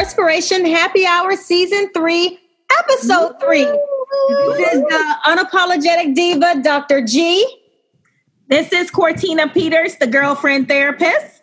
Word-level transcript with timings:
Herspiration 0.00 0.66
Happy 0.66 1.04
Hour 1.04 1.36
Season 1.36 1.90
3, 1.92 2.38
Episode 2.78 3.38
3. 3.38 3.64
This 3.64 4.72
is 4.72 4.80
the 4.80 5.14
unapologetic 5.26 6.14
diva, 6.14 6.62
Dr. 6.62 7.04
G. 7.04 7.46
This 8.48 8.72
is 8.72 8.90
Cortina 8.90 9.46
Peters, 9.50 9.96
the 9.96 10.06
girlfriend 10.06 10.68
therapist. 10.68 11.42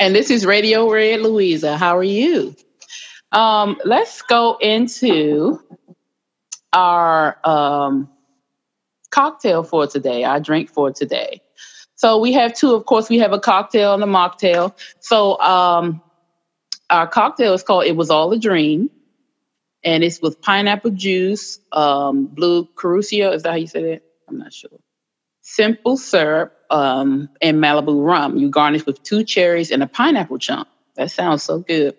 And 0.00 0.14
this 0.14 0.30
is 0.30 0.46
Radio 0.46 0.90
Red 0.90 1.20
Louisa. 1.20 1.76
How 1.76 1.98
are 1.98 2.02
you? 2.02 2.56
Um, 3.32 3.78
let's 3.84 4.22
go 4.22 4.56
into 4.58 5.60
our 6.72 7.36
um, 7.46 8.08
cocktail 9.10 9.64
for 9.64 9.86
today, 9.86 10.24
our 10.24 10.40
drink 10.40 10.70
for 10.70 10.90
today. 10.90 11.42
So 11.96 12.18
we 12.18 12.32
have 12.32 12.54
two. 12.54 12.74
Of 12.74 12.86
course, 12.86 13.10
we 13.10 13.18
have 13.18 13.34
a 13.34 13.38
cocktail 13.38 13.92
and 13.92 14.02
a 14.02 14.06
mocktail. 14.06 14.74
So 15.00 15.38
um, 15.40 16.00
our 16.90 17.06
cocktail 17.06 17.54
is 17.54 17.62
called 17.62 17.84
"It 17.84 17.96
Was 17.96 18.10
All 18.10 18.32
a 18.32 18.38
Dream," 18.38 18.90
and 19.84 20.02
it's 20.02 20.20
with 20.20 20.40
pineapple 20.40 20.92
juice, 20.92 21.60
um, 21.72 22.26
blue 22.26 22.66
curacao. 22.78 23.32
Is 23.32 23.42
that 23.42 23.50
how 23.50 23.56
you 23.56 23.66
say 23.66 23.92
it? 23.92 24.04
I'm 24.28 24.38
not 24.38 24.52
sure. 24.52 24.70
Simple 25.42 25.96
syrup 25.96 26.54
um, 26.70 27.28
and 27.40 27.58
Malibu 27.58 28.04
rum. 28.04 28.36
You 28.36 28.50
garnish 28.50 28.84
with 28.86 29.02
two 29.02 29.24
cherries 29.24 29.70
and 29.70 29.82
a 29.82 29.86
pineapple 29.86 30.38
chunk. 30.38 30.68
That 30.96 31.10
sounds 31.10 31.42
so 31.42 31.60
good. 31.60 31.96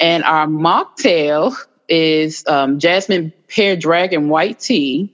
And 0.00 0.24
our 0.24 0.46
mocktail 0.46 1.54
is 1.88 2.44
um, 2.46 2.78
jasmine 2.78 3.32
pear 3.48 3.76
dragon 3.76 4.28
white 4.28 4.58
tea, 4.58 5.12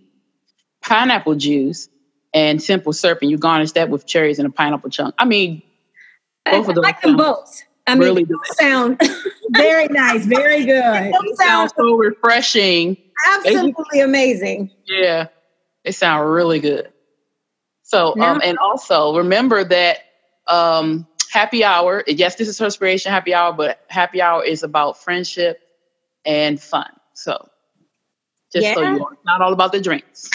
pineapple 0.83 1.35
juice, 1.35 1.89
and 2.33 2.63
simple 2.63 2.93
syrup. 2.93 3.19
And 3.21 3.31
you 3.31 3.37
garnish 3.37 3.73
that 3.73 3.91
with 3.91 4.07
cherries 4.07 4.39
and 4.39 4.49
a 4.49 4.51
pineapple 4.51 4.91
chunk. 4.91 5.15
I 5.19 5.25
mean, 5.27 5.63
both 6.47 6.67
I, 6.67 6.71
of 6.71 6.75
them. 6.77 6.85
I 6.85 6.89
like 6.89 7.03
them 7.03 7.17
both. 7.17 7.63
I 7.91 7.95
mean, 7.95 8.09
really 8.09 8.27
sound 8.55 9.01
very 9.51 9.89
nice, 9.89 10.25
very 10.27 10.65
good. 10.67 11.13
It 11.15 11.39
sounds 11.39 11.73
so 11.77 11.97
refreshing. 11.97 12.97
Absolutely 13.37 14.01
amazing. 14.01 14.71
Yeah, 14.87 15.29
it 15.85 15.93
sounds 15.95 16.29
really 16.29 16.61
good. 16.61 16.93
So, 17.83 18.15
yeah. 18.17 18.31
um, 18.31 18.41
and 18.45 18.59
also 18.59 19.17
remember 19.17 19.65
that 19.65 19.99
um, 20.47 21.07
happy 21.31 21.65
hour. 21.65 22.05
Yes, 22.07 22.37
this 22.37 22.49
is 22.49 22.59
Herspiration 22.59 23.11
Happy 23.11 23.35
Hour, 23.35 23.53
but 23.53 23.85
happy 23.89 24.23
hour 24.23 24.45
is 24.45 24.63
about 24.63 25.03
friendship 25.03 25.61
and 26.25 26.61
fun. 26.61 26.91
So, 27.15 27.49
just 28.53 28.65
yeah. 28.65 28.75
so 28.75 28.83
you 28.83 28.99
know, 28.99 29.09
it's 29.09 29.25
not 29.25 29.41
all 29.41 29.53
about 29.53 29.73
the 29.73 29.81
drinks. 29.81 30.31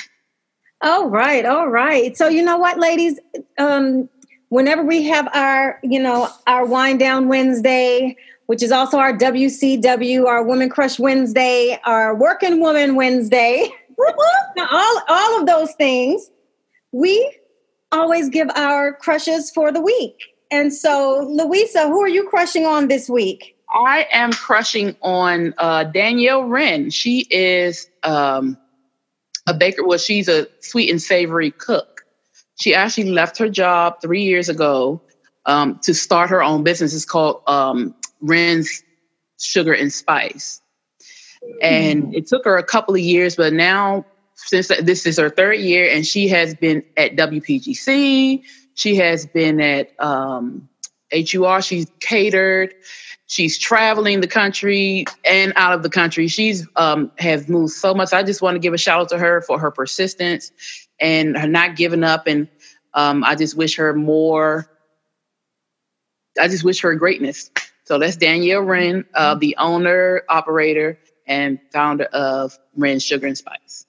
All 0.81 1.09
right, 1.09 1.45
all 1.45 1.69
right. 1.69 2.15
So 2.17 2.27
you 2.27 2.43
know 2.43 2.57
what, 2.57 2.77
ladies, 2.77 3.19
um, 3.57 4.09
whenever 4.49 4.83
we 4.83 5.03
have 5.03 5.27
our, 5.33 5.79
you 5.83 5.99
know, 5.99 6.29
our 6.47 6.65
wind 6.65 6.99
down 6.99 7.27
Wednesday, 7.27 8.15
which 8.47 8.61
is 8.61 8.71
also 8.71 8.97
our 8.97 9.17
WCW, 9.17 10.25
our 10.25 10.43
Woman 10.43 10.69
Crush 10.69 10.99
Wednesday, 10.99 11.79
our 11.85 12.15
Working 12.15 12.59
Woman 12.59 12.95
Wednesday, 12.95 13.69
all 14.57 15.01
all 15.07 15.39
of 15.39 15.47
those 15.47 15.73
things, 15.73 16.29
we 16.91 17.37
always 17.91 18.29
give 18.29 18.49
our 18.55 18.93
crushes 18.93 19.49
for 19.51 19.71
the 19.71 19.81
week. 19.81 20.35
And 20.51 20.73
so, 20.73 21.27
Louisa, 21.29 21.87
who 21.87 22.01
are 22.01 22.07
you 22.07 22.27
crushing 22.29 22.65
on 22.65 22.87
this 22.87 23.09
week? 23.09 23.57
I 23.69 24.07
am 24.11 24.31
crushing 24.31 24.95
on 25.01 25.53
uh, 25.57 25.85
Danielle 25.85 26.43
Wren. 26.43 26.91
She 26.91 27.25
is 27.29 27.89
um, 28.03 28.57
a 29.47 29.53
baker. 29.53 29.85
Well, 29.85 29.97
she's 29.97 30.27
a 30.27 30.47
sweet 30.59 30.89
and 30.89 31.01
savory 31.01 31.51
cook. 31.51 31.94
She 32.59 32.73
actually 32.73 33.09
left 33.11 33.37
her 33.37 33.49
job 33.49 34.01
three 34.01 34.23
years 34.23 34.49
ago 34.49 35.01
um, 35.45 35.79
to 35.83 35.93
start 35.93 36.29
her 36.29 36.43
own 36.43 36.63
business. 36.63 36.93
It's 36.93 37.05
called 37.05 37.41
um, 37.47 37.93
Wren's 38.21 38.83
Sugar 39.39 39.73
and 39.73 39.91
Spice. 39.91 40.61
And 41.61 42.05
mm. 42.05 42.15
it 42.15 42.27
took 42.27 42.45
her 42.45 42.57
a 42.57 42.63
couple 42.63 42.95
of 42.95 43.01
years, 43.01 43.35
but 43.35 43.53
now, 43.53 44.05
since 44.35 44.67
this 44.81 45.05
is 45.05 45.17
her 45.19 45.29
third 45.29 45.59
year, 45.59 45.89
and 45.89 46.05
she 46.05 46.27
has 46.29 46.55
been 46.55 46.83
at 46.97 47.15
WPGC, 47.15 48.43
she 48.73 48.95
has 48.95 49.25
been 49.25 49.61
at 49.61 49.91
um, 49.99 50.67
HUR, 51.13 51.61
she's 51.61 51.87
catered, 51.99 52.73
she's 53.27 53.57
traveling 53.57 54.21
the 54.21 54.27
country 54.27 55.05
and 55.23 55.53
out 55.55 55.73
of 55.73 55.83
the 55.83 55.89
country. 55.89 56.27
She's 56.27 56.67
um, 56.75 57.11
has 57.17 57.47
moved 57.47 57.73
so 57.73 57.93
much. 57.93 58.13
I 58.13 58.23
just 58.23 58.41
want 58.41 58.55
to 58.55 58.59
give 58.59 58.73
a 58.73 58.77
shout 58.77 59.01
out 59.01 59.09
to 59.09 59.17
her 59.17 59.41
for 59.41 59.59
her 59.59 59.71
persistence 59.71 60.51
and 60.99 61.37
her 61.37 61.47
not 61.47 61.75
giving 61.75 62.03
up. 62.03 62.27
And 62.27 62.47
um, 62.93 63.23
I 63.23 63.35
just 63.35 63.57
wish 63.57 63.75
her 63.77 63.93
more. 63.93 64.69
I 66.39 66.47
just 66.47 66.63
wish 66.63 66.81
her 66.81 66.95
greatness. 66.95 67.49
So 67.85 67.99
that's 67.99 68.17
Danielle 68.17 68.61
Wren, 68.61 69.05
uh, 69.13 69.35
the 69.35 69.55
owner, 69.59 70.23
operator, 70.27 70.99
and 71.27 71.59
founder 71.71 72.05
of 72.05 72.57
Wren 72.75 72.99
Sugar 72.99 73.27
and 73.27 73.37
Spice. 73.37 73.85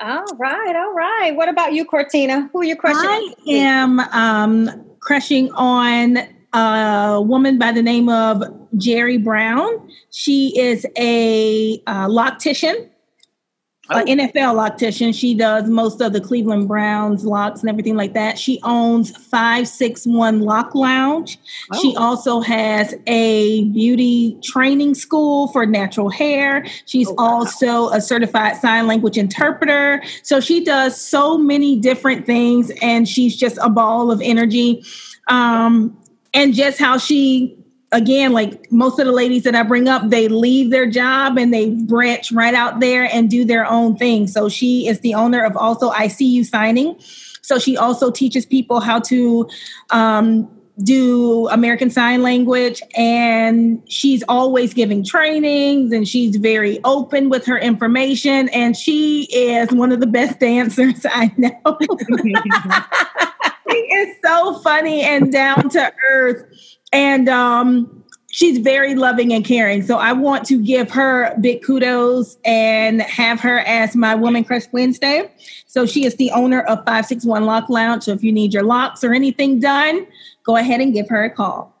All 0.00 0.24
right, 0.36 0.76
all 0.76 0.92
right. 0.92 1.34
What 1.34 1.48
about 1.48 1.72
you, 1.72 1.84
Cortina? 1.84 2.48
Who 2.52 2.60
are 2.60 2.64
you 2.64 2.76
crushing? 2.76 3.10
I 3.10 3.34
am 3.48 4.00
um, 4.00 4.84
crushing 5.00 5.50
on 5.52 6.18
a 6.52 7.20
woman 7.20 7.58
by 7.58 7.72
the 7.72 7.82
name 7.82 8.08
of 8.08 8.42
Jerry 8.76 9.18
Brown. 9.18 9.88
She 10.10 10.58
is 10.58 10.86
a 10.96 11.82
uh, 11.86 12.06
loctician 12.06 12.88
oh. 13.90 14.04
NFL 14.04 14.54
loctician. 14.54 15.14
She 15.14 15.34
does 15.34 15.68
most 15.68 16.00
of 16.00 16.12
the 16.12 16.20
Cleveland 16.20 16.68
Browns 16.68 17.24
locks 17.24 17.60
and 17.60 17.70
everything 17.70 17.96
like 17.96 18.14
that. 18.14 18.38
She 18.38 18.60
owns 18.62 19.10
561 19.16 20.40
Lock 20.40 20.74
Lounge. 20.74 21.38
Oh. 21.72 21.80
She 21.80 21.96
also 21.96 22.40
has 22.40 22.94
a 23.06 23.64
beauty 23.64 24.38
training 24.42 24.94
school 24.94 25.48
for 25.48 25.66
natural 25.66 26.10
hair. 26.10 26.66
She's 26.86 27.08
oh, 27.08 27.14
wow. 27.14 27.24
also 27.24 27.88
a 27.90 28.00
certified 28.00 28.56
sign 28.56 28.86
language 28.86 29.16
interpreter. 29.16 30.02
So 30.22 30.40
she 30.40 30.62
does 30.62 31.00
so 31.00 31.38
many 31.38 31.78
different 31.78 32.26
things 32.26 32.70
and 32.82 33.08
she's 33.08 33.36
just 33.36 33.58
a 33.62 33.70
ball 33.70 34.10
of 34.10 34.20
energy. 34.22 34.84
Um, 35.28 35.96
and 36.34 36.54
just 36.54 36.78
how 36.78 36.98
she 36.98 37.57
again, 37.92 38.32
like 38.32 38.70
most 38.70 38.98
of 38.98 39.06
the 39.06 39.12
ladies 39.12 39.44
that 39.44 39.54
I 39.54 39.62
bring 39.62 39.88
up, 39.88 40.10
they 40.10 40.28
leave 40.28 40.70
their 40.70 40.88
job 40.88 41.38
and 41.38 41.52
they 41.52 41.70
branch 41.70 42.32
right 42.32 42.54
out 42.54 42.80
there 42.80 43.08
and 43.12 43.30
do 43.30 43.44
their 43.44 43.66
own 43.66 43.96
thing. 43.96 44.26
So 44.26 44.48
she 44.48 44.86
is 44.86 45.00
the 45.00 45.14
owner 45.14 45.44
of 45.44 45.56
also 45.56 45.90
ICU 45.90 46.44
signing. 46.44 46.96
So 47.42 47.58
she 47.58 47.76
also 47.76 48.10
teaches 48.10 48.44
people 48.44 48.80
how 48.80 49.00
to 49.00 49.48
um, 49.90 50.48
do 50.82 51.48
American 51.48 51.90
Sign 51.90 52.22
Language, 52.22 52.82
and 52.94 53.82
she's 53.88 54.22
always 54.28 54.74
giving 54.74 55.02
trainings 55.02 55.92
and 55.92 56.06
she's 56.06 56.36
very 56.36 56.78
open 56.84 57.30
with 57.30 57.46
her 57.46 57.58
information. 57.58 58.48
And 58.50 58.76
she 58.76 59.24
is 59.32 59.72
one 59.72 59.92
of 59.92 60.00
the 60.00 60.06
best 60.06 60.38
dancers 60.40 61.06
I 61.10 61.32
know. 61.36 61.78
she 63.70 63.76
is 63.76 64.16
so 64.22 64.58
funny 64.60 65.00
and 65.02 65.32
down 65.32 65.70
to 65.70 65.92
earth 66.10 66.44
and 66.92 67.28
um, 67.28 68.04
she's 68.30 68.58
very 68.58 68.94
loving 68.94 69.32
and 69.32 69.44
caring. 69.44 69.82
So 69.82 69.98
I 69.98 70.12
want 70.12 70.46
to 70.46 70.62
give 70.62 70.90
her 70.90 71.34
big 71.40 71.62
kudos 71.62 72.38
and 72.44 73.02
have 73.02 73.40
her 73.40 73.60
as 73.60 73.96
my 73.96 74.14
Woman 74.14 74.44
Crush 74.44 74.64
Wednesday. 74.72 75.30
So 75.66 75.86
she 75.86 76.04
is 76.04 76.16
the 76.16 76.30
owner 76.30 76.62
of 76.62 76.78
561 76.78 77.44
Lock 77.44 77.68
Lounge. 77.68 78.04
So 78.04 78.12
if 78.12 78.22
you 78.22 78.32
need 78.32 78.52
your 78.52 78.64
locks 78.64 79.02
or 79.02 79.12
anything 79.12 79.60
done, 79.60 80.06
go 80.44 80.56
ahead 80.56 80.80
and 80.80 80.92
give 80.92 81.08
her 81.08 81.24
a 81.24 81.30
call. 81.30 81.74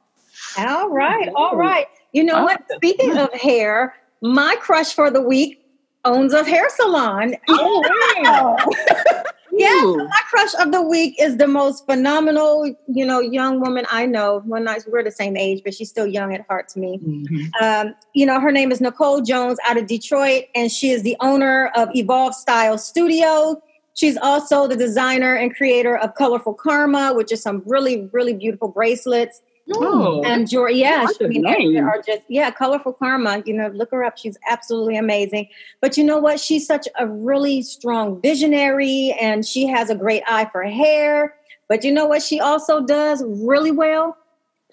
All 0.56 0.90
right, 0.90 1.28
all 1.34 1.56
right. 1.56 1.86
You 2.12 2.24
know 2.24 2.42
what? 2.42 2.62
Speaking 2.76 3.16
of 3.18 3.32
hair, 3.34 3.94
my 4.22 4.56
crush 4.60 4.94
for 4.94 5.10
the 5.10 5.20
week 5.20 5.64
owns 6.04 6.32
a 6.32 6.44
hair 6.44 6.68
salon. 6.70 7.36
Oh, 7.48 7.84
wow. 8.24 8.56
Yes, 9.58 9.84
my 9.84 10.20
crush 10.30 10.54
of 10.58 10.72
the 10.72 10.82
week 10.82 11.16
is 11.18 11.36
the 11.36 11.46
most 11.46 11.84
phenomenal, 11.86 12.74
you 12.86 13.04
know, 13.04 13.20
young 13.20 13.60
woman 13.60 13.84
I 13.90 14.06
know. 14.06 14.42
Well, 14.46 14.62
not, 14.62 14.80
we're 14.86 15.02
the 15.02 15.10
same 15.10 15.36
age, 15.36 15.62
but 15.64 15.74
she's 15.74 15.88
still 15.88 16.06
young 16.06 16.34
at 16.34 16.46
heart 16.46 16.68
to 16.70 16.78
me. 16.78 16.98
Mm-hmm. 16.98 17.64
Um, 17.64 17.94
you 18.14 18.24
know, 18.24 18.40
her 18.40 18.52
name 18.52 18.70
is 18.70 18.80
Nicole 18.80 19.20
Jones 19.20 19.58
out 19.66 19.76
of 19.76 19.86
Detroit, 19.86 20.44
and 20.54 20.70
she 20.70 20.90
is 20.90 21.02
the 21.02 21.16
owner 21.20 21.72
of 21.74 21.88
Evolve 21.94 22.34
Style 22.34 22.78
Studio. 22.78 23.60
She's 23.94 24.16
also 24.16 24.68
the 24.68 24.76
designer 24.76 25.34
and 25.34 25.54
creator 25.54 25.96
of 25.96 26.14
Colorful 26.14 26.54
Karma, 26.54 27.12
which 27.14 27.32
is 27.32 27.42
some 27.42 27.62
really, 27.66 28.08
really 28.12 28.34
beautiful 28.34 28.68
bracelets. 28.68 29.42
Oh, 29.74 30.22
and 30.24 30.48
Jory, 30.48 30.76
yeah, 30.76 31.06
I 31.20 31.26
mean, 31.26 31.46
are 31.46 32.02
just 32.06 32.22
yeah, 32.28 32.50
colorful 32.50 32.92
karma. 32.92 33.42
You 33.44 33.54
know, 33.54 33.68
look 33.68 33.90
her 33.90 34.02
up; 34.02 34.16
she's 34.16 34.38
absolutely 34.48 34.96
amazing. 34.96 35.48
But 35.80 35.96
you 35.96 36.04
know 36.04 36.18
what? 36.18 36.40
She's 36.40 36.66
such 36.66 36.88
a 36.98 37.06
really 37.06 37.62
strong 37.62 38.20
visionary, 38.22 39.14
and 39.20 39.44
she 39.46 39.66
has 39.66 39.90
a 39.90 39.94
great 39.94 40.22
eye 40.26 40.48
for 40.50 40.62
hair. 40.62 41.34
But 41.68 41.84
you 41.84 41.92
know 41.92 42.06
what? 42.06 42.22
She 42.22 42.40
also 42.40 42.80
does 42.80 43.22
really 43.26 43.70
well 43.70 44.16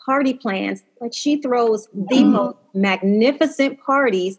party 0.06 0.34
plans. 0.34 0.84
Like 1.02 1.14
she 1.14 1.42
throws 1.42 1.88
the 1.94 2.24
mm. 2.24 2.32
most 2.32 2.58
magnificent 2.74 3.80
parties. 3.82 4.38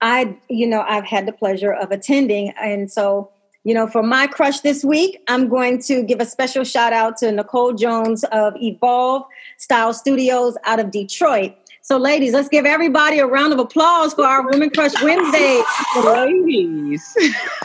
I, 0.00 0.36
you 0.48 0.66
know, 0.66 0.84
I've 0.88 1.04
had 1.04 1.26
the 1.26 1.32
pleasure 1.32 1.72
of 1.72 1.90
attending, 1.90 2.50
and 2.60 2.90
so 2.90 3.32
you 3.68 3.74
know, 3.74 3.86
for 3.86 4.02
my 4.02 4.26
crush 4.26 4.60
this 4.60 4.82
week, 4.82 5.22
I'm 5.28 5.46
going 5.46 5.78
to 5.82 6.02
give 6.02 6.20
a 6.20 6.24
special 6.24 6.64
shout 6.64 6.94
out 6.94 7.18
to 7.18 7.30
Nicole 7.30 7.74
Jones 7.74 8.24
of 8.32 8.54
Evolve 8.56 9.26
Style 9.58 9.92
Studios 9.92 10.56
out 10.64 10.80
of 10.80 10.90
Detroit. 10.90 11.52
So, 11.82 11.98
ladies, 11.98 12.32
let's 12.32 12.48
give 12.48 12.64
everybody 12.64 13.18
a 13.18 13.26
round 13.26 13.52
of 13.52 13.58
applause 13.58 14.14
for 14.14 14.24
our 14.24 14.48
Women 14.48 14.70
Crush 14.70 14.94
Wednesday. 15.02 15.62
ladies. 16.02 17.14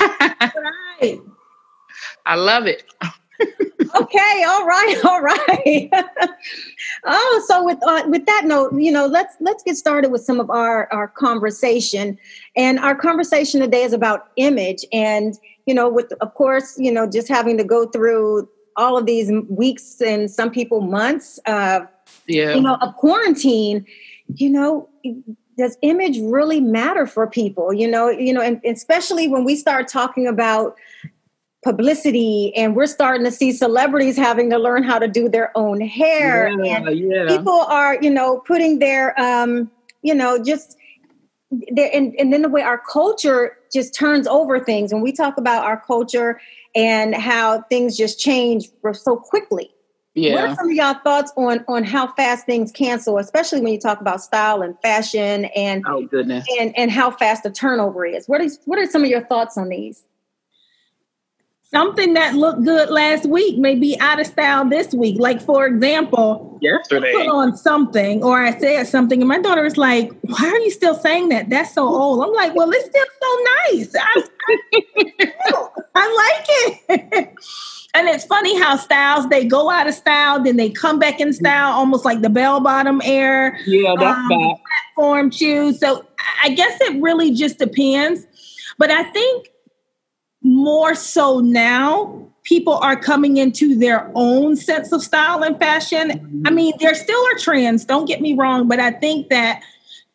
right. 0.01 1.21
I 2.25 2.35
love 2.35 2.67
it. 2.67 2.83
okay, 3.95 4.43
all 4.45 4.65
right, 4.65 5.01
all 5.05 5.21
right. 5.21 5.89
oh, 7.05 7.45
so 7.47 7.63
with 7.63 7.79
uh, 7.87 8.03
with 8.07 8.25
that 8.25 8.43
note, 8.43 8.73
you 8.73 8.91
know, 8.91 9.05
let's 9.05 9.35
let's 9.39 9.63
get 9.63 9.77
started 9.77 10.11
with 10.11 10.21
some 10.21 10.41
of 10.41 10.49
our 10.49 10.91
our 10.91 11.07
conversation. 11.07 12.17
And 12.57 12.77
our 12.79 12.93
conversation 12.93 13.61
today 13.61 13.83
is 13.83 13.93
about 13.93 14.27
image, 14.35 14.85
and 14.91 15.37
you 15.65 15.73
know, 15.73 15.89
with 15.89 16.11
of 16.21 16.33
course, 16.33 16.77
you 16.77 16.91
know, 16.91 17.09
just 17.09 17.27
having 17.27 17.57
to 17.57 17.63
go 17.63 17.87
through 17.87 18.49
all 18.75 18.97
of 18.97 19.05
these 19.05 19.31
weeks 19.49 20.01
and 20.01 20.29
some 20.31 20.49
people 20.49 20.81
months, 20.81 21.39
uh, 21.45 21.81
yeah, 22.27 22.53
you 22.53 22.61
know, 22.61 22.75
of 22.75 22.95
quarantine 22.95 23.85
you 24.35 24.49
know, 24.49 24.89
does 25.57 25.77
image 25.81 26.17
really 26.19 26.59
matter 26.59 27.05
for 27.05 27.27
people? 27.27 27.73
You 27.73 27.87
know, 27.87 28.09
you 28.09 28.33
know, 28.33 28.41
and 28.41 28.59
especially 28.65 29.27
when 29.27 29.43
we 29.43 29.55
start 29.55 29.87
talking 29.87 30.27
about 30.27 30.75
publicity 31.63 32.53
and 32.55 32.75
we're 32.75 32.85
starting 32.85 33.23
to 33.23 33.31
see 33.31 33.51
celebrities 33.51 34.17
having 34.17 34.49
to 34.49 34.57
learn 34.57 34.83
how 34.83 34.99
to 34.99 35.07
do 35.07 35.29
their 35.29 35.57
own 35.57 35.79
hair 35.79 36.49
yeah, 36.61 36.75
and 36.75 36.99
yeah. 36.99 37.25
people 37.25 37.61
are 37.69 37.97
you 38.01 38.09
know 38.09 38.39
putting 38.45 38.79
their 38.79 39.17
um 39.17 39.71
you 40.01 40.13
know 40.13 40.43
just 40.43 40.75
and, 41.77 42.13
and 42.19 42.33
then 42.33 42.41
the 42.41 42.49
way 42.49 42.61
our 42.61 42.81
culture 42.91 43.55
just 43.73 43.93
turns 43.95 44.27
over 44.27 44.59
things 44.59 44.93
when 44.93 45.01
we 45.01 45.11
talk 45.11 45.37
about 45.37 45.63
our 45.65 45.79
culture 45.81 46.39
and 46.75 47.15
how 47.15 47.61
things 47.63 47.97
just 47.97 48.19
change 48.19 48.69
so 48.93 49.17
quickly 49.17 49.73
yeah. 50.15 50.35
What 50.35 50.43
are 50.43 50.55
some 50.55 50.69
of 50.69 50.75
y'all 50.75 50.93
thoughts 51.03 51.33
on 51.37 51.65
on 51.67 51.83
how 51.83 52.07
fast 52.13 52.45
things 52.45 52.71
cancel, 52.71 53.17
especially 53.17 53.61
when 53.61 53.73
you 53.73 53.79
talk 53.79 53.99
about 53.99 54.21
style 54.21 54.61
and 54.61 54.79
fashion 54.81 55.45
and 55.55 55.83
oh 55.87 56.05
goodness 56.05 56.45
and 56.59 56.77
and 56.77 56.91
how 56.91 57.09
fast 57.09 57.43
the 57.43 57.49
turnover 57.49 58.05
is? 58.05 58.27
What 58.27 58.39
is 58.41 58.59
what 58.65 58.77
are 58.77 58.85
some 58.85 59.03
of 59.03 59.09
your 59.09 59.25
thoughts 59.25 59.57
on 59.57 59.69
these? 59.69 60.03
Something 61.73 62.13
that 62.13 62.35
looked 62.35 62.63
good 62.63 62.91
last 62.91 63.25
week 63.25 63.57
may 63.57 63.73
be 63.73 63.99
out 63.99 64.19
of 64.19 64.27
style 64.27 64.67
this 64.69 64.93
week. 64.93 65.19
Like 65.19 65.41
for 65.41 65.65
example, 65.65 66.59
yesterday 66.61 67.09
I 67.09 67.13
put 67.13 67.27
on 67.27 67.57
something 67.57 68.23
or 68.23 68.39
I 68.43 68.55
said 68.59 68.85
something, 68.85 69.21
and 69.21 69.27
my 69.27 69.39
daughter 69.39 69.65
is 69.65 69.75
like, 69.75 70.11
"Why 70.21 70.49
are 70.49 70.59
you 70.59 70.69
still 70.69 70.93
saying 70.93 71.29
that? 71.29 71.49
That's 71.49 71.73
so 71.73 71.87
old." 71.87 72.23
I'm 72.23 72.31
like, 72.33 72.53
"Well, 72.53 72.69
it's 72.71 72.85
still 72.85 73.05
so 73.21 73.39
nice. 73.71 73.95
I, 73.95 74.23
I, 74.49 75.67
I 75.95 76.85
like 76.89 76.89
it." 76.89 77.33
and 77.95 78.07
it's 78.07 78.25
funny 78.25 78.59
how 78.59 78.75
styles 78.75 79.27
they 79.29 79.45
go 79.45 79.71
out 79.71 79.87
of 79.87 79.95
style, 79.95 80.43
then 80.43 80.57
they 80.57 80.69
come 80.69 80.99
back 80.99 81.19
in 81.19 81.33
style, 81.33 81.73
almost 81.73 82.05
like 82.05 82.21
the 82.21 82.29
bell 82.29 82.59
bottom 82.59 83.01
air. 83.03 83.57
Yeah, 83.65 83.95
that's 83.97 84.17
um, 84.17 84.29
bad. 84.29 84.57
Platform 84.95 85.31
shoes. 85.31 85.79
So 85.79 86.05
I 86.43 86.49
guess 86.49 86.79
it 86.81 87.01
really 87.01 87.31
just 87.31 87.57
depends. 87.57 88.27
But 88.77 88.91
I 88.91 89.03
think 89.11 89.49
more 90.43 90.93
so 90.93 91.39
now, 91.39 92.27
people 92.43 92.73
are 92.75 92.95
coming 92.95 93.37
into 93.37 93.75
their 93.75 94.11
own 94.15 94.55
sense 94.55 94.91
of 94.91 95.01
style 95.01 95.43
and 95.43 95.57
fashion. 95.57 96.11
I 96.11 96.15
mm-hmm. 96.15 96.55
mean, 96.55 96.73
there 96.79 96.93
still 96.93 97.25
are 97.27 97.37
trends, 97.37 97.85
don't 97.85 98.05
get 98.05 98.21
me 98.21 98.33
wrong, 98.33 98.67
but 98.67 98.79
I 98.79 98.91
think 98.91 99.29
that 99.29 99.61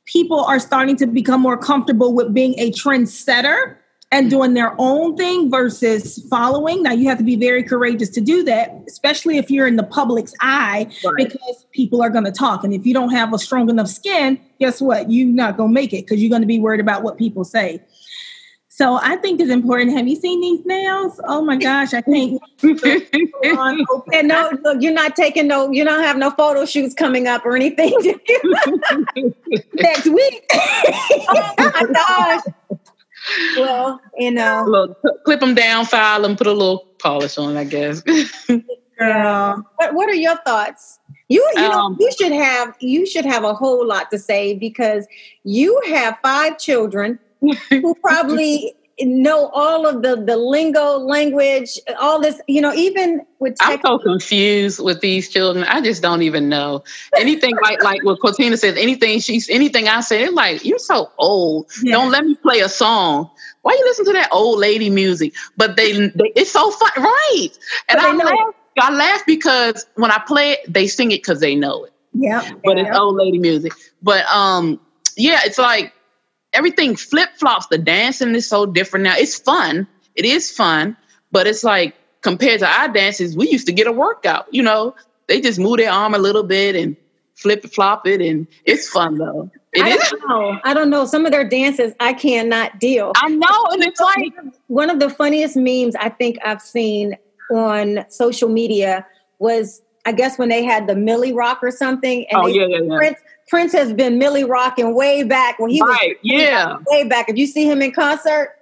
people 0.05 0.45
are 0.45 0.61
starting 0.61 0.97
to 0.97 1.07
become 1.07 1.41
more 1.41 1.57
comfortable 1.57 2.15
with 2.15 2.33
being 2.33 2.55
a 2.59 2.71
trendsetter 2.73 3.77
and 4.11 4.31
doing 4.31 4.55
their 4.55 4.75
own 4.79 5.17
thing 5.17 5.51
versus 5.51 6.25
following. 6.31 6.83
Now, 6.83 6.93
you 6.93 7.09
have 7.09 7.19
to 7.19 7.25
be 7.25 7.37
very 7.37 7.63
courageous 7.63 8.09
to 8.11 8.23
do 8.23 8.43
that, 8.45 8.75
especially 8.89 9.37
if 9.37 9.51
you're 9.51 9.67
in 9.67 9.77
the 9.77 9.83
public's 9.83 10.33
eye, 10.41 10.91
right. 11.05 11.29
because 11.29 11.67
people 11.73 12.01
are 12.03 12.09
going 12.09 12.25
to 12.25 12.33
talk. 12.33 12.65
And 12.65 12.73
if 12.73 12.87
you 12.87 12.95
don't 12.95 13.11
have 13.11 13.35
a 13.35 13.39
strong 13.39 13.69
enough 13.69 13.89
skin, 13.89 14.41
guess 14.61 14.81
what? 14.81 15.11
You're 15.11 15.29
not 15.29 15.59
going 15.59 15.71
to 15.71 15.75
make 15.75 15.93
it 15.93 16.07
because 16.07 16.23
you're 16.23 16.31
going 16.31 16.41
to 16.41 16.49
be 16.49 16.59
worried 16.59 16.81
about 16.81 17.03
what 17.03 17.19
people 17.19 17.45
say. 17.45 17.83
So 18.79 18.97
I 19.03 19.17
think 19.17 19.41
it's 19.41 19.51
important. 19.51 19.97
Have 19.97 20.07
you 20.07 20.15
seen 20.15 20.41
these 20.41 20.65
nails? 20.65 21.21
Oh 21.25 21.43
my 21.43 21.57
gosh, 21.57 21.93
I 21.95 22.01
can't. 22.01 22.41
and 22.63 24.29
no, 24.29 24.53
look, 24.63 24.81
you're 24.81 24.93
not 24.93 25.17
taking 25.17 25.49
no, 25.49 25.73
you 25.73 25.85
don't 25.85 26.05
have 26.05 26.17
no 26.17 26.31
photo 26.31 26.65
shoots 26.65 26.95
coming 26.95 27.27
up 27.27 27.45
or 27.45 27.57
anything 27.57 27.91
next 29.75 30.07
week. 30.07 30.47
oh 30.55 31.55
my 31.59 31.87
gosh 31.93 32.43
well, 33.57 34.01
you 34.17 34.31
know, 34.31 34.65
little, 34.65 34.95
clip 35.25 35.41
them 35.41 35.55
down, 35.57 35.85
file 35.85 36.23
them, 36.23 36.37
put 36.37 36.47
a 36.47 36.53
little 36.53 36.87
polish 37.01 37.37
on, 37.37 37.57
I 37.57 37.65
guess. 37.65 38.01
yeah. 39.01 39.57
What 39.75 39.95
What 39.95 40.09
are 40.09 40.15
your 40.15 40.37
thoughts? 40.47 41.01
You 41.29 41.47
you 41.57 41.65
um, 41.65 41.73
know 41.73 41.97
you 41.99 42.13
should 42.19 42.33
have 42.33 42.77
you 42.79 43.07
should 43.07 43.27
have 43.27 43.43
a 43.43 43.53
whole 43.53 43.85
lot 43.85 44.11
to 44.13 44.19
say 44.19 44.55
because 44.55 45.07
you 45.43 45.83
have 45.89 46.17
five 46.23 46.59
children 46.59 47.19
who 47.70 47.94
probably 47.96 48.75
know 49.00 49.46
all 49.49 49.87
of 49.87 50.02
the 50.02 50.17
the 50.17 50.37
lingo 50.37 50.99
language 50.99 51.79
all 52.00 52.20
this 52.20 52.40
you 52.49 52.61
know 52.61 52.73
even 52.75 53.25
with 53.38 53.55
tech- 53.56 53.81
i'm 53.85 53.99
so 53.99 53.99
confused 53.99 54.81
with 54.82 55.00
these 55.00 55.29
children. 55.29 55.64
I 55.69 55.81
just 55.81 56.02
don't 56.02 56.23
even 56.23 56.49
know. 56.49 56.82
Anything 57.17 57.55
like 57.62 57.82
like 57.82 58.02
what 58.05 58.20
Cortina 58.20 58.56
says 58.56 58.76
anything 58.76 59.20
she's 59.20 59.49
anything 59.49 59.88
i 59.88 60.00
say 60.00 60.29
like 60.29 60.64
you're 60.64 60.79
so 60.79 61.11
old. 61.19 61.70
Yeah. 61.82 61.93
don't 61.93 62.11
let 62.11 62.25
me 62.25 62.35
play 62.37 62.61
a 62.61 62.69
song. 62.69 63.31
Why 63.62 63.73
you 63.73 63.85
listen 63.85 64.05
to 64.06 64.12
that 64.14 64.29
old 64.32 64.58
lady 64.58 64.90
music? 64.90 65.35
But 65.56 65.76
they, 65.76 65.93
they 65.93 66.32
it's 66.35 66.50
so 66.50 66.70
fun 66.70 66.90
right? 66.96 67.49
And 67.88 68.00
I 68.00 68.12
laugh, 68.12 68.55
I 68.81 68.94
laugh 68.94 69.23
because 69.26 69.87
when 69.94 70.11
i 70.11 70.19
play 70.26 70.52
it 70.52 70.73
they 70.73 70.87
sing 70.87 71.12
it 71.12 71.19
because 71.19 71.40
they 71.40 71.55
know 71.55 71.85
it. 71.85 71.93
Yeah 72.14 72.50
but 72.64 72.76
yeah. 72.76 72.88
it's 72.88 72.96
old 72.96 73.17
lady 73.17 73.38
music. 73.38 73.73
But 74.02 74.25
um 74.26 74.81
yeah 75.17 75.40
it's 75.44 75.58
like 75.58 75.93
everything 76.53 76.97
flip 76.97 77.31
flops. 77.37 77.67
The 77.67 77.79
dancing 77.79 78.35
is 78.35 78.49
so 78.49 78.67
different 78.67 79.05
now. 79.05 79.15
It's 79.17 79.39
fun. 79.39 79.87
It 80.14 80.25
is 80.25 80.50
fun, 80.50 80.97
but 81.31 81.47
it's 81.47 81.64
like 81.64 81.95
compared 82.23 82.61
to 82.61 82.67
our 82.67 82.88
dances, 82.88 83.37
we 83.37 83.49
used 83.50 83.67
to 83.67 83.73
get 83.73 83.87
a 83.87 83.93
workout. 83.93 84.47
You 84.52 84.62
know, 84.62 84.95
they 85.26 85.40
just 85.40 85.59
move 85.59 85.78
their 85.78 85.93
arm 85.93 86.14
a 86.14 86.19
little 86.19 86.43
bit 86.43 86.75
and 86.75 86.97
flip 87.35 87.64
flop 87.67 88.07
it, 88.07 88.21
and 88.21 88.47
it's 88.64 88.88
fun 88.88 89.17
though. 89.17 89.50
It 89.73 89.85
I 89.85 89.90
is. 89.90 90.11
Don't 90.11 90.28
know. 90.28 90.61
I 90.64 90.75
don't 90.75 90.90
know. 90.90 91.05
Some 91.05 91.26
of 91.26 91.33
their 91.33 91.49
dances 91.49 91.93
I 92.00 92.12
cannot 92.12 92.81
deal. 92.81 93.12
I 93.17 93.28
know, 93.28 93.67
and 93.71 93.83
it's 93.83 94.00
like 94.00 94.33
one 94.67 94.90
of 94.90 94.99
the 94.99 95.11
funniest 95.11 95.57
memes 95.57 95.95
I 95.97 96.09
think 96.09 96.38
I've 96.45 96.62
seen 96.62 97.17
on 97.52 98.05
social 98.09 98.49
media 98.49 99.07
was 99.38 99.83
I 100.05 100.12
guess 100.12 100.38
when 100.38 100.49
they 100.49 100.64
had 100.64 100.87
the 100.87 100.97
Milly 100.97 101.33
Rock 101.33 101.61
or 101.62 101.71
something, 101.71 102.26
and 102.31 102.40
oh, 102.40 102.47
yeah, 102.47 102.67
yeah, 102.67 102.78
yeah. 102.83 102.97
Prince 102.97 103.19
Prince 103.49 103.73
has 103.73 103.93
been 103.93 104.19
Milly 104.19 104.45
rocking 104.45 104.95
way 104.95 105.23
back 105.23 105.59
when 105.59 105.71
he 105.71 105.81
right, 105.81 106.11
was 106.11 106.17
yeah, 106.23 106.76
way 106.87 107.05
back. 107.05 107.28
If 107.28 107.37
you 107.37 107.47
see 107.47 107.69
him 107.69 107.83
in 107.83 107.93
concert, 107.93 108.55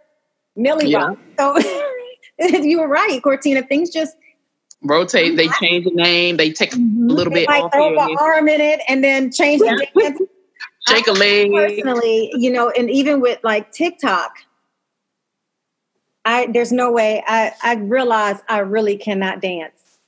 Milly 0.55 0.91
yeah. 0.91 1.09
rock. 1.09 1.19
So 1.39 1.59
you 2.39 2.81
were 2.81 2.89
right, 2.89 3.21
Cortina. 3.23 3.63
Things 3.63 3.91
just 3.91 4.17
rotate. 4.83 5.37
They 5.37 5.49
change 5.61 5.85
the 5.85 5.91
name. 5.93 6.37
They 6.37 6.53
take 6.53 6.71
mm-hmm. 6.71 7.11
a 7.11 7.13
little 7.13 7.33
they 7.33 7.47
bit 7.47 7.49
like 7.49 7.65
off 7.65 7.75
an 7.75 8.17
arm 8.19 8.49
in 8.49 8.61
it 8.61 8.81
and 8.89 9.03
then 9.03 9.33
change 9.33 9.61
the 9.61 9.87
dance. 9.95 10.21
Shake 10.89 11.09
a 11.09 11.13
leg. 11.13 11.51
Personally, 11.53 12.31
you 12.35 12.49
know, 12.51 12.71
and 12.71 12.89
even 12.89 13.21
with 13.21 13.41
like 13.43 13.73
TikTok, 13.73 14.31
I 16.25 16.47
there's 16.53 16.71
no 16.71 16.93
way 16.93 17.25
I 17.27 17.53
I 17.63 17.75
realize 17.75 18.41
I 18.49 18.61
really 18.61 18.97
cannot 18.97 19.41
dance. 19.41 19.99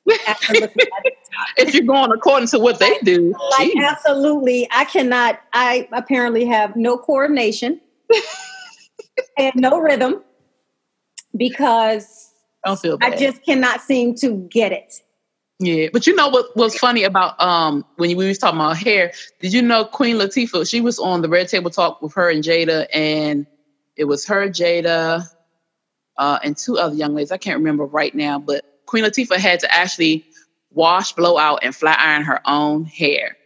If 1.56 1.74
you're 1.74 1.84
going 1.84 2.10
according 2.12 2.48
to 2.48 2.58
what 2.58 2.78
they 2.78 2.98
do. 3.02 3.34
Like 3.58 3.72
geez. 3.72 3.84
absolutely. 3.84 4.68
I 4.70 4.84
cannot 4.84 5.40
I 5.52 5.88
apparently 5.92 6.44
have 6.46 6.76
no 6.76 6.96
coordination 6.96 7.80
and 9.38 9.52
no 9.56 9.78
rhythm 9.80 10.22
because 11.36 12.32
I 12.64 12.68
don't 12.68 12.80
feel 12.80 12.98
bad. 12.98 13.14
I 13.14 13.16
just 13.16 13.44
cannot 13.44 13.80
seem 13.80 14.14
to 14.16 14.48
get 14.50 14.72
it. 14.72 15.02
Yeah, 15.60 15.88
but 15.92 16.06
you 16.06 16.14
know 16.14 16.28
what 16.28 16.56
was 16.56 16.78
funny 16.78 17.02
about 17.02 17.40
um 17.42 17.84
when 17.96 18.16
we 18.16 18.28
was 18.28 18.38
talking 18.38 18.60
about 18.60 18.76
hair? 18.76 19.12
Did 19.40 19.52
you 19.52 19.62
know 19.62 19.84
Queen 19.84 20.16
Latifah? 20.16 20.68
She 20.68 20.80
was 20.80 20.98
on 20.98 21.22
the 21.22 21.28
Red 21.28 21.48
Table 21.48 21.70
Talk 21.70 22.00
with 22.00 22.14
her 22.14 22.30
and 22.30 22.44
Jada, 22.44 22.86
and 22.94 23.46
it 23.96 24.04
was 24.04 24.24
her, 24.26 24.48
Jada, 24.48 25.28
uh, 26.16 26.38
and 26.44 26.56
two 26.56 26.78
other 26.78 26.94
young 26.94 27.14
ladies. 27.14 27.32
I 27.32 27.38
can't 27.38 27.58
remember 27.58 27.84
right 27.84 28.14
now, 28.14 28.38
but 28.38 28.64
Queen 28.86 29.04
Latifah 29.04 29.36
had 29.36 29.60
to 29.60 29.74
actually 29.74 30.24
wash, 30.78 31.12
blow 31.12 31.36
out, 31.36 31.58
and 31.62 31.74
flat 31.74 31.98
iron 32.00 32.22
her 32.22 32.40
own 32.46 32.84
hair. 32.84 33.36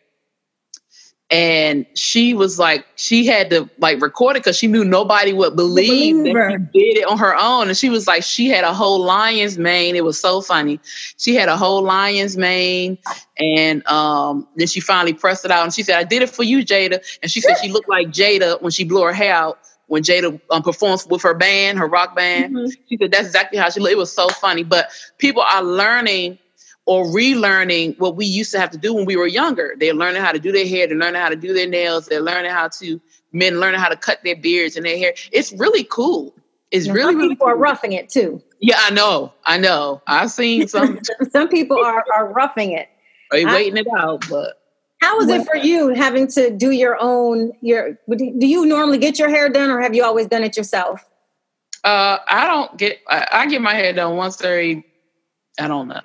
And 1.31 1.87
she 1.95 2.35
was 2.35 2.59
like, 2.59 2.85
she 2.97 3.25
had 3.25 3.49
to 3.51 3.71
like 3.79 4.03
record 4.03 4.37
it 4.37 4.41
because 4.41 4.59
she 4.59 4.67
knew 4.67 4.85
nobody 4.85 5.33
would 5.33 5.57
believe, 5.57 6.15
believe 6.15 6.35
that 6.35 6.69
she 6.75 6.79
did 6.79 6.99
it 6.99 7.09
on 7.09 7.17
her 7.17 7.35
own. 7.35 7.69
And 7.69 7.77
she 7.77 7.89
was 7.89 8.07
like, 8.07 8.23
she 8.23 8.49
had 8.49 8.65
a 8.65 8.75
whole 8.75 9.03
lion's 9.03 9.57
mane. 9.57 9.97
It 9.97 10.05
was 10.05 10.21
so 10.21 10.43
funny. 10.43 10.79
She 11.17 11.35
had 11.35 11.49
a 11.49 11.57
whole 11.57 11.83
lion's 11.83 12.37
mane, 12.37 12.99
and 13.39 13.87
um, 13.87 14.47
then 14.57 14.67
she 14.67 14.81
finally 14.81 15.15
pressed 15.15 15.47
it 15.47 15.51
out. 15.51 15.65
And 15.65 15.73
she 15.73 15.83
said, 15.83 15.97
"I 15.97 16.05
did 16.05 16.21
it 16.21 16.29
for 16.29 16.43
you, 16.43 16.59
Jada." 16.59 17.03
And 17.23 17.31
she 17.31 17.41
said 17.41 17.57
she 17.63 17.73
looked 17.73 17.89
like 17.89 18.09
Jada 18.09 18.61
when 18.61 18.71
she 18.71 18.85
blew 18.85 19.03
her 19.03 19.15
hair 19.15 19.33
out 19.33 19.59
when 19.87 20.03
Jada 20.03 20.39
um, 20.51 20.63
performs 20.63 21.07
with 21.07 21.23
her 21.23 21.35
band, 21.35 21.79
her 21.79 21.87
rock 21.87 22.15
band. 22.15 22.55
Mm-hmm. 22.55 22.73
She 22.89 22.97
said 22.99 23.11
that's 23.11 23.27
exactly 23.27 23.59
how 23.59 23.71
she 23.71 23.81
looked. 23.81 23.93
It 23.93 23.99
was 23.99 24.13
so 24.13 24.29
funny. 24.29 24.65
But 24.65 24.91
people 25.19 25.43
are 25.43 25.63
learning 25.63 26.39
or 26.87 27.05
relearning 27.07 27.99
what 27.99 28.17
we 28.17 28.27
used 28.27 28.51
to 28.53 28.59
have 28.61 28.71
to 28.71 28.79
do 28.79 28.93
when 28.95 29.05
we 29.05 29.17
were 29.17 29.27
younger. 29.27 29.75
They're 29.79 29.95
learning 29.95 30.23
how 30.23 30.33
to 30.33 30.39
do 30.39 30.51
their 30.53 30.67
hair, 30.67 30.87
they're 30.87 30.97
learning 30.99 31.21
how 31.21 31.29
to 31.29 31.37
do 31.37 31.53
their 31.53 31.69
nails, 31.69 32.07
they're 32.07 32.21
learning 32.21 32.51
how 32.51 32.69
to 32.69 33.01
men 33.33 33.61
learning 33.61 33.81
how 33.81 33.89
to 33.89 33.97
cut 33.97 34.19
their 34.25 34.37
beards 34.37 34.77
and 34.77 34.85
their 34.85 34.99
hair. 34.99 35.15
It's 35.33 35.53
really 35.53 35.85
cool. 35.85 36.35
It's 36.71 36.87
Now, 36.87 36.95
really 36.95 37.13
some 37.13 37.19
really 37.19 37.29
people 37.31 37.47
are 37.49 37.57
roughing 37.57 37.93
it 37.93 38.09
too. 38.09 38.43
Yeah, 38.61 38.77
I 38.79 38.91
know. 38.91 39.33
I 39.45 39.59
know. 39.59 40.03
I've 40.07 40.31
seen 40.31 40.69
some 40.69 40.99
some 41.31 41.49
people 41.49 41.79
are 41.79 42.05
are 42.15 42.33
roughing 42.33 42.73
it. 42.73 42.89
they 43.31 43.45
I- 43.45 43.55
waiting 43.55 43.77
it 43.79 43.87
out, 43.97 44.25
but 44.29 44.61
How 45.01 45.21
is 45.21 45.29
it 45.29 45.47
for 45.47 45.57
you 45.57 45.89
having 45.89 46.27
to 46.29 46.51
do 46.51 46.71
your 46.71 46.97
own 47.01 47.53
your 47.61 47.99
do 48.17 48.47
you 48.47 48.67
normally 48.67 48.99
get 48.99 49.19
your 49.19 49.29
hair 49.31 49.49
done 49.49 49.71
or 49.71 49.81
have 49.81 49.95
you 49.95 50.05
always 50.05 50.27
done 50.27 50.43
it 50.45 50.57
yourself? 50.57 51.05
uh 51.85 52.19
I 52.29 52.47
don't 52.47 52.77
get 52.77 53.01
I, 53.09 53.27
I 53.33 53.47
get 53.47 53.61
my 53.63 53.75
hair 53.75 53.93
done 53.93 54.17
once 54.17 54.43
every 54.43 54.85
I 55.59 55.69
don't 55.69 55.89
know. 55.89 56.01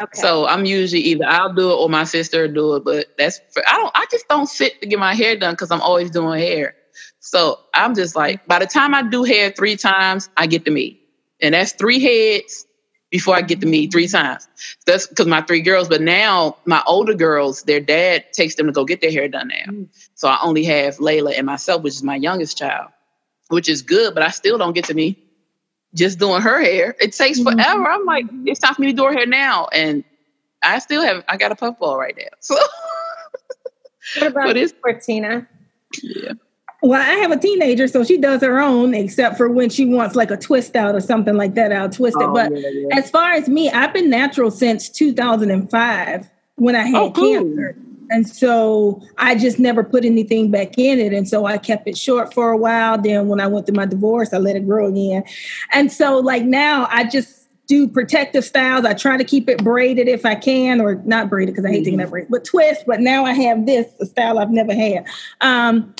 Okay. 0.00 0.20
So 0.20 0.46
I'm 0.46 0.64
usually 0.64 1.02
either 1.02 1.24
I'll 1.26 1.52
do 1.52 1.70
it 1.70 1.74
or 1.74 1.88
my 1.88 2.04
sister 2.04 2.48
do 2.48 2.76
it, 2.76 2.84
but 2.84 3.06
that's 3.18 3.40
for, 3.50 3.62
I 3.68 3.72
don't 3.72 3.92
I 3.94 4.06
just 4.10 4.28
don't 4.28 4.48
sit 4.48 4.80
to 4.80 4.86
get 4.86 4.98
my 4.98 5.14
hair 5.14 5.36
done 5.36 5.54
because 5.54 5.70
I'm 5.70 5.80
always 5.80 6.10
doing 6.10 6.38
hair. 6.38 6.74
So 7.20 7.58
I'm 7.74 7.94
just 7.94 8.16
like 8.16 8.46
by 8.46 8.58
the 8.58 8.66
time 8.66 8.94
I 8.94 9.02
do 9.02 9.24
hair 9.24 9.50
three 9.50 9.76
times, 9.76 10.28
I 10.36 10.46
get 10.46 10.64
to 10.66 10.70
me, 10.70 11.00
and 11.40 11.54
that's 11.54 11.72
three 11.72 12.00
heads 12.00 12.66
before 13.10 13.36
I 13.36 13.42
get 13.42 13.60
to 13.60 13.66
me 13.66 13.86
three 13.88 14.06
times. 14.06 14.48
That's 14.86 15.06
because 15.06 15.26
my 15.26 15.42
three 15.42 15.62
girls. 15.62 15.88
But 15.88 16.02
now 16.02 16.56
my 16.64 16.82
older 16.86 17.14
girls, 17.14 17.62
their 17.62 17.80
dad 17.80 18.32
takes 18.32 18.54
them 18.54 18.66
to 18.66 18.72
go 18.72 18.84
get 18.84 19.00
their 19.00 19.10
hair 19.10 19.28
done 19.28 19.48
now. 19.48 19.72
Mm. 19.72 19.88
So 20.14 20.28
I 20.28 20.38
only 20.42 20.64
have 20.64 20.96
Layla 20.98 21.36
and 21.36 21.46
myself, 21.46 21.82
which 21.82 21.94
is 21.94 22.02
my 22.02 22.16
youngest 22.16 22.58
child, 22.58 22.90
which 23.48 23.68
is 23.68 23.82
good. 23.82 24.14
But 24.14 24.22
I 24.22 24.30
still 24.30 24.58
don't 24.58 24.74
get 24.74 24.84
to 24.86 24.94
me 24.94 25.16
just 25.94 26.18
doing 26.18 26.42
her 26.42 26.60
hair. 26.60 26.94
It 27.00 27.12
takes 27.12 27.40
Mm-hmm. 27.40 27.58
forever. 27.58 27.90
I'm 27.90 28.04
like, 28.04 28.26
it's 28.44 28.60
time 28.60 28.74
for 28.74 28.82
me 28.82 28.88
to 28.88 28.92
do 28.96 29.04
her 29.04 29.12
hair 29.12 29.26
now, 29.26 29.66
and 29.72 30.04
I 30.62 30.78
still 30.80 31.02
have 31.02 31.24
I 31.28 31.36
got 31.36 31.52
a 31.52 31.56
puffball 31.56 31.96
right 31.98 32.16
now. 32.16 32.24
So 34.10 34.20
what 34.22 34.32
about 34.32 34.50
it's- 34.56 34.72
Cortina? 34.82 35.46
yeah. 36.02 36.32
Well, 36.80 37.00
I 37.00 37.14
have 37.20 37.32
a 37.32 37.36
teenager, 37.36 37.88
so 37.88 38.04
she 38.04 38.16
does 38.18 38.40
her 38.42 38.60
own, 38.60 38.94
except 38.94 39.36
for 39.36 39.48
when 39.50 39.68
she 39.68 39.84
wants 39.84 40.14
like 40.14 40.30
a 40.30 40.36
twist 40.36 40.76
out 40.76 40.94
or 40.94 41.00
something 41.00 41.34
like 41.36 41.54
that. 41.56 41.72
I'll 41.72 41.90
twist 41.90 42.16
it. 42.20 42.22
Oh, 42.22 42.32
But 42.32 42.52
yeah, 42.56 42.68
yeah. 42.72 42.96
as 42.96 43.10
far 43.10 43.32
as 43.32 43.48
me, 43.48 43.68
I've 43.68 43.92
been 43.92 44.08
natural 44.08 44.50
since 44.52 44.88
2005 44.88 46.30
when 46.54 46.76
I 46.76 46.84
had 46.86 46.94
Oh, 46.94 47.10
cool. 47.10 47.32
cancer. 47.34 47.76
And 48.10 48.28
so 48.28 49.02
I 49.18 49.34
just 49.34 49.58
never 49.58 49.84
put 49.84 50.04
anything 50.04 50.50
back 50.50 50.78
in 50.78 50.98
it. 50.98 51.12
And 51.12 51.28
so 51.28 51.44
I 51.46 51.58
kept 51.58 51.86
it 51.88 51.96
short 51.96 52.32
for 52.32 52.50
a 52.50 52.56
while. 52.56 52.96
Then 53.00 53.28
when 53.28 53.40
I 53.40 53.46
went 53.46 53.66
through 53.66 53.76
my 53.76 53.86
divorce, 53.86 54.32
I 54.32 54.38
let 54.38 54.56
it 54.56 54.66
grow 54.66 54.86
again. 54.86 55.24
And 55.72 55.92
so, 55.92 56.18
like 56.18 56.44
now, 56.44 56.88
I 56.90 57.04
just 57.04 57.48
do 57.66 57.86
protective 57.86 58.44
styles. 58.44 58.84
I 58.86 58.94
try 58.94 59.18
to 59.18 59.24
keep 59.24 59.48
it 59.48 59.62
braided 59.62 60.08
if 60.08 60.24
I 60.24 60.34
can, 60.34 60.80
or 60.80 60.96
not 61.04 61.28
braided 61.28 61.54
because 61.54 61.66
I 61.66 61.70
hate 61.70 61.84
taking 61.84 61.98
that 61.98 62.08
braid, 62.10 62.26
but 62.30 62.44
twist. 62.44 62.84
But 62.86 63.00
now 63.00 63.24
I 63.26 63.32
have 63.34 63.66
this, 63.66 63.86
a 64.00 64.06
style 64.06 64.38
I've 64.38 64.50
never 64.50 64.74
had. 64.74 65.06
Um, 65.42 65.94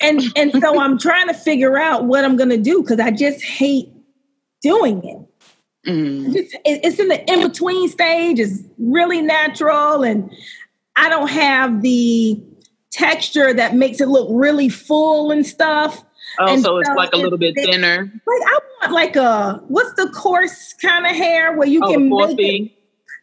and 0.00 0.22
and 0.36 0.52
so 0.60 0.80
I'm 0.80 0.96
trying 1.00 1.26
to 1.26 1.34
figure 1.34 1.76
out 1.76 2.04
what 2.04 2.24
I'm 2.24 2.36
gonna 2.36 2.56
do 2.56 2.82
because 2.82 3.00
I 3.00 3.10
just 3.10 3.42
hate 3.42 3.88
doing 4.62 5.04
it 5.04 5.18
Mm. 5.86 6.32
just 6.32 6.52
it- 6.64 6.80
it's 6.84 6.98
in 6.98 7.06
the 7.06 7.32
in 7.32 7.46
between 7.48 7.88
stage 7.88 8.40
it's 8.40 8.62
really 8.78 9.22
natural 9.22 10.02
and 10.02 10.28
i 10.98 11.08
don't 11.08 11.28
have 11.28 11.82
the 11.82 12.42
texture 12.90 13.52
that 13.54 13.74
makes 13.74 14.00
it 14.00 14.08
look 14.08 14.26
really 14.30 14.68
full 14.68 15.30
and 15.30 15.46
stuff. 15.46 16.02
Oh, 16.40 16.46
And 16.52 16.62
so 16.62 16.78
it's 16.78 16.88
so 16.88 16.94
like 16.94 17.10
a 17.12 17.16
little 17.16 17.38
bit 17.38 17.54
it's- 17.56 17.66
thinner. 17.66 18.10
like 18.26 18.42
i 18.46 18.58
want 18.80 18.92
like 18.92 19.16
a 19.16 19.62
what's 19.68 19.92
the 19.94 20.08
coarse 20.10 20.72
kind 20.74 21.06
of 21.06 21.12
hair 21.12 21.56
where 21.56 21.66
you 21.68 21.80
Oh, 21.82 21.92
can 21.92 22.08
make 22.08 22.38
it 22.38 22.72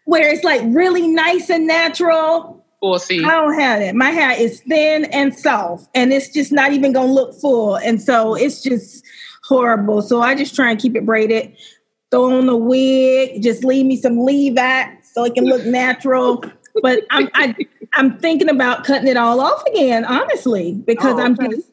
where 0.05 0.27
it's 0.31 0.43
like 0.43 0.61
really 0.65 1.07
nice 1.07 1.49
and 1.49 1.65
natural? 1.67 2.63
Four 2.79 2.99
C. 2.99 3.23
i 3.23 3.29
don't 3.31 3.59
have 3.59 3.81
it. 3.81 3.95
My 3.95 4.11
hair 4.11 4.39
is 4.39 4.61
thin 4.61 5.05
and 5.05 5.33
soft 5.37 5.89
and 5.95 6.13
it's 6.13 6.29
just 6.29 6.51
not 6.51 6.71
even 6.73 6.93
gonna 6.93 7.11
look 7.11 7.33
full 7.41 7.75
and 7.77 8.01
so 8.01 8.35
it's 8.35 8.61
just 8.61 9.03
horrible. 9.43 10.01
So 10.01 10.21
i 10.21 10.35
just 10.35 10.55
try 10.55 10.69
and 10.71 10.79
keep 10.79 10.95
it 10.95 11.05
braided. 11.05 11.55
Throw 12.11 12.37
on 12.37 12.47
a 12.49 12.55
wig, 12.55 13.41
just 13.41 13.63
leave 13.63 13.85
me 13.87 13.97
some 13.97 14.19
leave 14.19 14.57
out 14.57 14.89
so 15.13 15.23
it 15.25 15.33
can 15.33 15.45
look 15.45 15.65
natural. 15.65 16.43
But 16.81 17.03
I'm 17.09 17.29
I, 17.33 17.55
I'm 17.93 18.17
thinking 18.19 18.49
about 18.49 18.83
cutting 18.83 19.07
it 19.07 19.17
all 19.17 19.39
off 19.39 19.65
again, 19.65 20.05
honestly, 20.05 20.73
because 20.73 21.15
Oh, 21.15 21.21
I'm 21.23 21.33
okay. 21.33 21.55
just 21.55 21.69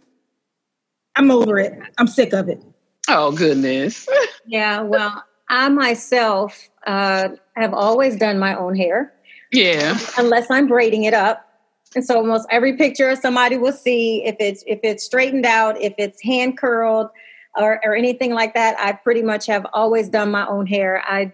I'm 1.17 1.31
over 1.31 1.59
it. 1.59 1.79
I'm 1.99 2.07
sick 2.07 2.33
of 2.33 2.49
it. 2.49 2.63
Oh 3.09 3.33
goodness. 3.33 4.09
Yeah, 4.45 4.81
well, 4.81 5.23
I 5.49 5.69
myself 5.69 6.69
uh, 6.85 7.29
have 7.55 7.73
always 7.73 8.17
done 8.17 8.41
my 8.41 8.57
own 8.57 8.75
hair 8.75 9.13
yeah. 9.53 9.97
unless 10.19 10.51
I'm 10.51 10.67
braiding 10.67 11.05
it 11.05 11.15
up. 11.15 11.49
And 11.95 12.05
so 12.05 12.17
almost 12.17 12.49
every 12.51 12.77
picture 12.77 13.15
somebody 13.15 13.57
will 13.57 13.73
see 13.73 14.25
if 14.25 14.35
it's 14.41 14.65
if 14.67 14.81
it's 14.83 15.05
straightened 15.05 15.47
out, 15.47 15.81
if 15.81 15.95
it's 15.97 16.21
hand 16.23 16.59
curled 16.59 17.09
or, 17.57 17.81
or 17.85 17.95
anything 17.95 18.33
like 18.33 18.55
that, 18.55 18.77
I 18.81 18.93
pretty 18.93 19.23
much 19.23 19.47
have 19.47 19.65
always 19.73 20.09
done 20.09 20.31
my 20.33 20.47
own 20.49 20.67
hair. 20.67 21.03
I 21.07 21.33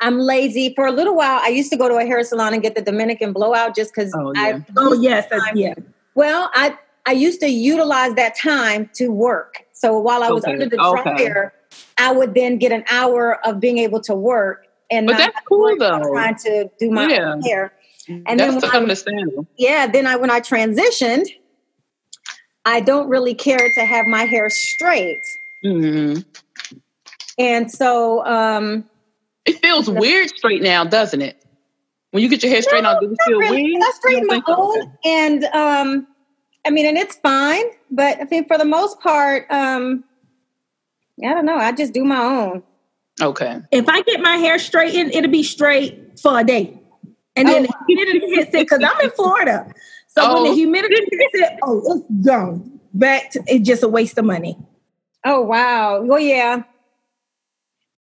I'm 0.00 0.18
lazy. 0.18 0.74
For 0.74 0.86
a 0.86 0.92
little 0.92 1.14
while, 1.16 1.40
I 1.42 1.48
used 1.48 1.70
to 1.72 1.76
go 1.76 1.88
to 1.88 1.96
a 1.96 2.04
hair 2.04 2.22
salon 2.22 2.52
and 2.52 2.62
get 2.62 2.74
the 2.74 2.82
Dominican 2.82 3.32
blowout 3.32 3.74
just 3.74 3.94
because 3.94 4.14
Oh, 4.14 4.32
I 4.36 4.50
yeah. 4.50 4.58
Oh 4.76 4.92
yes, 4.94 5.26
that's, 5.30 5.44
yeah. 5.54 5.74
well, 6.14 6.50
I 6.54 6.76
I 7.06 7.12
used 7.12 7.40
to 7.40 7.48
utilize 7.48 8.14
that 8.14 8.36
time 8.36 8.90
to 8.94 9.08
work. 9.08 9.62
So 9.72 9.98
while 9.98 10.22
I 10.22 10.30
was 10.30 10.44
Okay, 10.44 10.52
under 10.54 10.66
the 10.66 10.82
okay. 10.82 11.02
dryer, 11.02 11.52
I 11.98 12.12
would 12.12 12.34
then 12.34 12.58
get 12.58 12.72
an 12.72 12.84
hour 12.90 13.44
of 13.46 13.60
being 13.60 13.78
able 13.78 14.00
to 14.02 14.14
work 14.14 14.66
and 14.90 15.06
But 15.06 15.16
that's 15.18 15.38
cool, 15.48 15.76
though. 15.78 16.00
trying 16.12 16.36
to 16.36 16.70
do 16.78 16.90
my 16.90 17.08
Yeah. 17.08 17.32
own 17.32 17.42
hair. 17.42 17.72
And 18.08 18.38
That's 18.38 18.62
then 18.62 18.70
understandable. 18.72 19.46
yeah, 19.56 19.86
then 19.86 20.06
I 20.06 20.16
when 20.16 20.30
I 20.30 20.40
transitioned, 20.40 21.26
I 22.64 22.80
don't 22.80 23.08
really 23.08 23.34
care 23.34 23.70
to 23.74 23.84
have 23.84 24.06
my 24.06 24.24
hair 24.24 24.48
straight. 24.50 25.22
hmm 25.64 26.18
And 27.38 27.70
so 27.70 28.24
um 28.26 28.84
It 29.46 29.60
feels 29.60 29.88
weird 29.88 30.28
straight 30.30 30.62
now, 30.62 30.84
doesn't 30.84 31.22
it? 31.22 31.42
When 32.10 32.22
you 32.22 32.28
get 32.28 32.42
your 32.42 32.50
hair 32.52 32.62
straightened 32.62 32.84
No, 32.84 32.90
out, 32.90 33.00
does 33.00 33.10
it 33.12 33.16
not 33.20 33.26
feel 33.28 33.38
really. 33.38 33.62
weird? 33.64 33.82
I 33.84 33.90
straighten 33.94 34.26
my 34.26 34.40
don't 34.40 34.44
think 34.46 34.56
so? 34.56 34.80
own, 34.82 34.92
and 35.04 35.44
um, 35.46 36.06
I 36.66 36.70
mean, 36.70 36.86
and 36.86 36.96
it's 36.98 37.16
fine. 37.16 37.64
But 37.90 38.20
I 38.20 38.24
think 38.24 38.48
for 38.48 38.58
the 38.58 38.64
most 38.64 39.00
part, 39.00 39.46
um, 39.50 40.04
yeah, 41.16 41.30
I 41.30 41.34
don't 41.34 41.46
know. 41.46 41.56
I 41.56 41.72
just 41.72 41.92
do 41.92 42.04
my 42.04 42.20
own. 42.20 42.62
Okay. 43.22 43.60
If 43.70 43.88
I 43.88 44.02
get 44.02 44.20
my 44.20 44.36
hair 44.36 44.58
straightened, 44.58 45.14
it'll 45.14 45.30
be 45.30 45.42
straight 45.42 46.18
for 46.20 46.38
a 46.38 46.44
day. 46.44 46.78
And 47.36 47.48
then 47.48 47.66
Oh. 47.66 47.66
the 47.66 47.94
humidity 47.94 48.34
hits 48.34 48.48
it 48.54 48.60
because 48.68 48.82
I'm 48.82 49.00
in 49.00 49.10
Florida. 49.10 49.72
So 50.08 50.26
when 50.34 50.42
Oh. 50.42 50.48
the 50.48 50.54
humidity 50.54 50.94
hits 51.10 51.34
it, 51.34 51.58
oh, 51.62 51.82
it's 51.96 52.26
gone. 52.26 52.80
Back 52.94 53.30
to 53.32 53.42
it's 53.46 53.66
just 53.66 53.82
a 53.82 53.88
waste 53.88 54.16
of 54.18 54.24
money. 54.24 54.58
Oh 55.24 55.40
wow. 55.42 56.00
Well, 56.02 56.18
yeah. 56.20 56.62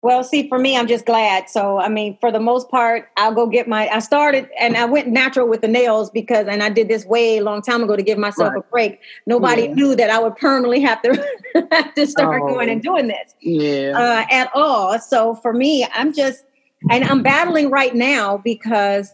Well, 0.06 0.24
see, 0.24 0.48
for 0.48 0.60
me, 0.60 0.78
I'm 0.78 0.86
just 0.86 1.08
glad. 1.08 1.50
So, 1.50 1.80
I 1.80 1.90
mean, 1.90 2.16
for 2.22 2.32
the 2.32 2.40
most 2.40 2.70
part, 2.70 3.10
I'll 3.18 3.34
go 3.34 3.48
get 3.48 3.68
my. 3.68 3.90
I 3.90 3.98
started 3.98 4.48
and 4.60 4.78
I 4.78 4.86
went 4.86 5.08
natural 5.08 5.48
with 5.48 5.62
the 5.62 5.68
nails 5.68 6.12
because, 6.12 6.46
and 6.48 6.62
I 6.62 6.70
did 6.70 6.90
this 6.90 7.06
way 7.08 7.40
a 7.40 7.44
long 7.44 7.64
time 7.64 7.82
ago 7.82 7.96
to 7.96 8.04
give 8.04 8.20
myself 8.20 8.52
Right. 8.54 8.60
a 8.60 8.70
break. 8.70 9.00
Nobody 9.26 9.64
Yeah. 9.64 9.74
knew 9.74 9.96
that 9.96 10.12
I 10.12 10.20
would 10.20 10.36
permanently 10.36 10.80
have 10.82 11.02
to 11.02 11.16
have 11.72 11.96
to 11.96 12.06
start 12.06 12.40
Oh. 12.44 12.50
going 12.54 12.70
and 12.70 12.84
doing 12.84 13.08
this. 13.08 13.34
Yeah. 13.42 13.98
uh, 13.98 14.26
at 14.30 14.52
all. 14.54 15.00
So 15.00 15.34
for 15.42 15.54
me, 15.54 15.88
I'm 15.96 16.14
just, 16.14 16.46
and 16.92 17.04
I'm 17.04 17.24
battling 17.24 17.72
right 17.72 17.96
now 17.96 18.38
because 18.38 19.12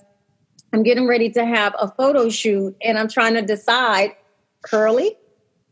I'm 0.74 0.84
getting 0.84 1.08
ready 1.08 1.30
to 1.30 1.46
have 1.46 1.74
a 1.80 1.88
photo 1.88 2.28
shoot 2.28 2.76
and 2.84 3.00
I'm 3.00 3.08
trying 3.08 3.36
to 3.36 3.42
decide 3.42 4.12
curly 4.66 5.16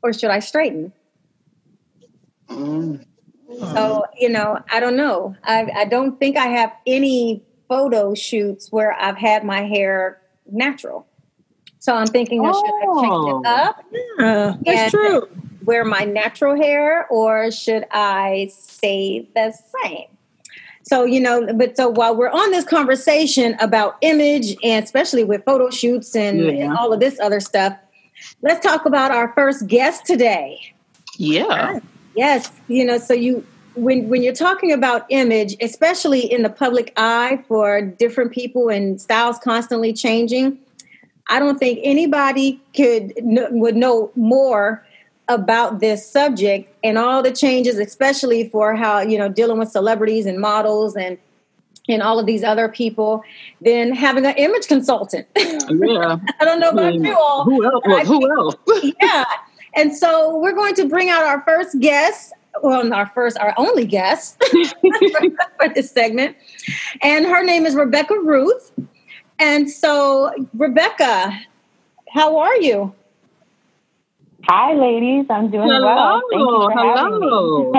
or 0.02 0.14
should 0.14 0.32
I 0.32 0.40
straighten? 0.40 0.94
Mm. 2.48 3.04
So, 3.58 4.06
you 4.18 4.30
know, 4.30 4.60
I 4.72 4.80
don't 4.80 4.96
know. 4.96 5.36
I, 5.44 5.70
I 5.76 5.86
don't 5.86 6.20
think 6.20 6.38
I 6.38 6.48
have 6.48 6.72
any 6.86 7.44
photo 7.68 8.14
shoots 8.14 8.72
where 8.72 8.94
I've 8.94 9.18
had 9.18 9.44
my 9.44 9.62
hair 9.64 10.22
natural. 10.52 11.08
So 11.80 11.96
I'm 11.96 12.08
thinking, 12.08 12.42
well, 12.42 12.54
should 12.54 12.66
I 12.74 13.02
change 13.02 13.14
Oh. 13.14 13.40
it 13.42 13.48
up? 13.48 13.86
Uh, 14.20 14.54
that's 14.66 14.92
true. 14.92 15.28
wear 15.64 15.86
my 15.86 16.00
natural 16.04 16.56
hair 16.56 17.08
or 17.08 17.52
should 17.52 17.86
I 17.92 18.50
stay 18.52 19.28
the 19.36 19.54
same? 19.84 20.06
So, 20.84 21.06
you 21.06 21.20
know, 21.20 21.54
but 21.54 21.78
so 21.78 21.88
while 21.90 22.16
we're 22.16 22.30
on 22.32 22.52
this 22.52 22.66
conversation 22.66 23.56
about 23.60 23.98
image 24.02 24.56
and 24.64 24.84
especially 24.84 25.24
with 25.24 25.44
photo 25.46 25.70
shoots 25.70 26.16
and, 26.16 26.40
Yeah. 26.40 26.52
and 26.66 26.78
all 26.78 26.92
of 26.92 27.00
this 27.00 27.20
other 27.20 27.40
stuff, 27.40 27.74
let's 28.42 28.66
talk 28.66 28.86
about 28.86 29.12
our 29.12 29.32
first 29.34 29.68
guest 29.68 30.06
today. 30.06 30.74
Yeah. 31.18 31.80
Yes, 32.20 32.52
you 32.68 32.84
know, 32.84 32.98
so 32.98 33.14
you 33.14 33.46
when 33.76 34.10
when 34.10 34.22
you're 34.22 34.34
talking 34.34 34.74
about 34.74 35.06
image, 35.08 35.56
especially 35.62 36.20
in 36.20 36.44
the 36.44 36.50
public 36.50 36.92
eye 36.98 37.42
for 37.48 37.82
different 37.82 38.34
people 38.34 38.68
and 38.68 39.00
styles 39.00 39.40
constantly 39.40 39.94
changing, 39.94 40.60
I 41.30 41.40
don't 41.40 41.58
think 41.58 41.80
anybody 41.82 42.60
could 42.76 43.14
would 43.24 43.78
know 43.78 44.12
more 44.18 44.86
about 45.30 45.80
this 45.80 46.06
subject 46.06 46.68
and 46.84 46.98
all 46.98 47.24
the 47.24 47.32
changes, 47.32 47.78
especially 47.80 48.50
for 48.50 48.76
how 48.76 49.00
you 49.00 49.18
know 49.18 49.30
dealing 49.30 49.58
with 49.58 49.72
celebrities 49.72 50.26
and 50.26 50.40
models 50.40 50.98
and 50.98 51.18
and 51.88 52.02
all 52.04 52.20
of 52.20 52.26
these 52.26 52.44
other 52.44 52.68
people 52.68 53.24
than 53.62 53.96
having 53.96 54.26
an 54.26 54.36
image 54.36 54.68
consultant. 54.68 55.26
Yeah. 55.72 56.18
I 56.40 56.46
don't 56.46 56.60
know 56.60 56.72
about 56.72 56.96
you 56.96 57.16
all. 57.16 57.46
Who 57.46 57.64
else? 57.64 57.84
Well, 57.86 58.04
who 58.04 58.30
else? 58.32 58.56
yeah. 59.02 59.24
And 59.80 59.96
so 59.96 60.38
we're 60.38 60.52
going 60.52 60.76
to 60.76 60.90
bring 60.90 61.10
out 61.10 61.24
our 61.24 61.42
first 61.44 61.80
guest. 61.80 62.34
Well, 62.62 62.94
our 62.94 63.10
first, 63.16 63.40
our 63.40 63.54
only 63.56 63.86
guest 63.86 64.44
for 65.58 65.70
this 65.74 65.90
segment. 65.90 66.36
And 67.02 67.26
her 67.26 67.46
name 67.46 67.66
is 67.66 67.76
Rebecca 67.76 68.16
Ruth. 68.16 68.74
And 69.40 69.72
so, 69.72 70.34
Rebecca, 70.54 71.32
how 72.10 72.40
are 72.40 72.58
you? 72.58 72.94
Hi, 74.50 74.74
ladies. 74.74 75.28
I'm 75.30 75.50
doing 75.50 75.70
hello, 75.70 75.86
well. 75.86 76.22
Thank 76.30 76.42
you 76.42 76.60
for 76.60 76.72
hello. 77.08 77.74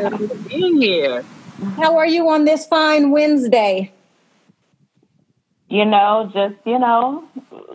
having. 0.00 0.42
Being 0.44 0.80
here. 0.80 1.22
How 1.76 1.98
are 1.98 2.06
you 2.06 2.30
on 2.30 2.46
this 2.46 2.64
fine 2.64 3.10
Wednesday? 3.10 3.92
you 5.72 5.86
know, 5.86 6.30
just 6.34 6.54
you 6.66 6.78
know, 6.78 7.24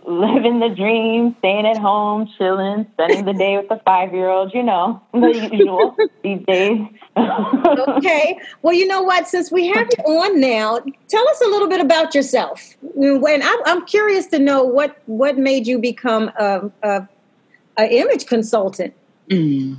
living 0.08 0.58
the 0.58 0.70
dream, 0.70 1.36
staying 1.38 1.66
at 1.66 1.76
home, 1.76 2.28
chilling, 2.38 2.86
spending 2.94 3.26
the 3.26 3.34
day 3.34 3.56
with 3.56 3.68
the 3.68 3.80
five 3.84 4.12
year 4.12 4.28
old. 4.28 4.52
You 4.54 4.62
know, 4.62 5.00
the 5.12 5.48
usual 5.52 5.96
these 6.22 6.44
days. 6.46 6.80
okay. 7.16 8.38
Well, 8.62 8.74
you 8.74 8.86
know 8.86 9.02
what? 9.02 9.28
Since 9.28 9.52
we 9.52 9.66
have 9.68 9.86
you 9.96 10.04
on 10.04 10.40
now, 10.40 10.80
tell 11.08 11.28
us 11.28 11.40
a 11.42 11.48
little 11.48 11.68
bit 11.68 11.80
about 11.80 12.14
yourself. 12.14 12.74
When 12.80 13.42
I'm, 13.42 13.58
I'm 13.66 13.86
curious 13.86 14.26
to 14.28 14.38
know 14.38 14.64
what 14.64 15.00
what 15.06 15.36
made 15.36 15.66
you 15.66 15.78
become 15.78 16.30
a, 16.38 16.70
a, 16.82 17.08
a 17.78 17.98
image 17.98 18.26
consultant. 18.26 18.94
Mm. 19.28 19.76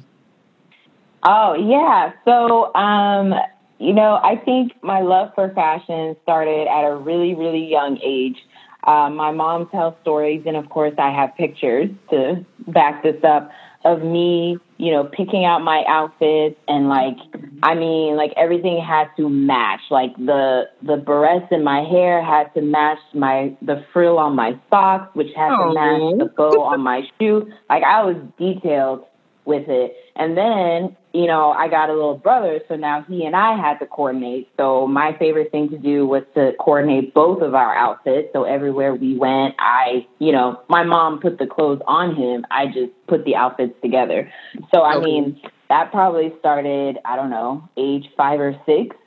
Oh 1.23 1.53
yeah. 1.55 2.13
So 2.23 2.73
um, 2.75 3.33
you 3.79 3.93
know, 3.93 4.19
I 4.21 4.35
think 4.35 4.73
my 4.83 4.99
love 4.99 5.31
for 5.33 5.49
fashion 5.53 6.15
started 6.23 6.67
at 6.67 6.83
a 6.83 6.95
really, 6.95 7.33
really 7.33 7.65
young 7.65 7.97
age. 8.03 8.37
Uh, 8.83 9.09
my 9.09 9.31
mom 9.31 9.67
tells 9.69 9.93
stories, 10.01 10.43
and 10.45 10.55
of 10.55 10.69
course, 10.69 10.93
I 10.97 11.11
have 11.11 11.35
pictures 11.35 11.89
to 12.11 12.45
back 12.67 13.03
this 13.03 13.21
up 13.23 13.51
of 13.85 14.01
me, 14.01 14.57
you 14.77 14.91
know, 14.91 15.05
picking 15.05 15.45
out 15.45 15.59
my 15.59 15.83
outfits 15.87 16.57
and 16.67 16.89
like, 16.89 17.15
I 17.63 17.75
mean, 17.75 18.15
like 18.15 18.31
everything 18.35 18.81
had 18.81 19.07
to 19.17 19.29
match. 19.29 19.81
Like 19.89 20.15
the 20.17 20.63
the 20.81 20.97
barrettes 20.97 21.51
in 21.51 21.63
my 21.63 21.81
hair 21.83 22.23
had 22.23 22.53
to 22.55 22.61
match 22.61 22.99
my 23.13 23.55
the 23.61 23.83
frill 23.93 24.17
on 24.17 24.35
my 24.35 24.59
socks, 24.69 25.13
which 25.15 25.29
had 25.35 25.49
to 25.49 25.73
match 25.73 26.19
the 26.19 26.33
bow 26.35 26.61
on 26.61 26.81
my 26.81 27.03
shoe. 27.19 27.51
Like 27.69 27.83
I 27.83 28.03
was 28.03 28.17
detailed 28.37 29.05
with 29.45 29.67
it. 29.67 29.93
And 30.19 30.35
then, 30.35 30.97
you 31.13 31.27
know, 31.27 31.51
I 31.51 31.69
got 31.69 31.89
a 31.89 31.93
little 31.93 32.17
brother, 32.17 32.59
so 32.67 32.75
now 32.75 33.05
he 33.07 33.23
and 33.25 33.37
I 33.37 33.55
had 33.55 33.79
to 33.79 33.85
coordinate. 33.85 34.49
So 34.57 34.85
my 34.85 35.15
favorite 35.17 35.49
thing 35.49 35.69
to 35.69 35.77
do 35.77 36.05
was 36.05 36.23
to 36.35 36.51
coordinate 36.59 37.13
both 37.13 37.41
of 37.41 37.55
our 37.55 37.73
outfits. 37.73 38.27
So 38.33 38.43
everywhere 38.43 38.93
we 38.93 39.15
went, 39.17 39.55
I, 39.59 40.05
you 40.19 40.33
know, 40.33 40.61
my 40.67 40.83
mom 40.83 41.21
put 41.21 41.39
the 41.39 41.47
clothes 41.47 41.81
on 41.87 42.17
him. 42.17 42.45
I 42.51 42.67
just 42.67 42.91
put 43.07 43.23
the 43.23 43.37
outfits 43.37 43.73
together. 43.81 44.29
So 44.73 44.81
I 44.81 44.97
okay. 44.97 45.05
mean, 45.05 45.41
that 45.69 45.89
probably 45.89 46.33
started, 46.39 46.97
I 47.05 47.15
don't 47.15 47.29
know, 47.29 47.69
age 47.77 48.09
five 48.17 48.41
or 48.41 48.59
six 48.65 48.97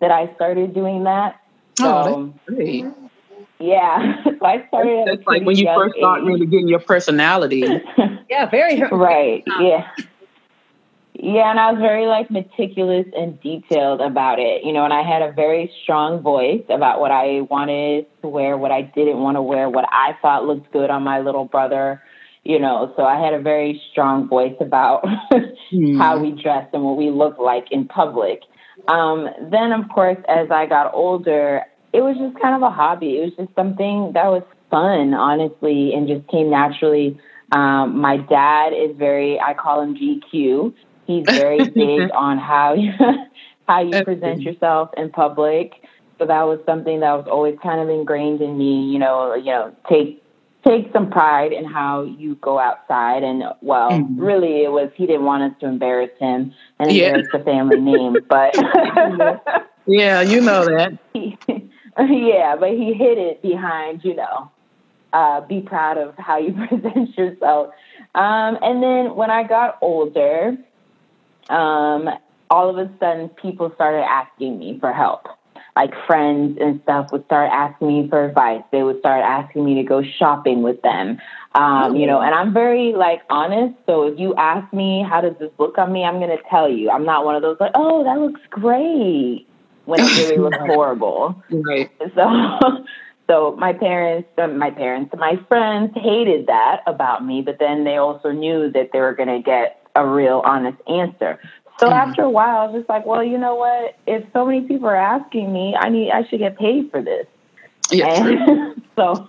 that 0.00 0.10
I 0.10 0.34
started 0.34 0.72
doing 0.72 1.04
that. 1.04 1.40
Oh, 1.80 1.84
so, 1.84 2.14
oh, 2.14 2.34
that's 2.46 2.56
great. 2.56 2.86
Yeah, 3.60 4.22
so 4.24 4.46
I 4.46 4.66
started. 4.68 5.06
That's 5.06 5.26
like 5.26 5.44
when 5.44 5.56
you 5.56 5.66
first 5.74 5.96
start 5.96 6.22
really 6.22 6.46
getting 6.46 6.68
your 6.68 6.80
personality. 6.80 7.64
yeah, 8.30 8.48
very 8.50 8.82
right. 8.90 9.44
Yeah, 9.60 9.88
yeah, 11.24 11.50
and 11.50 11.58
I 11.58 11.72
was 11.72 11.80
very 11.80 12.06
like 12.06 12.30
meticulous 12.30 13.06
and 13.16 13.40
detailed 13.40 14.02
about 14.02 14.38
it, 14.38 14.62
you 14.62 14.74
know. 14.74 14.84
And 14.84 14.92
I 14.92 15.02
had 15.02 15.22
a 15.22 15.32
very 15.32 15.72
strong 15.82 16.20
voice 16.20 16.62
about 16.68 17.00
what 17.00 17.10
I 17.10 17.40
wanted 17.48 18.04
to 18.20 18.28
wear, 18.28 18.58
what 18.58 18.70
I 18.70 18.82
didn't 18.82 19.18
want 19.18 19.36
to 19.36 19.42
wear, 19.42 19.70
what 19.70 19.86
I 19.90 20.10
thought 20.20 20.44
looked 20.44 20.70
good 20.70 20.90
on 20.90 21.02
my 21.02 21.20
little 21.20 21.46
brother, 21.46 22.02
you 22.42 22.60
know. 22.60 22.92
So 22.94 23.04
I 23.04 23.18
had 23.18 23.32
a 23.32 23.40
very 23.40 23.80
strong 23.90 24.28
voice 24.28 24.56
about 24.60 25.02
mm. 25.72 25.96
how 25.98 26.18
we 26.18 26.32
dressed 26.32 26.74
and 26.74 26.84
what 26.84 26.98
we 26.98 27.08
looked 27.08 27.40
like 27.40 27.68
in 27.70 27.88
public. 27.88 28.40
Um, 28.86 29.26
then, 29.50 29.72
of 29.72 29.88
course, 29.88 30.18
as 30.28 30.50
I 30.50 30.66
got 30.66 30.92
older, 30.92 31.62
it 31.94 32.02
was 32.02 32.16
just 32.18 32.38
kind 32.42 32.54
of 32.54 32.60
a 32.60 32.70
hobby. 32.70 33.16
It 33.16 33.24
was 33.24 33.32
just 33.38 33.54
something 33.54 34.12
that 34.12 34.26
was 34.26 34.42
fun, 34.70 35.14
honestly, 35.14 35.92
and 35.94 36.06
just 36.06 36.28
came 36.28 36.50
naturally. 36.50 37.18
Um, 37.50 37.98
my 37.98 38.18
dad 38.18 38.74
is 38.74 38.94
very, 38.98 39.40
I 39.40 39.54
call 39.54 39.80
him 39.80 39.96
GQ. 39.96 40.74
He's 41.06 41.24
very 41.26 41.68
big 41.68 42.10
on 42.12 42.38
how 42.38 42.74
you, 42.74 42.92
how 43.68 43.82
you 43.82 44.04
present 44.04 44.42
yourself 44.42 44.90
in 44.96 45.10
public. 45.10 45.72
So 46.18 46.26
that 46.26 46.42
was 46.42 46.60
something 46.64 47.00
that 47.00 47.12
was 47.12 47.26
always 47.28 47.58
kind 47.62 47.80
of 47.80 47.88
ingrained 47.88 48.40
in 48.40 48.56
me. 48.56 48.84
You 48.84 48.98
know, 48.98 49.34
you 49.34 49.46
know, 49.46 49.74
take 49.88 50.24
take 50.64 50.90
some 50.92 51.10
pride 51.10 51.52
in 51.52 51.64
how 51.64 52.02
you 52.02 52.36
go 52.36 52.58
outside. 52.58 53.22
And 53.22 53.44
well, 53.60 53.90
mm-hmm. 53.90 54.20
really, 54.20 54.64
it 54.64 54.72
was 54.72 54.90
he 54.94 55.06
didn't 55.06 55.24
want 55.24 55.42
us 55.42 55.60
to 55.60 55.66
embarrass 55.66 56.10
him 56.18 56.54
and 56.78 56.90
embarrass 56.90 57.26
yeah. 57.32 57.38
the 57.38 57.44
family 57.44 57.80
name, 57.80 58.16
but 58.28 58.54
yeah, 59.86 60.20
you 60.22 60.40
know 60.40 60.64
that. 60.64 60.98
yeah, 61.14 62.56
but 62.58 62.70
he 62.70 62.94
hid 62.94 63.18
it 63.18 63.42
behind, 63.42 64.04
you 64.04 64.14
know, 64.14 64.50
uh, 65.12 65.40
be 65.42 65.60
proud 65.60 65.98
of 65.98 66.14
how 66.16 66.38
you 66.38 66.52
present 66.68 67.16
yourself. 67.16 67.72
Um, 68.14 68.58
and 68.62 68.82
then 68.82 69.14
when 69.16 69.30
I 69.30 69.42
got 69.42 69.78
older, 69.80 70.56
um, 71.50 72.08
all 72.50 72.70
of 72.70 72.78
a 72.78 72.90
sudden 72.98 73.28
people 73.30 73.72
started 73.74 74.04
asking 74.04 74.58
me 74.58 74.78
for 74.80 74.92
help. 74.92 75.26
Like 75.76 75.90
friends 76.06 76.56
and 76.60 76.80
stuff 76.84 77.10
would 77.10 77.24
start 77.24 77.50
asking 77.52 77.88
me 77.88 78.08
for 78.08 78.24
advice. 78.24 78.62
They 78.70 78.84
would 78.84 79.00
start 79.00 79.24
asking 79.24 79.64
me 79.64 79.74
to 79.74 79.82
go 79.82 80.02
shopping 80.18 80.62
with 80.62 80.80
them. 80.82 81.18
Um, 81.56 81.96
you 81.96 82.06
know, 82.06 82.20
and 82.20 82.32
I'm 82.32 82.54
very 82.54 82.92
like 82.92 83.22
honest. 83.28 83.74
So 83.86 84.06
if 84.06 84.18
you 84.18 84.36
ask 84.36 84.72
me 84.72 85.04
how 85.08 85.20
does 85.20 85.34
this 85.40 85.50
look 85.58 85.76
on 85.76 85.92
me, 85.92 86.04
I'm 86.04 86.20
gonna 86.20 86.36
tell 86.48 86.68
you. 86.68 86.90
I'm 86.90 87.04
not 87.04 87.24
one 87.24 87.34
of 87.34 87.42
those 87.42 87.56
like, 87.58 87.72
oh, 87.74 88.04
that 88.04 88.20
looks 88.20 88.40
great 88.50 89.48
when 89.84 90.00
it 90.00 90.16
really 90.16 90.38
looks 90.38 90.58
horrible. 90.60 91.42
Right. 91.50 91.90
So, 92.14 92.84
so 93.26 93.56
my 93.58 93.72
parents, 93.72 94.28
my 94.36 94.70
parents, 94.70 95.12
my 95.18 95.40
friends 95.48 95.92
hated 95.96 96.46
that 96.46 96.82
about 96.86 97.24
me, 97.24 97.42
but 97.42 97.58
then 97.58 97.82
they 97.82 97.96
also 97.96 98.30
knew 98.30 98.70
that 98.70 98.90
they 98.92 99.00
were 99.00 99.14
going 99.14 99.28
to 99.28 99.40
get 99.40 99.83
a 99.94 100.06
real 100.06 100.42
honest 100.44 100.78
answer. 100.88 101.38
So 101.78 101.86
mm-hmm. 101.86 101.94
after 101.94 102.22
a 102.22 102.30
while, 102.30 102.56
I 102.56 102.66
was 102.66 102.80
just 102.80 102.88
like, 102.88 103.04
well, 103.06 103.22
you 103.22 103.38
know 103.38 103.54
what? 103.54 103.96
If 104.06 104.24
so 104.32 104.46
many 104.46 104.62
people 104.62 104.88
are 104.88 104.96
asking 104.96 105.52
me, 105.52 105.74
I 105.78 105.88
need, 105.88 106.10
I 106.10 106.26
should 106.28 106.38
get 106.38 106.58
paid 106.58 106.90
for 106.90 107.02
this. 107.02 107.26
Yeah. 107.90 108.72
so, 108.96 109.26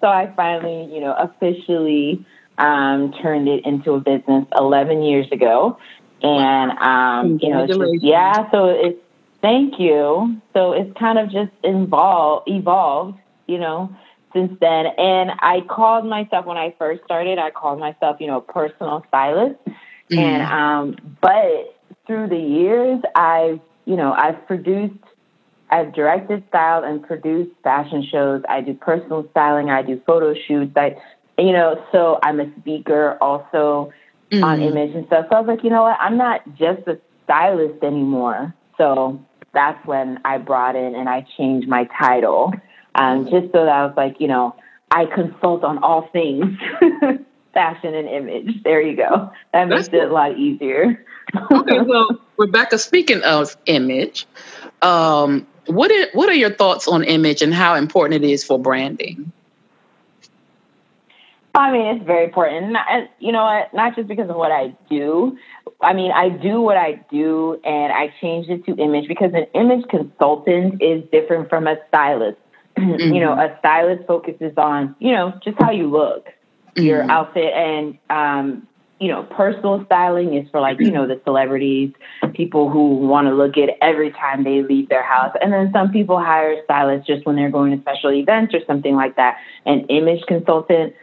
so 0.00 0.06
I 0.06 0.32
finally, 0.36 0.92
you 0.94 1.00
know, 1.00 1.14
officially 1.18 2.24
um, 2.58 3.12
turned 3.22 3.48
it 3.48 3.66
into 3.66 3.92
a 3.92 4.00
business 4.00 4.46
11 4.56 5.02
years 5.02 5.26
ago. 5.32 5.78
And, 6.22 6.70
um, 6.78 7.38
you 7.42 7.50
know, 7.50 7.66
just, 7.66 7.80
yeah, 8.00 8.48
so 8.52 8.66
it's, 8.66 8.98
Thank 9.42 9.80
you. 9.80 10.40
So 10.54 10.72
it's 10.72 10.96
kind 10.96 11.18
of 11.18 11.26
just 11.30 11.50
involved, 11.64 12.48
evolved, 12.48 13.18
you 13.48 13.58
know, 13.58 13.94
since 14.32 14.52
then. 14.60 14.86
And 14.98 15.32
I 15.40 15.60
called 15.68 16.06
myself 16.06 16.46
when 16.46 16.56
I 16.56 16.74
first 16.78 17.04
started. 17.04 17.38
I 17.38 17.50
called 17.50 17.78
myself, 17.78 18.18
you 18.20 18.26
know, 18.26 18.40
personal 18.40 19.04
stylist. 19.08 19.58
Mm-hmm. 19.66 20.18
And 20.18 20.42
um, 20.42 21.16
but 21.20 21.76
through 22.06 22.28
the 22.28 22.38
years, 22.38 23.00
I've, 23.14 23.60
you 23.84 23.96
know, 23.96 24.12
I've 24.12 24.46
produced, 24.46 24.94
I've 25.70 25.94
directed, 25.94 26.44
styled, 26.48 26.84
and 26.84 27.02
produced 27.02 27.50
fashion 27.62 28.06
shows. 28.10 28.42
I 28.48 28.60
do 28.60 28.74
personal 28.74 29.26
styling. 29.30 29.70
I 29.70 29.82
do 29.82 30.00
photo 30.06 30.34
shoots. 30.46 30.72
I, 30.76 30.96
you 31.38 31.52
know, 31.52 31.82
so 31.92 32.18
I'm 32.22 32.40
a 32.40 32.52
speaker 32.60 33.16
also 33.20 33.92
mm-hmm. 34.30 34.44
on 34.44 34.60
image 34.60 34.94
and 34.94 35.06
stuff. 35.06 35.26
So 35.30 35.36
I 35.36 35.40
was 35.40 35.48
like, 35.48 35.64
you 35.64 35.70
know 35.70 35.82
what? 35.82 35.98
I'm 36.00 36.16
not 36.16 36.40
just 36.54 36.86
a 36.86 36.98
stylist 37.24 37.82
anymore. 37.82 38.54
So 38.78 39.24
that's 39.54 39.84
when 39.86 40.18
I 40.24 40.38
brought 40.38 40.76
in 40.76 40.94
and 40.94 41.08
I 41.08 41.26
changed 41.36 41.68
my 41.68 41.88
title, 41.98 42.52
um, 42.94 43.24
just 43.24 43.52
so 43.52 43.64
that 43.64 43.68
I 43.68 43.86
was 43.86 43.94
like, 43.96 44.20
you 44.20 44.28
know, 44.28 44.54
I 44.90 45.06
consult 45.06 45.64
on 45.64 45.78
all 45.78 46.08
things 46.12 46.58
fashion 47.54 47.94
and 47.94 48.08
image. 48.08 48.62
There 48.62 48.80
you 48.80 48.96
go. 48.96 49.30
That 49.52 49.68
makes 49.68 49.88
that's 49.88 50.04
it 50.04 50.10
a 50.10 50.12
lot 50.12 50.38
easier. 50.38 51.04
okay, 51.50 51.80
well, 51.86 52.20
Rebecca, 52.36 52.78
speaking 52.78 53.22
of 53.22 53.56
image, 53.66 54.26
um, 54.82 55.46
what 55.66 55.90
are, 55.90 56.06
what 56.12 56.28
are 56.28 56.34
your 56.34 56.52
thoughts 56.52 56.88
on 56.88 57.04
image 57.04 57.42
and 57.42 57.54
how 57.54 57.74
important 57.74 58.24
it 58.24 58.28
is 58.28 58.44
for 58.44 58.58
branding? 58.58 59.32
I 61.54 61.70
mean, 61.70 61.96
it's 61.96 62.06
very 62.06 62.24
important. 62.24 62.72
Not, 62.72 63.10
you 63.18 63.30
know 63.30 63.44
what? 63.44 63.74
Not 63.74 63.94
just 63.94 64.08
because 64.08 64.30
of 64.30 64.36
what 64.36 64.50
I 64.50 64.74
do. 64.88 65.36
I 65.82 65.92
mean, 65.92 66.10
I 66.10 66.30
do 66.30 66.60
what 66.60 66.78
I 66.78 67.04
do 67.10 67.60
and 67.64 67.92
I 67.92 68.12
changed 68.20 68.48
it 68.48 68.64
to 68.64 68.74
image 68.76 69.06
because 69.06 69.34
an 69.34 69.46
image 69.54 69.86
consultant 69.88 70.82
is 70.82 71.04
different 71.12 71.50
from 71.50 71.66
a 71.66 71.76
stylist. 71.88 72.38
Mm-hmm. 72.76 73.12
you 73.14 73.20
know, 73.20 73.32
a 73.32 73.56
stylist 73.58 74.06
focuses 74.06 74.52
on, 74.56 74.94
you 74.98 75.12
know, 75.12 75.32
just 75.44 75.58
how 75.60 75.70
you 75.70 75.90
look, 75.90 76.26
mm-hmm. 76.26 76.82
your 76.82 77.02
outfit 77.10 77.52
and, 77.54 77.98
um, 78.10 78.66
you 79.02 79.08
know, 79.08 79.24
personal 79.24 79.84
styling 79.86 80.34
is 80.34 80.48
for 80.50 80.60
like, 80.60 80.78
you 80.78 80.92
know, 80.92 81.08
the 81.08 81.20
celebrities, 81.24 81.92
people 82.34 82.70
who 82.70 82.98
want 82.98 83.26
to 83.26 83.34
look 83.34 83.54
good 83.54 83.70
every 83.80 84.12
time 84.12 84.44
they 84.44 84.62
leave 84.62 84.88
their 84.88 85.02
house. 85.02 85.34
And 85.40 85.52
then 85.52 85.70
some 85.72 85.90
people 85.90 86.20
hire 86.20 86.62
stylists 86.62 87.08
just 87.08 87.26
when 87.26 87.34
they're 87.34 87.50
going 87.50 87.76
to 87.76 87.82
special 87.82 88.12
events 88.12 88.54
or 88.54 88.60
something 88.64 88.94
like 88.94 89.16
that. 89.16 89.38
An 89.66 89.86
image 89.88 90.22
consultant 90.28 90.94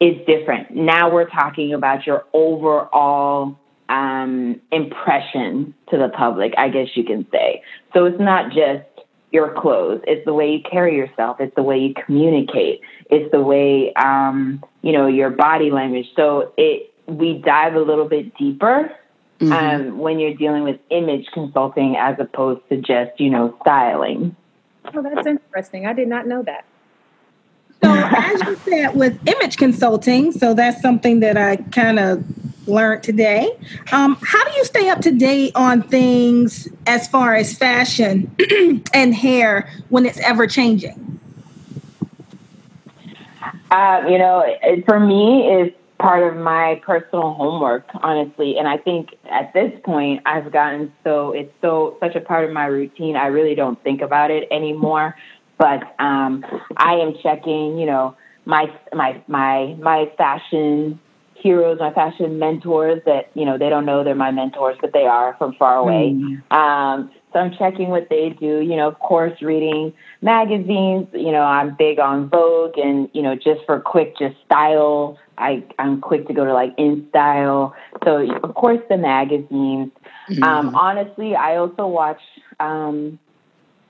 is 0.00 0.16
different. 0.26 0.70
Now 0.76 1.10
we're 1.10 1.30
talking 1.30 1.72
about 1.72 2.06
your 2.06 2.26
overall 2.34 3.56
um, 3.88 4.60
impression 4.70 5.74
to 5.88 5.96
the 5.96 6.10
public, 6.10 6.52
I 6.58 6.68
guess 6.68 6.88
you 6.94 7.04
can 7.04 7.26
say. 7.32 7.62
So 7.94 8.04
it's 8.04 8.20
not 8.20 8.52
just 8.52 8.84
your 9.32 9.52
clothes. 9.52 10.00
It's 10.06 10.24
the 10.24 10.32
way 10.32 10.52
you 10.52 10.60
carry 10.70 10.96
yourself. 10.96 11.40
It's 11.40 11.54
the 11.54 11.62
way 11.62 11.78
you 11.78 11.94
communicate. 11.94 12.80
It's 13.10 13.30
the 13.32 13.40
way, 13.40 13.92
um, 13.94 14.64
you 14.82 14.92
know, 14.92 15.06
your 15.06 15.30
body 15.30 15.70
language. 15.70 16.06
So 16.14 16.52
it, 16.56 16.92
we 17.06 17.42
dive 17.44 17.74
a 17.74 17.80
little 17.80 18.08
bit 18.08 18.36
deeper 18.36 18.92
mm-hmm. 19.40 19.52
um, 19.52 19.98
when 19.98 20.18
you're 20.18 20.34
dealing 20.34 20.64
with 20.64 20.78
image 20.90 21.26
consulting 21.32 21.96
as 21.96 22.16
opposed 22.18 22.68
to 22.68 22.76
just, 22.78 23.18
you 23.18 23.30
know, 23.30 23.56
styling. 23.62 24.34
Oh, 24.94 25.02
that's 25.02 25.26
interesting. 25.26 25.86
I 25.86 25.92
did 25.92 26.08
not 26.08 26.26
know 26.26 26.42
that. 26.42 26.64
So, 27.82 27.92
as 27.92 28.40
you 28.42 28.56
said, 28.56 28.96
with 28.96 29.18
image 29.28 29.56
consulting, 29.58 30.32
so 30.32 30.54
that's 30.54 30.80
something 30.80 31.20
that 31.20 31.36
I 31.36 31.56
kind 31.56 31.98
of 31.98 32.24
learned 32.66 33.02
today. 33.02 33.50
Um, 33.92 34.16
how 34.22 34.44
do 34.44 34.52
you 34.56 34.64
stay 34.64 34.88
up 34.88 35.00
to 35.02 35.12
date 35.12 35.52
on 35.54 35.82
things 35.82 36.68
as 36.86 37.08
far 37.08 37.34
as 37.34 37.56
fashion 37.56 38.34
and 38.94 39.14
hair 39.14 39.70
when 39.88 40.06
it's 40.06 40.20
ever 40.20 40.46
changing? 40.46 41.20
Uh, 43.70 44.04
you 44.08 44.18
know, 44.18 44.44
it, 44.46 44.84
for 44.86 45.00
me, 45.00 45.48
it's 45.50 45.76
part 45.98 46.22
of 46.22 46.40
my 46.40 46.80
personal 46.84 47.34
homework, 47.34 47.86
honestly. 47.94 48.58
And 48.58 48.68
I 48.68 48.76
think 48.76 49.14
at 49.30 49.52
this 49.54 49.72
point, 49.84 50.22
I've 50.26 50.52
gotten 50.52 50.92
so 51.04 51.32
it's 51.32 51.52
so 51.62 51.96
such 52.00 52.14
a 52.14 52.20
part 52.20 52.44
of 52.44 52.52
my 52.52 52.66
routine. 52.66 53.16
I 53.16 53.26
really 53.26 53.54
don't 53.54 53.82
think 53.82 54.02
about 54.02 54.30
it 54.30 54.48
anymore. 54.50 55.16
But 55.58 55.82
um, 55.98 56.44
I 56.76 56.94
am 56.94 57.14
checking, 57.22 57.78
you 57.78 57.86
know, 57.86 58.16
my 58.44 58.70
my 58.92 59.22
my 59.26 59.74
my 59.80 60.12
fashion 60.16 61.00
heroes, 61.42 61.78
my 61.78 61.92
fashion 61.92 62.38
mentors 62.38 63.02
that, 63.06 63.30
you 63.34 63.44
know, 63.44 63.58
they 63.58 63.68
don't 63.68 63.84
know 63.84 64.04
they're 64.04 64.14
my 64.14 64.30
mentors, 64.30 64.76
but 64.80 64.92
they 64.92 65.06
are 65.06 65.34
from 65.38 65.54
far 65.54 65.76
away. 65.76 66.14
Mm. 66.14 66.52
Um, 66.52 67.10
so 67.32 67.40
I'm 67.40 67.52
checking 67.58 67.88
what 67.88 68.08
they 68.08 68.30
do, 68.30 68.60
you 68.60 68.76
know, 68.76 68.88
of 68.88 68.98
course, 68.98 69.42
reading 69.42 69.92
magazines. 70.22 71.08
You 71.12 71.32
know, 71.32 71.42
I'm 71.42 71.76
big 71.76 71.98
on 71.98 72.28
Vogue 72.28 72.78
and, 72.78 73.10
you 73.12 73.22
know, 73.22 73.34
just 73.34 73.60
for 73.66 73.80
quick, 73.80 74.16
just 74.18 74.36
style. 74.44 75.18
I, 75.36 75.62
I'm 75.78 76.00
quick 76.00 76.26
to 76.28 76.34
go 76.34 76.44
to 76.44 76.54
like 76.54 76.72
In 76.78 77.06
Style. 77.10 77.74
So, 78.04 78.26
of 78.42 78.54
course, 78.54 78.80
the 78.88 78.96
magazines. 78.96 79.92
Mm-hmm. 80.30 80.42
Um, 80.42 80.74
honestly, 80.74 81.34
I 81.34 81.56
also 81.56 81.86
watch 81.86 82.20
um, 82.58 83.18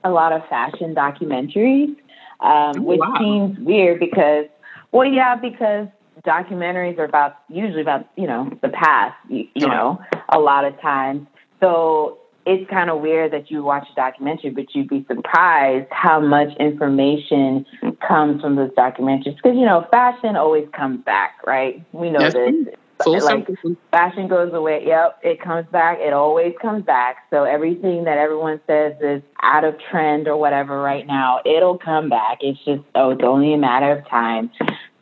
a 0.03 0.09
lot 0.09 0.33
of 0.33 0.47
fashion 0.49 0.93
documentaries, 0.93 1.95
um, 2.41 2.73
oh, 2.77 2.81
which 2.81 2.99
wow. 2.99 3.15
seems 3.17 3.59
weird 3.59 3.99
because, 3.99 4.45
well, 4.91 5.07
yeah, 5.07 5.35
because 5.35 5.87
documentaries 6.27 6.99
are 6.99 7.05
about 7.05 7.37
usually 7.49 7.81
about 7.81 8.09
you 8.15 8.27
know 8.27 8.51
the 8.61 8.69
past, 8.69 9.15
you, 9.29 9.47
you 9.55 9.67
know, 9.67 9.99
a 10.29 10.39
lot 10.39 10.65
of 10.65 10.79
times. 10.81 11.27
So 11.59 12.19
it's 12.45 12.69
kind 12.69 12.89
of 12.89 13.01
weird 13.01 13.33
that 13.33 13.49
you 13.49 13.63
watch 13.63 13.87
a 13.91 13.95
documentary, 13.95 14.51
but 14.51 14.73
you'd 14.73 14.87
be 14.87 15.05
surprised 15.07 15.87
how 15.91 16.19
much 16.19 16.49
information 16.59 17.65
comes 18.07 18.41
from 18.41 18.55
those 18.55 18.71
documentaries. 18.71 19.35
Because 19.35 19.55
you 19.55 19.65
know, 19.65 19.85
fashion 19.91 20.35
always 20.35 20.67
comes 20.73 21.03
back, 21.03 21.41
right? 21.45 21.83
We 21.91 22.09
know 22.09 22.19
this. 22.19 22.75
Full 23.03 23.23
like 23.25 23.47
fashion 23.91 24.27
goes 24.27 24.51
away. 24.53 24.83
Yep, 24.87 25.19
it 25.21 25.39
comes 25.39 25.67
back. 25.71 25.99
It 25.99 26.13
always 26.13 26.53
comes 26.59 26.83
back. 26.83 27.17
So 27.29 27.43
everything 27.43 28.05
that 28.05 28.17
everyone 28.17 28.59
says 28.65 28.93
is 29.01 29.21
out 29.43 29.63
of 29.63 29.75
trend 29.91 30.27
or 30.27 30.35
whatever 30.35 30.81
right 30.81 31.05
now, 31.05 31.39
it'll 31.45 31.77
come 31.77 32.09
back. 32.09 32.39
It's 32.41 32.57
just 32.65 32.81
oh, 32.95 33.11
it's 33.11 33.21
only 33.23 33.53
a 33.53 33.57
matter 33.57 33.91
of 33.91 34.07
time. 34.09 34.49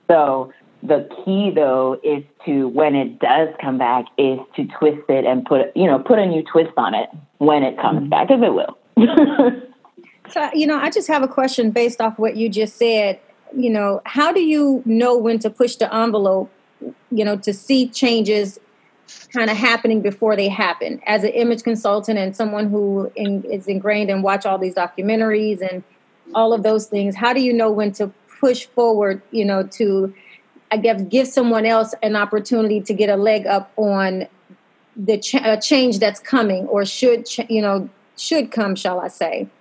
So 0.09 0.51
the 0.87 1.09
key 1.23 1.51
though 1.53 1.99
is 2.03 2.23
to 2.45 2.67
when 2.69 2.95
it 2.95 3.19
does 3.19 3.49
come 3.61 3.77
back 3.77 4.05
is 4.17 4.39
to 4.55 4.65
twist 4.79 5.09
it 5.09 5.25
and 5.25 5.45
put 5.45 5.75
you 5.75 5.85
know 5.85 5.99
put 5.99 6.19
a 6.19 6.25
new 6.25 6.43
twist 6.43 6.73
on 6.77 6.93
it 6.93 7.09
when 7.37 7.63
it 7.63 7.77
comes 7.79 8.01
mm-hmm. 8.01 8.09
back 8.09 8.27
because 8.27 8.43
it 8.43 8.53
will. 8.53 8.77
so 10.29 10.49
you 10.53 10.67
know, 10.67 10.77
I 10.77 10.89
just 10.89 11.07
have 11.07 11.23
a 11.23 11.27
question 11.27 11.71
based 11.71 12.01
off 12.01 12.17
what 12.17 12.35
you 12.35 12.49
just 12.49 12.77
said. 12.77 13.19
You 13.55 13.69
know, 13.69 14.01
how 14.05 14.31
do 14.31 14.41
you 14.41 14.81
know 14.85 15.17
when 15.17 15.39
to 15.39 15.49
push 15.49 15.75
the 15.75 15.93
envelope? 15.93 16.51
You 17.11 17.25
know, 17.25 17.37
to 17.37 17.53
see 17.53 17.87
changes 17.87 18.59
kind 19.31 19.49
of 19.49 19.57
happening 19.57 20.01
before 20.01 20.35
they 20.35 20.49
happen. 20.49 20.99
As 21.05 21.23
an 21.23 21.29
image 21.31 21.63
consultant 21.63 22.17
and 22.17 22.35
someone 22.35 22.69
who 22.69 23.11
in, 23.15 23.43
is 23.43 23.67
ingrained 23.67 24.09
and 24.09 24.23
watch 24.23 24.45
all 24.45 24.57
these 24.57 24.73
documentaries 24.73 25.61
and 25.61 25.83
all 26.33 26.53
of 26.53 26.63
those 26.63 26.87
things, 26.87 27.15
how 27.15 27.33
do 27.33 27.41
you 27.41 27.53
know 27.53 27.71
when 27.71 27.91
to 27.93 28.07
push 28.39 28.65
forward? 28.65 29.21
You 29.31 29.45
know, 29.45 29.63
to 29.63 30.13
I 30.75 30.77
guess 30.77 31.01
give 31.03 31.27
someone 31.27 31.65
else 31.65 31.93
an 32.03 32.17
opportunity 32.17 32.81
to 32.81 32.93
get 32.93 33.09
a 33.09 33.15
leg 33.15 33.47
up 33.47 33.71
on 33.77 34.27
the 34.97 35.17
ch- 35.17 35.37
change 35.65 35.99
that's 35.99 36.19
coming 36.19 36.67
or 36.67 36.83
should 36.83 37.25
ch- 37.25 37.49
you 37.49 37.61
know 37.61 37.89
should 38.17 38.51
come 38.51 38.75
shall 38.75 38.99
i 38.99 39.07
say? 39.07 39.47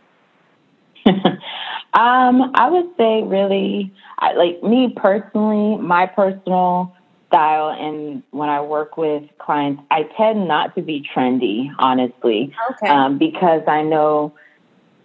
Um 1.95 2.51
i 2.57 2.69
would 2.69 2.91
say 2.97 3.23
really 3.23 3.93
I, 4.19 4.33
like 4.33 4.61
me 4.65 4.93
personally 4.97 5.81
my 5.81 6.07
personal 6.07 6.93
style 7.29 7.69
and 7.71 8.25
when 8.33 8.49
i 8.49 8.61
work 8.61 8.97
with 8.97 9.23
clients 9.39 9.81
i 9.93 10.03
tend 10.17 10.49
not 10.49 10.75
to 10.75 10.83
be 10.83 11.07
trendy 11.15 11.71
honestly. 11.79 12.53
Okay. 12.73 12.89
um, 12.89 13.17
because 13.17 13.63
i 13.69 13.83
know 13.83 14.35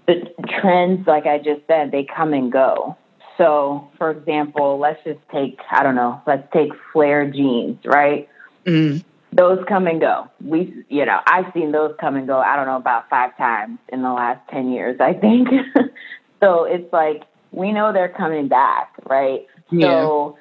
the 0.08 0.16
trends 0.60 1.06
like 1.06 1.28
i 1.28 1.38
just 1.38 1.62
said 1.68 1.92
they 1.92 2.06
come 2.06 2.34
and 2.34 2.52
go 2.52 2.98
so, 3.40 3.88
for 3.98 4.12
example, 4.12 4.80
let's 4.80 5.02
just 5.06 5.20
take, 5.32 5.58
I 5.72 5.82
don't 5.82 5.96
know, 5.96 6.22
let's 6.28 6.46
take 6.52 6.72
flare 6.92 7.26
jeans, 7.32 7.80
right? 7.86 8.28
Mm. 8.66 9.02
Those 9.32 9.64
come 9.66 9.88
and 9.88 10.02
go. 10.02 10.30
We, 10.44 10.84
you 10.90 11.06
know, 11.06 11.22
I've 11.26 11.46
seen 11.54 11.72
those 11.72 11.96
come 12.02 12.18
and 12.18 12.28
go, 12.28 12.40
I 12.40 12.58
don't 12.58 12.66
know, 12.66 12.76
about 12.76 13.10
five 13.10 13.36
times 13.38 13.80
in 13.88 14.02
the 14.02 14.12
last 14.12 14.42
10 14.50 14.72
years, 14.72 15.00
I 15.00 15.14
think. 15.14 15.48
so 16.42 16.66
it's 16.66 16.92
like, 16.92 17.24
we 17.52 17.72
know 17.72 17.94
they're 17.94 18.10
coming 18.10 18.50
back, 18.50 18.94
right? 19.10 19.48
Yeah. 19.72 19.88
So, 19.88 20.38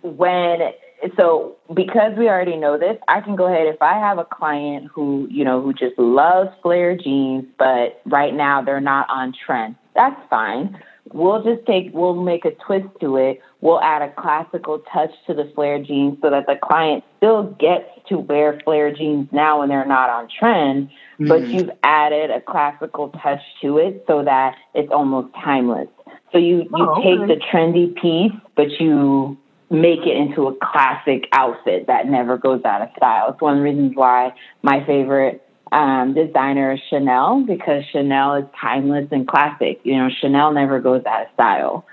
when, 0.00 0.72
so 1.18 1.56
because 1.74 2.16
we 2.16 2.26
already 2.26 2.56
know 2.56 2.78
this, 2.78 2.96
I 3.06 3.20
can 3.20 3.36
go 3.36 3.46
ahead. 3.52 3.66
If 3.66 3.82
I 3.82 3.98
have 3.98 4.16
a 4.16 4.24
client 4.24 4.88
who, 4.92 5.28
you 5.30 5.44
know, 5.44 5.60
who 5.60 5.74
just 5.74 5.98
loves 5.98 6.50
flare 6.62 6.96
jeans, 6.96 7.44
but 7.58 8.00
right 8.06 8.32
now 8.32 8.62
they're 8.62 8.80
not 8.80 9.10
on 9.10 9.34
trend, 9.44 9.76
that's 9.94 10.18
fine 10.30 10.80
We'll 11.12 11.42
just 11.42 11.66
take, 11.66 11.90
we'll 11.92 12.20
make 12.20 12.44
a 12.44 12.52
twist 12.66 12.88
to 13.00 13.16
it. 13.16 13.40
We'll 13.60 13.80
add 13.80 14.02
a 14.02 14.12
classical 14.20 14.82
touch 14.92 15.10
to 15.26 15.34
the 15.34 15.50
flare 15.54 15.82
jeans 15.82 16.18
so 16.22 16.30
that 16.30 16.46
the 16.46 16.56
client 16.62 17.04
still 17.18 17.56
gets 17.58 17.88
to 18.08 18.18
wear 18.18 18.60
flare 18.64 18.94
jeans 18.94 19.28
now 19.32 19.60
when 19.60 19.68
they're 19.68 19.86
not 19.86 20.10
on 20.10 20.28
trend, 20.38 20.88
mm-hmm. 20.88 21.28
but 21.28 21.46
you've 21.46 21.70
added 21.82 22.30
a 22.30 22.40
classical 22.40 23.10
touch 23.22 23.40
to 23.60 23.78
it 23.78 24.04
so 24.06 24.24
that 24.24 24.56
it's 24.74 24.90
almost 24.92 25.34
timeless. 25.34 25.88
So 26.32 26.38
you, 26.38 26.62
you 26.62 26.68
oh, 26.74 27.02
take 27.02 27.28
the 27.28 27.40
trendy 27.52 27.94
piece, 27.94 28.32
but 28.56 28.68
you 28.80 29.36
make 29.70 30.00
it 30.00 30.16
into 30.16 30.48
a 30.48 30.54
classic 30.62 31.28
outfit 31.32 31.86
that 31.86 32.06
never 32.06 32.36
goes 32.36 32.62
out 32.64 32.82
of 32.82 32.88
style. 32.96 33.30
It's 33.30 33.40
one 33.40 33.54
of 33.54 33.58
the 33.58 33.64
reasons 33.64 33.92
why 33.94 34.34
my 34.62 34.84
favorite 34.86 35.46
um, 35.72 36.12
designer 36.14 36.76
Chanel 36.90 37.44
because 37.46 37.82
Chanel 37.90 38.34
is 38.34 38.44
timeless 38.60 39.08
and 39.10 39.26
classic. 39.26 39.80
You 39.82 39.96
know, 39.96 40.08
Chanel 40.20 40.52
never 40.52 40.80
goes 40.80 41.02
out 41.06 41.22
of 41.22 41.28
style. 41.34 41.86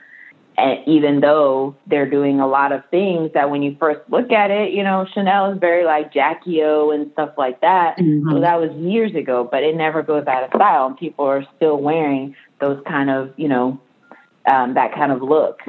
And 0.58 0.86
even 0.86 1.22
though 1.22 1.78
they're 1.88 2.10
doing 2.10 2.42
a 2.42 2.48
lot 2.48 2.74
of 2.74 2.82
things 2.92 3.32
that 3.34 3.50
when 3.50 3.64
you 3.64 3.78
first 3.80 4.02
look 4.10 4.34
at 4.34 4.52
it, 4.52 4.74
you 4.74 4.84
know, 4.84 5.08
Chanel 5.14 5.54
is 5.54 5.60
very 5.60 5.86
like 5.86 6.14
Jackie 6.14 6.62
O 6.62 6.92
and 6.92 7.10
stuff 7.14 7.32
like 7.38 7.62
that. 7.62 7.98
Mm-hmm. 7.98 8.30
So 8.30 8.42
that 8.42 8.60
was 8.60 8.70
years 8.76 9.16
ago, 9.16 9.48
but 9.50 9.64
it 9.64 9.78
never 9.78 10.04
goes 10.04 10.28
out 10.28 10.44
of 10.44 10.50
style. 10.54 10.88
And 10.88 10.98
people 10.98 11.24
are 11.26 11.46
still 11.56 11.78
wearing 11.78 12.36
those 12.60 12.84
kind 12.86 13.10
of, 13.10 13.32
you 13.38 13.48
know, 13.48 13.80
um, 14.52 14.74
that 14.74 14.94
kind 14.94 15.14
of 15.14 15.22
look. 15.22 15.62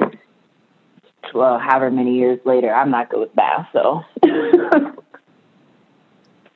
Well, 1.33 1.59
however 1.59 1.89
many 1.89 2.15
years 2.15 2.39
later, 2.43 2.73
I'm 2.73 2.91
not 2.91 3.09
good 3.09 3.21
with 3.21 3.35
that. 3.35 3.69
So 3.71 4.01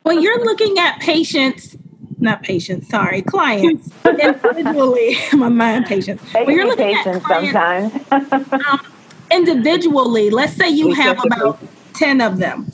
when 0.05 0.21
you're 0.21 0.45
looking 0.45 0.77
at 0.77 0.99
patients, 0.99 1.75
not 2.19 2.43
patients, 2.43 2.87
sorry, 2.89 3.23
clients 3.23 3.89
individually, 4.05 5.17
my 5.33 5.49
mind 5.49 5.87
patients. 5.87 6.21
When 6.31 6.51
you're 6.51 6.67
looking 6.67 6.93
at 6.93 7.23
clients, 7.23 8.07
sometimes 8.07 8.53
um, 8.53 8.79
individually, 9.31 10.29
let's 10.29 10.53
say 10.53 10.69
you 10.69 10.93
have 10.93 11.19
about 11.25 11.59
ten 11.93 12.21
of 12.21 12.37
them. 12.37 12.71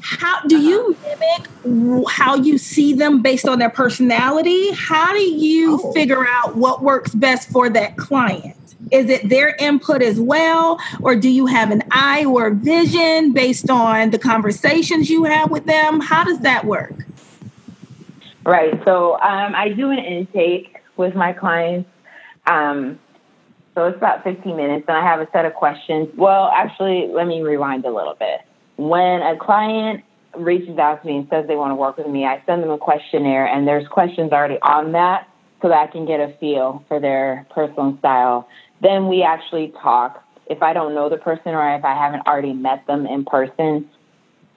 How 0.00 0.40
do 0.44 0.58
you 0.58 0.96
mimic 1.04 2.08
how 2.08 2.36
you 2.36 2.56
see 2.56 2.94
them 2.94 3.20
based 3.20 3.46
on 3.46 3.58
their 3.58 3.68
personality? 3.68 4.72
How 4.72 5.12
do 5.12 5.20
you 5.20 5.78
oh. 5.82 5.92
figure 5.92 6.26
out 6.26 6.56
what 6.56 6.82
works 6.82 7.14
best 7.14 7.50
for 7.50 7.68
that 7.68 7.98
client? 7.98 8.56
Is 8.90 9.10
it 9.10 9.28
their 9.28 9.54
input 9.56 10.02
as 10.02 10.20
well, 10.20 10.80
or 11.00 11.16
do 11.16 11.28
you 11.28 11.46
have 11.46 11.70
an 11.70 11.82
eye 11.90 12.24
or 12.24 12.50
vision 12.50 13.32
based 13.32 13.70
on 13.70 14.10
the 14.10 14.18
conversations 14.18 15.10
you 15.10 15.24
have 15.24 15.50
with 15.50 15.66
them? 15.66 16.00
How 16.00 16.24
does 16.24 16.40
that 16.40 16.64
work? 16.64 16.94
Right. 18.44 18.80
So 18.84 19.14
um, 19.14 19.54
I 19.54 19.70
do 19.70 19.90
an 19.90 19.98
intake 19.98 20.78
with 20.96 21.14
my 21.14 21.32
clients. 21.32 21.88
Um, 22.46 22.98
so 23.74 23.86
it's 23.86 23.96
about 23.96 24.24
15 24.24 24.56
minutes, 24.56 24.86
and 24.88 24.96
I 24.96 25.02
have 25.04 25.20
a 25.20 25.28
set 25.32 25.44
of 25.44 25.54
questions. 25.54 26.08
Well, 26.16 26.50
actually, 26.54 27.08
let 27.08 27.26
me 27.26 27.42
rewind 27.42 27.84
a 27.84 27.90
little 27.90 28.14
bit. 28.18 28.40
When 28.76 29.22
a 29.22 29.36
client 29.36 30.02
reaches 30.36 30.78
out 30.78 31.02
to 31.02 31.06
me 31.06 31.18
and 31.18 31.28
says 31.28 31.46
they 31.46 31.56
want 31.56 31.72
to 31.72 31.74
work 31.74 31.96
with 31.96 32.06
me, 32.06 32.24
I 32.24 32.42
send 32.46 32.62
them 32.62 32.70
a 32.70 32.78
questionnaire, 32.78 33.46
and 33.46 33.68
there's 33.68 33.86
questions 33.88 34.32
already 34.32 34.58
on 34.62 34.92
that 34.92 35.28
so 35.62 35.68
that 35.68 35.78
I 35.78 35.86
can 35.88 36.06
get 36.06 36.20
a 36.20 36.34
feel 36.40 36.84
for 36.88 37.00
their 37.00 37.46
personal 37.54 37.96
style. 37.98 38.48
Then 38.80 39.08
we 39.08 39.22
actually 39.22 39.72
talk. 39.82 40.24
If 40.46 40.62
I 40.62 40.72
don't 40.72 40.94
know 40.94 41.08
the 41.08 41.18
person 41.18 41.54
or 41.54 41.74
if 41.74 41.84
I 41.84 41.94
haven't 41.94 42.26
already 42.26 42.52
met 42.52 42.86
them 42.86 43.06
in 43.06 43.24
person, 43.24 43.88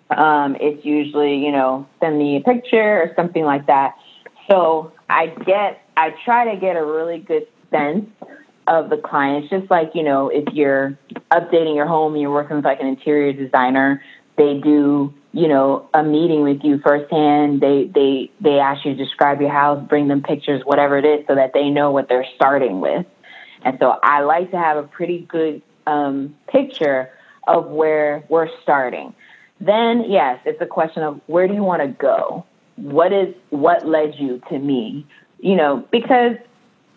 um, 0.10 0.56
it's 0.60 0.86
usually, 0.86 1.38
you 1.38 1.52
know, 1.52 1.88
send 2.00 2.18
me 2.18 2.38
a 2.38 2.42
picture 2.42 3.02
or 3.02 3.12
something 3.16 3.44
like 3.44 3.68
that. 3.68 3.96
So 4.50 4.94
I 5.10 5.28
get, 5.28 5.82
I 5.98 6.14
try 6.24 6.54
to 6.54 6.60
get 6.60 6.76
a 6.76 6.86
really 6.86 7.20
good 7.20 7.48
sense 7.72 8.10
of 8.68 8.90
the 8.90 8.98
clients, 8.98 9.50
just 9.50 9.70
like, 9.70 9.92
you 9.94 10.04
know, 10.04 10.30
if 10.30 10.54
you're 10.54 10.98
updating 11.32 11.76
your 11.76 11.88
home 11.88 12.14
and 12.14 12.22
you're 12.22 12.32
working 12.32 12.58
with 12.58 12.66
like 12.66 12.80
an 12.80 12.88
interior 12.88 13.34
designer, 13.34 14.02
they 14.38 14.60
do 14.60 15.14
you 15.34 15.48
know 15.48 15.90
a 15.94 16.04
meeting 16.04 16.42
with 16.42 16.60
you 16.64 16.80
firsthand 16.80 17.62
they 17.62 17.90
they 17.94 18.30
they 18.42 18.60
ask 18.60 18.84
you 18.86 18.96
to 18.96 19.04
describe 19.04 19.40
your 19.40 19.52
house 19.52 19.82
bring 19.88 20.08
them 20.08 20.22
pictures 20.22 20.62
whatever 20.66 20.98
it 20.98 21.06
is 21.06 21.26
so 21.28 21.36
that 21.36 21.52
they 21.54 21.70
know 21.70 21.92
what 21.92 22.10
they're 22.10 22.26
starting 22.36 22.82
with 22.82 23.06
and 23.64 23.78
so 23.80 23.96
i 24.04 24.22
like 24.22 24.52
to 24.52 24.58
have 24.58 24.78
a 24.78 24.84
pretty 24.84 25.26
good 25.30 25.62
um, 25.88 26.36
picture 26.48 27.10
of 27.48 27.68
where 27.68 28.24
we're 28.30 28.48
starting. 28.62 29.14
Then 29.60 30.06
yes 30.08 30.40
it's 30.46 30.62
a 30.62 30.66
question 30.66 31.04
of 31.04 31.20
where 31.28 31.48
do 31.48 31.54
you 31.54 31.64
want 31.64 31.82
to 31.82 31.88
go? 31.88 32.46
What 32.76 33.14
is 33.14 33.34
what 33.50 33.88
led 33.88 34.16
you 34.18 34.42
to 34.50 34.60
me? 34.60 35.06
You 35.40 35.56
know 35.56 35.86
because 35.92 36.36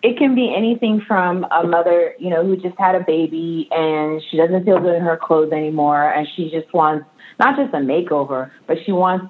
it 0.03 0.19
can 0.19 0.35
be 0.35 0.55
anything 0.55 1.01
from 1.07 1.47
a 1.51 1.67
mother 1.67 2.15
you 2.19 2.31
know 2.31 2.45
who 2.45 2.57
just 2.57 2.79
had 2.79 2.95
a 2.95 3.05
baby 3.05 3.69
and 3.71 4.23
she 4.31 4.37
doesn't 4.37 4.65
feel 4.65 4.79
good 4.79 4.97
in 4.97 5.03
her 5.03 5.17
clothes 5.17 5.53
anymore 5.53 6.13
and 6.13 6.29
she 6.37 6.51
just 6.51 6.73
wants 6.75 7.07
not 7.41 7.57
just 7.57 7.75
a 7.75 7.79
makeover, 7.79 8.51
but 8.67 8.77
she 8.85 8.93
wants 8.93 9.27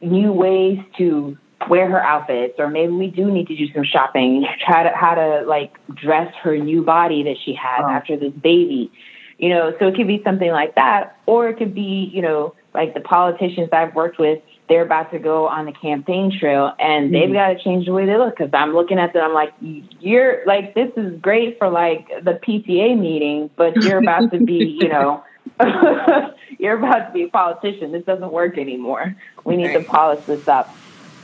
new 0.00 0.32
ways 0.32 0.78
to 0.98 1.36
wear 1.68 1.88
her 1.88 2.02
outfits, 2.02 2.54
or 2.58 2.68
maybe 2.68 2.92
we 2.92 3.08
do 3.08 3.30
need 3.30 3.46
to 3.48 3.56
do 3.56 3.72
some 3.72 3.84
shopping, 3.84 4.46
try 4.64 4.82
to 4.82 4.90
how 4.90 5.14
to 5.14 5.44
like 5.46 5.74
dress 5.94 6.32
her 6.42 6.56
new 6.56 6.82
body 6.82 7.22
that 7.24 7.36
she 7.44 7.54
has 7.54 7.82
oh. 7.84 7.90
after 7.90 8.16
this 8.16 8.32
baby. 8.32 8.90
You 9.38 9.48
know, 9.48 9.74
so 9.78 9.88
it 9.88 9.94
could 9.94 10.06
be 10.06 10.20
something 10.22 10.50
like 10.50 10.74
that, 10.74 11.16
or 11.24 11.48
it 11.48 11.56
could 11.56 11.74
be, 11.74 12.10
you 12.12 12.20
know, 12.20 12.54
like 12.74 12.94
the 12.94 13.00
politicians 13.00 13.70
I've 13.72 13.94
worked 13.94 14.18
with, 14.18 14.42
they're 14.68 14.82
about 14.82 15.10
to 15.12 15.18
go 15.18 15.48
on 15.48 15.66
the 15.66 15.72
campaign 15.72 16.32
trail 16.38 16.72
and 16.78 17.06
mm-hmm. 17.06 17.14
they've 17.14 17.32
got 17.32 17.48
to 17.48 17.58
change 17.58 17.86
the 17.86 17.92
way 17.92 18.06
they 18.06 18.16
look 18.16 18.36
because 18.36 18.50
I'm 18.52 18.72
looking 18.72 18.98
at 18.98 19.12
them. 19.12 19.24
I'm 19.24 19.34
like, 19.34 19.52
you're 19.60 20.44
like, 20.46 20.74
this 20.74 20.90
is 20.96 21.20
great 21.20 21.58
for 21.58 21.68
like 21.68 22.08
the 22.22 22.38
PTA 22.46 22.98
meeting, 22.98 23.50
but 23.56 23.74
you're 23.82 23.98
about 23.98 24.30
to 24.32 24.38
be, 24.38 24.78
you 24.80 24.88
know, 24.88 25.24
you're 26.58 26.78
about 26.78 27.08
to 27.08 27.12
be 27.12 27.24
a 27.24 27.28
politician. 27.28 27.92
This 27.92 28.04
doesn't 28.04 28.32
work 28.32 28.58
anymore. 28.58 29.16
We 29.44 29.56
need 29.56 29.72
to 29.72 29.82
polish 29.82 30.24
this 30.26 30.46
up. 30.46 30.72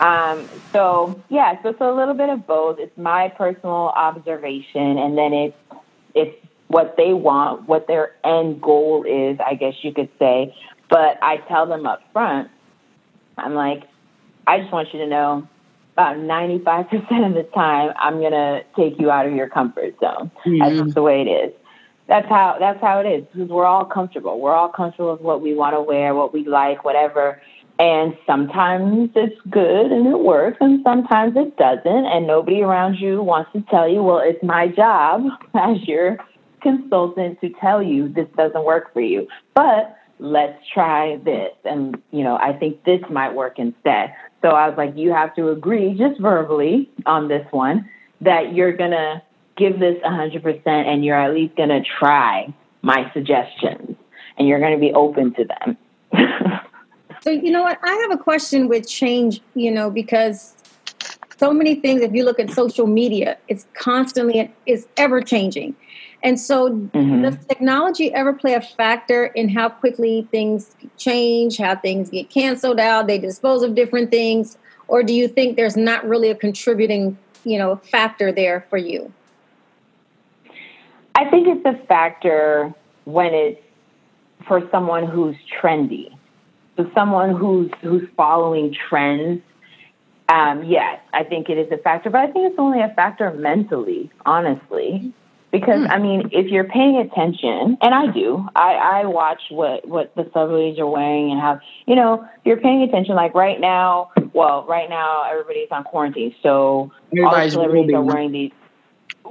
Um, 0.00 0.48
so 0.72 1.22
yeah, 1.28 1.60
so 1.62 1.70
it's 1.70 1.80
a 1.80 1.90
little 1.90 2.14
bit 2.14 2.28
of 2.28 2.46
both. 2.46 2.78
It's 2.78 2.96
my 2.98 3.28
personal 3.28 3.92
observation, 3.94 4.98
and 4.98 5.16
then 5.16 5.32
it's 5.32 5.56
it's 6.14 6.46
what 6.68 6.96
they 6.96 7.12
want, 7.12 7.68
what 7.68 7.86
their 7.86 8.14
end 8.24 8.60
goal 8.60 9.04
is. 9.04 9.38
I 9.44 9.54
guess 9.54 9.74
you 9.82 9.92
could 9.92 10.10
say. 10.18 10.54
But 10.88 11.18
I 11.22 11.38
tell 11.48 11.66
them 11.66 11.84
up 11.86 12.00
front, 12.12 12.48
I'm 13.36 13.54
like, 13.54 13.82
I 14.46 14.60
just 14.60 14.72
want 14.72 14.88
you 14.92 15.00
to 15.00 15.06
know, 15.08 15.48
about 15.94 16.16
95% 16.16 17.26
of 17.26 17.34
the 17.34 17.42
time, 17.52 17.92
I'm 17.98 18.20
gonna 18.20 18.62
take 18.76 19.00
you 19.00 19.10
out 19.10 19.26
of 19.26 19.32
your 19.32 19.48
comfort 19.48 19.98
zone. 19.98 20.30
Mm-hmm. 20.46 20.58
That's 20.58 20.76
just 20.76 20.94
the 20.94 21.02
way 21.02 21.22
it 21.22 21.28
is 21.28 21.52
that's 22.08 22.28
how 22.28 22.56
that's 22.58 22.80
how 22.80 23.00
it 23.00 23.06
is 23.06 23.24
because 23.32 23.48
we're 23.48 23.66
all 23.66 23.84
comfortable. 23.84 24.38
We're 24.40 24.54
all 24.54 24.68
comfortable 24.68 25.12
with 25.12 25.20
what 25.20 25.40
we 25.40 25.54
want 25.54 25.74
to 25.74 25.80
wear, 25.80 26.14
what 26.14 26.32
we 26.32 26.46
like, 26.46 26.84
whatever. 26.84 27.42
And 27.78 28.16
sometimes 28.26 29.10
it's 29.14 29.38
good 29.50 29.92
and 29.92 30.06
it 30.06 30.18
works, 30.18 30.56
and 30.60 30.82
sometimes 30.82 31.34
it 31.36 31.56
doesn't. 31.56 32.06
And 32.06 32.26
nobody 32.26 32.62
around 32.62 32.94
you 32.94 33.22
wants 33.22 33.52
to 33.52 33.62
tell 33.70 33.86
you, 33.88 34.02
well, 34.02 34.20
it's 34.24 34.42
my 34.42 34.68
job 34.68 35.24
as 35.54 35.82
your 35.86 36.16
consultant 36.62 37.40
to 37.42 37.50
tell 37.60 37.82
you 37.82 38.08
this 38.08 38.28
doesn't 38.36 38.64
work 38.64 38.92
for 38.92 39.02
you. 39.02 39.28
But 39.54 39.96
let's 40.18 40.58
try 40.72 41.16
this. 41.18 41.52
And, 41.64 42.00
you 42.10 42.24
know, 42.24 42.36
I 42.36 42.54
think 42.54 42.82
this 42.84 43.00
might 43.10 43.34
work 43.34 43.58
instead. 43.58 44.14
So 44.42 44.48
I 44.48 44.68
was 44.68 44.78
like, 44.78 44.96
you 44.96 45.12
have 45.12 45.34
to 45.36 45.50
agree 45.50 45.94
just 45.98 46.20
verbally 46.20 46.90
on 47.04 47.28
this 47.28 47.46
one 47.50 47.88
that 48.22 48.54
you're 48.54 48.76
going 48.76 48.92
to 48.92 49.22
give 49.56 49.78
this 49.78 49.96
100% 50.04 50.66
and 50.66 51.04
you're 51.04 51.20
at 51.20 51.34
least 51.34 51.56
going 51.56 51.68
to 51.68 51.82
try 51.98 52.52
my 52.82 53.10
suggestions 53.12 53.96
and 54.38 54.48
you're 54.48 54.60
going 54.60 54.74
to 54.74 54.80
be 54.80 54.92
open 54.92 55.34
to 55.34 55.44
them. 55.44 55.76
so, 57.26 57.32
you 57.32 57.50
know 57.50 57.64
what? 57.64 57.80
I 57.82 57.92
have 57.92 58.12
a 58.12 58.22
question 58.22 58.68
with 58.68 58.88
change, 58.88 59.40
you 59.56 59.72
know, 59.72 59.90
because 59.90 60.54
so 61.38 61.52
many 61.52 61.74
things, 61.74 62.00
if 62.00 62.14
you 62.14 62.24
look 62.24 62.38
at 62.38 62.52
social 62.52 62.86
media, 62.86 63.36
it's 63.48 63.66
constantly, 63.74 64.54
it's 64.64 64.86
ever 64.96 65.20
changing. 65.20 65.74
And 66.22 66.38
so, 66.38 66.70
mm-hmm. 66.70 67.22
does 67.22 67.36
technology 67.46 68.14
ever 68.14 68.32
play 68.32 68.54
a 68.54 68.60
factor 68.60 69.26
in 69.26 69.48
how 69.48 69.70
quickly 69.70 70.28
things 70.30 70.76
change, 70.98 71.56
how 71.56 71.74
things 71.74 72.10
get 72.10 72.30
canceled 72.30 72.78
out, 72.78 73.08
they 73.08 73.18
dispose 73.18 73.64
of 73.64 73.74
different 73.74 74.12
things? 74.12 74.56
Or 74.86 75.02
do 75.02 75.12
you 75.12 75.26
think 75.26 75.56
there's 75.56 75.76
not 75.76 76.06
really 76.06 76.30
a 76.30 76.34
contributing, 76.36 77.18
you 77.42 77.58
know, 77.58 77.74
factor 77.74 78.30
there 78.30 78.64
for 78.70 78.78
you? 78.78 79.12
I 81.16 81.28
think 81.28 81.48
it's 81.48 81.66
a 81.66 81.84
factor 81.86 82.72
when 83.04 83.34
it's 83.34 83.60
for 84.46 84.62
someone 84.70 85.06
who's 85.06 85.34
trendy. 85.60 86.15
So 86.76 86.90
someone 86.94 87.34
who's 87.34 87.70
who's 87.82 88.08
following 88.16 88.74
trends. 88.88 89.42
Um, 90.28 90.64
yes, 90.64 91.00
I 91.14 91.22
think 91.22 91.48
it 91.48 91.56
is 91.56 91.70
a 91.70 91.78
factor, 91.78 92.10
but 92.10 92.20
I 92.20 92.26
think 92.32 92.50
it's 92.50 92.58
only 92.58 92.80
a 92.80 92.92
factor 92.96 93.32
mentally, 93.32 94.10
honestly. 94.24 95.14
Because 95.52 95.86
mm. 95.86 95.90
I 95.90 95.98
mean, 95.98 96.30
if 96.32 96.50
you're 96.50 96.64
paying 96.64 96.96
attention, 96.96 97.78
and 97.80 97.94
I 97.94 98.12
do, 98.12 98.44
I, 98.56 98.74
I 98.74 99.06
watch 99.06 99.40
what 99.50 99.86
what 99.86 100.14
the 100.16 100.28
celebrities 100.32 100.78
are 100.78 100.86
wearing 100.86 101.30
and 101.30 101.40
how 101.40 101.60
you 101.86 101.94
know 101.94 102.26
you're 102.44 102.60
paying 102.60 102.82
attention. 102.82 103.14
Like 103.14 103.34
right 103.34 103.60
now, 103.60 104.10
well, 104.34 104.66
right 104.68 104.90
now 104.90 105.22
everybody's 105.30 105.68
on 105.70 105.84
quarantine, 105.84 106.34
so 106.42 106.90
Everybody's 107.12 107.56
all 107.56 107.62
the 107.62 107.68
celebrities 107.68 107.94
are 107.94 108.02
wearing 108.02 108.32
these 108.32 108.52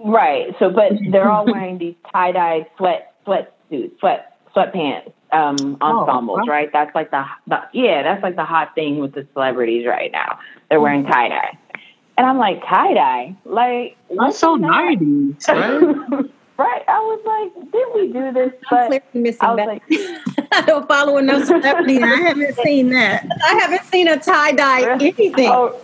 Right. 0.04 0.56
So, 0.60 0.70
but 0.70 0.94
they're 1.12 1.30
all 1.30 1.46
wearing 1.46 1.78
these 1.78 1.96
tie 2.12 2.32
dye 2.32 2.68
sweat 2.78 3.14
sweatsuits, 3.26 4.00
sweat 4.00 4.38
sweatpants 4.56 5.12
um, 5.32 5.78
oh, 5.82 6.00
ensembles, 6.00 6.40
oh, 6.44 6.48
right? 6.48 6.72
That's 6.72 6.94
like 6.96 7.12
the, 7.12 7.26
the 7.48 7.62
yeah, 7.74 8.04
that's 8.04 8.24
like 8.24 8.36
the 8.36 8.46
hot 8.46 8.76
thing 8.76 9.00
with 9.00 9.14
the 9.14 9.28
celebrities 9.34 9.86
right 9.86 10.12
now. 10.12 10.40
They're 10.70 10.82
wearing 10.82 11.04
mm-hmm. 11.04 11.12
tie 11.12 11.30
dye, 11.30 11.58
and 12.18 12.26
I'm 12.26 12.38
like 12.38 12.62
tie 12.66 12.94
dye, 12.94 13.36
like 13.46 13.98
that's 14.10 14.38
so 14.38 14.56
nineties, 14.56 15.36
right? 15.48 15.82
right. 16.58 16.84
I 16.88 17.00
was 17.00 17.22
like, 17.26 17.72
did 17.72 17.88
we 17.96 18.14
do 18.14 18.32
this? 18.32 18.54
But 18.70 18.80
I'm 18.80 18.88
clearly 18.88 19.04
missing 19.14 19.42
I 19.42 19.54
was 19.54 19.58
that. 19.58 19.68
like, 19.68 20.52
I 20.52 20.62
don't 20.62 20.88
follow 20.88 21.18
enough 21.18 21.46
celebrities. 21.46 22.02
I 22.02 22.16
haven't 22.16 22.56
seen 22.64 22.90
that. 22.92 23.28
I 23.44 23.54
haven't 23.56 23.84
seen 23.86 24.08
a 24.08 24.18
tie 24.18 24.54
dye 24.54 24.92
anything. 24.94 25.50
Oh, 25.50 25.84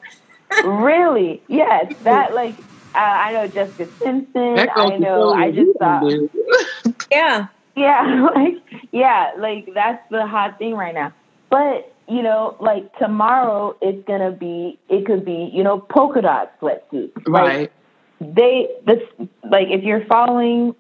really? 0.63 1.41
Yes, 1.47 1.93
that 2.03 2.33
like 2.33 2.55
uh, 2.93 2.99
I 2.99 3.33
know 3.33 3.47
Jessica 3.47 3.87
Simpson. 3.99 4.59
I 4.75 4.97
know. 4.97 5.33
I 5.33 5.51
just 5.51 5.77
saw. 5.79 6.01
yeah. 7.11 7.47
Yeah, 7.75 8.27
like 8.35 8.55
yeah, 8.91 9.31
like 9.37 9.69
that's 9.73 10.03
the 10.09 10.25
hot 10.25 10.57
thing 10.57 10.75
right 10.75 10.93
now. 10.93 11.13
But 11.49 11.93
you 12.07 12.21
know, 12.21 12.55
like 12.59 12.95
tomorrow 12.97 13.75
it's 13.81 14.05
gonna 14.07 14.31
be. 14.31 14.79
It 14.89 15.05
could 15.05 15.25
be 15.25 15.49
you 15.53 15.63
know 15.63 15.79
polka 15.79 16.21
dot 16.21 16.53
sweatsuits. 16.59 17.11
Right. 17.27 17.61
Like, 17.61 17.71
they 18.19 18.67
this 18.85 18.99
like 19.49 19.67
if 19.69 19.83
you're 19.83 20.05
following 20.05 20.75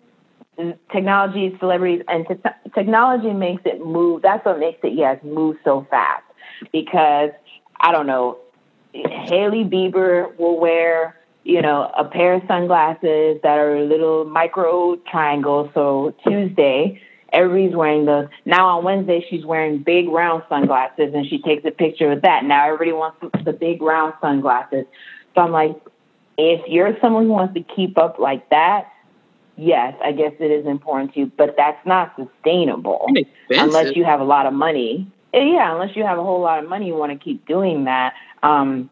technology, 0.91 1.55
celebrities, 1.59 2.03
and 2.07 2.27
te- 2.27 2.71
technology 2.75 3.33
makes 3.33 3.63
it 3.65 3.83
move. 3.83 4.21
That's 4.21 4.45
what 4.45 4.59
makes 4.59 4.79
it 4.83 4.93
yes 4.93 5.17
move 5.23 5.57
so 5.63 5.87
fast 5.89 6.23
because 6.71 7.31
I 7.79 7.91
don't 7.91 8.07
know. 8.07 8.37
Hailey 8.93 9.63
Bieber 9.63 10.37
will 10.37 10.59
wear 10.59 11.15
you 11.43 11.61
know, 11.61 11.91
a 11.97 12.05
pair 12.05 12.35
of 12.35 12.43
sunglasses 12.47 13.39
that 13.43 13.57
are 13.57 13.83
little 13.83 14.25
micro 14.25 14.95
triangles. 15.09 15.71
So 15.73 16.13
Tuesday, 16.27 17.01
everybody's 17.33 17.75
wearing 17.75 18.05
those. 18.05 18.27
Now 18.45 18.77
on 18.77 18.83
Wednesday, 18.83 19.25
she's 19.29 19.45
wearing 19.45 19.79
big 19.79 20.07
round 20.07 20.43
sunglasses 20.49 21.13
and 21.13 21.25
she 21.27 21.41
takes 21.41 21.65
a 21.65 21.71
picture 21.71 22.09
with 22.09 22.21
that. 22.21 22.43
Now 22.43 22.65
everybody 22.65 22.91
wants 22.91 23.17
the 23.43 23.53
big 23.53 23.81
round 23.81 24.13
sunglasses. 24.21 24.85
So 25.33 25.41
I'm 25.41 25.51
like, 25.51 25.75
if 26.37 26.61
you're 26.67 26.97
someone 27.01 27.25
who 27.25 27.31
wants 27.31 27.53
to 27.55 27.63
keep 27.75 27.97
up 27.97 28.19
like 28.19 28.49
that, 28.49 28.91
yes, 29.57 29.95
I 30.03 30.11
guess 30.11 30.33
it 30.39 30.51
is 30.51 30.65
important 30.65 31.13
to, 31.13 31.21
you, 31.21 31.31
but 31.37 31.55
that's 31.57 31.85
not 31.85 32.13
sustainable 32.15 33.07
unless 33.49 33.95
you 33.95 34.03
have 34.05 34.19
a 34.19 34.23
lot 34.25 34.45
of 34.45 34.53
money. 34.53 35.11
Eh, 35.33 35.53
yeah, 35.53 35.71
unless 35.71 35.95
you 35.95 36.03
have 36.03 36.17
a 36.17 36.23
whole 36.23 36.41
lot 36.41 36.61
of 36.61 36.69
money, 36.69 36.87
you 36.87 36.95
want 36.95 37.11
to 37.11 37.23
keep 37.23 37.45
doing 37.47 37.85
that. 37.85 38.13
Um, 38.43 38.89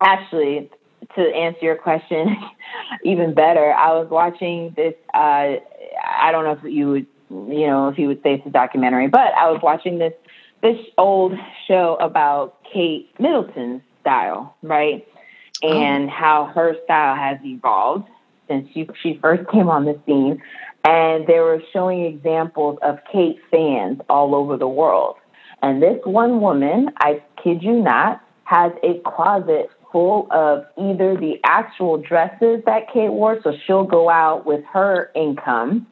actually, 0.00 0.70
to 1.14 1.20
answer 1.20 1.60
your 1.62 1.76
question 1.76 2.36
even 3.04 3.34
better, 3.34 3.72
I 3.72 3.92
was 3.92 4.08
watching 4.10 4.74
this. 4.76 4.94
Uh, 5.14 5.56
I 6.04 6.30
don't 6.32 6.44
know 6.44 6.52
if 6.52 6.72
you 6.72 6.90
would, 6.90 7.06
you 7.30 7.66
know, 7.66 7.88
if 7.88 7.98
you 7.98 8.08
would 8.08 8.22
say 8.22 8.34
it's 8.34 8.46
a 8.46 8.50
documentary, 8.50 9.08
but 9.08 9.32
I 9.34 9.50
was 9.50 9.60
watching 9.62 9.98
this 9.98 10.12
this 10.62 10.76
old 10.98 11.32
show 11.68 11.96
about 12.00 12.56
Kate 12.72 13.10
Middleton's 13.20 13.82
style, 14.00 14.56
right? 14.62 15.06
Oh. 15.62 15.70
And 15.70 16.08
oh. 16.08 16.12
how 16.12 16.52
her 16.54 16.74
style 16.84 17.16
has 17.16 17.38
evolved 17.44 18.08
since 18.48 18.68
she, 18.72 18.88
she 19.02 19.18
first 19.20 19.48
came 19.50 19.68
on 19.68 19.84
the 19.84 19.98
scene. 20.06 20.42
And 20.84 21.26
they 21.26 21.40
were 21.40 21.60
showing 21.72 22.04
examples 22.04 22.78
of 22.82 22.98
Kate 23.12 23.38
fans 23.50 24.00
all 24.08 24.34
over 24.34 24.56
the 24.56 24.68
world. 24.68 25.16
And 25.62 25.82
this 25.82 25.98
one 26.04 26.40
woman, 26.40 26.90
I 26.98 27.22
kid 27.42 27.62
you 27.62 27.82
not, 27.82 28.22
has 28.44 28.70
a 28.84 29.00
closet 29.04 29.68
full 29.96 30.26
of 30.30 30.66
either 30.76 31.16
the 31.16 31.40
actual 31.42 31.96
dresses 31.96 32.62
that 32.66 32.92
Kate 32.92 33.08
wore, 33.08 33.40
so 33.42 33.56
she'll 33.66 33.84
go 33.84 34.10
out 34.10 34.44
with 34.44 34.62
her 34.66 35.10
income 35.14 35.86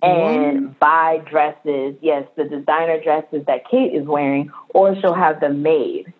and 0.00 0.60
mm. 0.60 0.78
buy 0.78 1.20
dresses, 1.28 1.96
yes, 2.00 2.24
the 2.36 2.44
designer 2.44 3.02
dresses 3.02 3.44
that 3.46 3.68
Kate 3.68 3.92
is 3.92 4.06
wearing, 4.06 4.52
or 4.68 4.94
she'll 5.00 5.12
have 5.12 5.40
them 5.40 5.60
made. 5.60 6.12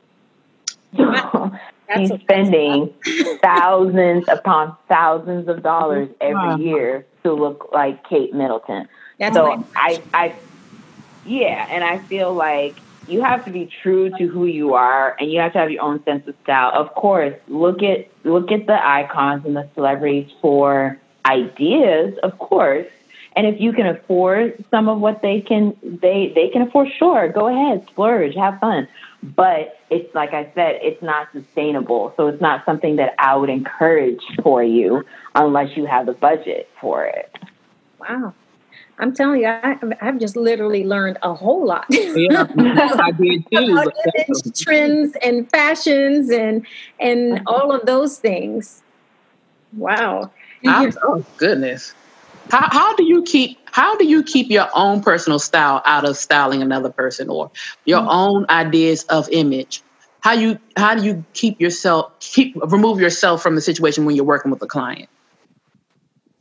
So 0.97 1.53
she's 1.97 2.11
spending 2.23 2.92
thousands 3.40 4.25
upon 4.27 4.77
thousands 4.88 5.47
of 5.47 5.62
dollars 5.62 6.09
every 6.21 6.35
wow. 6.35 6.57
year 6.57 7.07
to 7.23 7.33
look 7.33 7.69
like 7.73 8.05
Kate 8.09 8.35
Middleton. 8.35 8.88
That's 9.21 9.37
so 9.37 9.64
I, 9.77 10.03
I, 10.12 10.35
yeah, 11.25 11.69
and 11.71 11.85
I 11.85 11.99
feel 11.99 12.35
like 12.35 12.75
you 13.09 13.23
have 13.23 13.45
to 13.45 13.51
be 13.51 13.71
true 13.83 14.11
to 14.19 14.27
who 14.27 14.47
you 14.47 14.75
are, 14.75 15.16
and 15.19 15.31
you 15.31 15.40
have 15.40 15.53
to 15.53 15.59
have 15.59 15.71
your 15.71 15.83
own 15.83 16.03
sense 16.05 16.27
of 16.27 16.35
style. 16.42 16.73
Of 16.75 16.95
course, 16.95 17.35
look 17.49 17.83
at 17.83 18.09
look 18.25 18.51
at 18.53 18.66
the 18.66 18.87
icons 18.87 19.45
and 19.45 19.57
the 19.57 19.69
celebrities 19.75 20.31
for 20.40 20.99
ideas, 21.25 22.19
of 22.23 22.38
course. 22.38 22.87
And 23.37 23.47
if 23.47 23.61
you 23.61 23.75
can 23.75 23.87
afford 23.87 24.64
some 24.71 24.88
of 24.88 24.99
what 24.99 25.21
they 25.21 25.40
can, 25.40 25.77
they 25.83 26.33
they 26.35 26.49
can 26.49 26.62
afford. 26.62 26.88
Sure, 26.99 27.29
go 27.29 27.49
ahead, 27.49 27.87
splurge, 27.90 28.35
have 28.35 28.59
fun 28.61 28.88
but 29.35 29.81
it's 29.90 30.14
like 30.14 30.33
I 30.33 30.45
said, 30.55 30.79
it's 30.83 31.03
not 31.03 31.29
sustainable. 31.33 32.14
So 32.16 32.29
it's 32.29 32.40
not 32.40 32.64
something 32.64 32.97
that 32.97 33.14
I 33.19 33.37
would 33.37 33.51
encourage 33.51 34.21
for 34.42 34.62
you 34.62 35.05
unless 35.35 35.77
you 35.77 35.87
have 35.87 36.07
the 36.07 36.12
budget 36.12 36.69
for 36.81 37.05
it. 37.05 37.33
Wow. 37.99 38.35
I'm 38.99 39.15
telling 39.15 39.43
you, 39.43 39.49
I, 39.49 39.77
have 40.01 40.19
just 40.19 40.37
literally 40.37 40.85
learned 40.85 41.19
a 41.23 41.35
whole 41.35 41.67
lot. 41.67 41.85
Yeah, 41.91 42.47
I 42.57 43.11
did 43.19 43.45
too. 43.53 44.51
trends 44.55 45.17
and 45.23 45.51
fashions 45.51 46.31
and 46.31 46.67
and 46.99 47.43
all 47.47 47.73
of 47.73 47.85
those 47.85 48.19
things. 48.19 48.83
Wow. 49.77 50.31
oh 50.67 51.25
goodness. 51.37 51.95
How 52.51 52.69
how 52.71 52.97
do 52.97 53.05
you 53.05 53.23
keep 53.23 53.59
how 53.67 53.97
do 53.97 54.07
you 54.07 54.23
keep 54.23 54.51
your 54.51 54.69
own 54.75 55.03
personal 55.03 55.39
style 55.39 55.83
out 55.85 56.07
of 56.07 56.17
styling 56.17 56.63
another 56.63 56.91
person 56.91 57.29
or 57.29 57.51
your 57.85 58.01
mm-hmm. 58.01 58.09
own 58.09 58.47
ideas 58.49 59.05
of 59.05 59.29
image? 59.31 59.83
How 60.21 60.33
you 60.33 60.59
how 60.77 60.95
do 60.95 61.05
you 61.05 61.25
keep 61.35 61.61
yourself 61.61 62.13
keep 62.21 62.57
remove 62.57 62.99
yourself 62.99 63.43
from 63.43 63.57
the 63.57 63.61
situation 63.61 64.07
when 64.07 64.17
you're 64.17 64.25
working 64.25 64.51
with 64.51 64.63
a 64.63 64.67
client? 64.67 65.11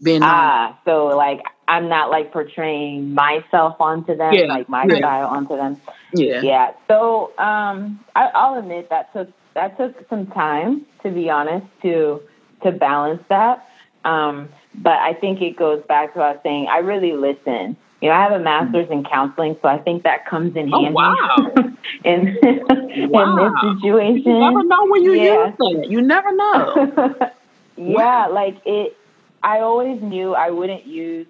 Being 0.02 0.22
ah, 0.24 0.78
so 0.86 1.08
like 1.08 1.42
I'm 1.68 1.90
not 1.90 2.12
like 2.12 2.32
portraying 2.32 3.14
myself 3.14 3.76
onto 3.80 4.16
them, 4.16 4.34
yeah, 4.34 4.46
like 4.46 4.70
my 4.70 4.86
yeah. 4.88 4.98
style 4.98 5.28
onto 5.28 5.56
them. 5.56 5.82
Yeah, 6.14 6.42
yeah. 6.42 6.72
So 6.88 7.32
um, 7.38 8.00
I, 8.16 8.28
I'll 8.36 8.60
admit 8.60 8.90
that 8.90 9.12
took 9.14 9.30
that 9.56 9.78
took 9.78 10.08
some 10.10 10.28
time 10.28 10.86
to 11.04 11.12
be 11.12 11.30
honest 11.30 11.66
to 11.82 12.22
to 12.64 12.72
balance 12.72 13.24
that. 13.30 13.68
Um, 14.04 14.50
but 14.76 15.00
I 15.00 15.14
think 15.14 15.42
it 15.42 15.58
goes 15.58 15.84
back 15.88 16.14
to 16.14 16.20
what 16.20 16.26
I 16.26 16.32
was 16.34 16.40
saying. 16.44 16.68
I 16.70 16.80
really 16.80 17.14
listen. 17.14 17.78
You 18.02 18.10
know, 18.10 18.16
I 18.16 18.24
have 18.24 18.34
a 18.34 18.40
master's 18.40 18.90
in 18.92 19.04
counseling, 19.04 19.58
so 19.62 19.68
I 19.68 19.80
think 19.80 20.04
that 20.04 20.28
comes 20.28 20.56
in 20.56 20.72
oh, 20.72 20.84
handy. 20.84 20.94
Wow. 20.94 21.38
in, 22.04 23.10
wow. 23.10 23.48
in 23.48 23.54
this 23.54 23.82
situation. 23.82 24.32
You 24.32 24.40
never 24.40 24.64
know 24.64 24.86
when 24.88 25.04
you 25.04 25.14
yeah. 25.14 25.48
use 25.48 25.56
it. 25.60 25.90
You 25.90 26.02
never 26.02 26.36
know. 26.36 27.16
yeah, 27.78 28.28
wow. 28.28 28.32
like 28.32 28.58
it. 28.66 28.98
I 29.42 29.60
always 29.60 30.02
knew 30.02 30.36
I 30.36 30.50
wouldn't 30.52 30.86
use 30.86 31.28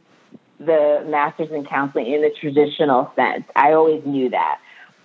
the 0.65 1.06
master's 1.08 1.51
in 1.51 1.65
counseling 1.65 2.08
in 2.12 2.21
the 2.21 2.32
traditional 2.39 3.12
sense. 3.15 3.43
I 3.56 3.73
always 3.73 4.06
knew 4.06 4.30
that. 4.30 4.60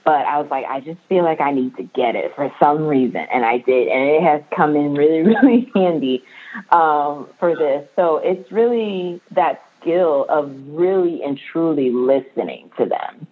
But 0.05 0.25
I 0.27 0.40
was 0.40 0.51
like, 0.51 0.64
I 0.64 0.81
just 0.81 0.99
feel 1.09 1.25
like 1.25 1.40
I 1.40 1.53
need 1.53 1.77
to 1.77 1.83
get 1.83 2.16
it 2.16 2.35
for 2.35 2.51
some 2.61 2.87
reason. 2.87 3.27
And 3.33 3.44
I 3.44 3.59
did. 3.59 3.88
And 3.88 4.11
it 4.11 4.23
has 4.23 4.42
come 4.57 4.75
in 4.75 4.94
really, 4.94 5.23
really 5.42 5.70
handy 5.75 6.25
um, 6.70 7.29
for 7.38 7.55
this. 7.55 7.87
So 7.96 8.16
it's 8.16 8.51
really 8.51 9.20
that 9.33 9.62
skill 9.81 10.27
of 10.29 10.51
really 10.68 11.23
and 11.23 11.38
truly 11.53 11.90
listening 11.90 12.70
to 12.79 12.87
them. 12.87 13.27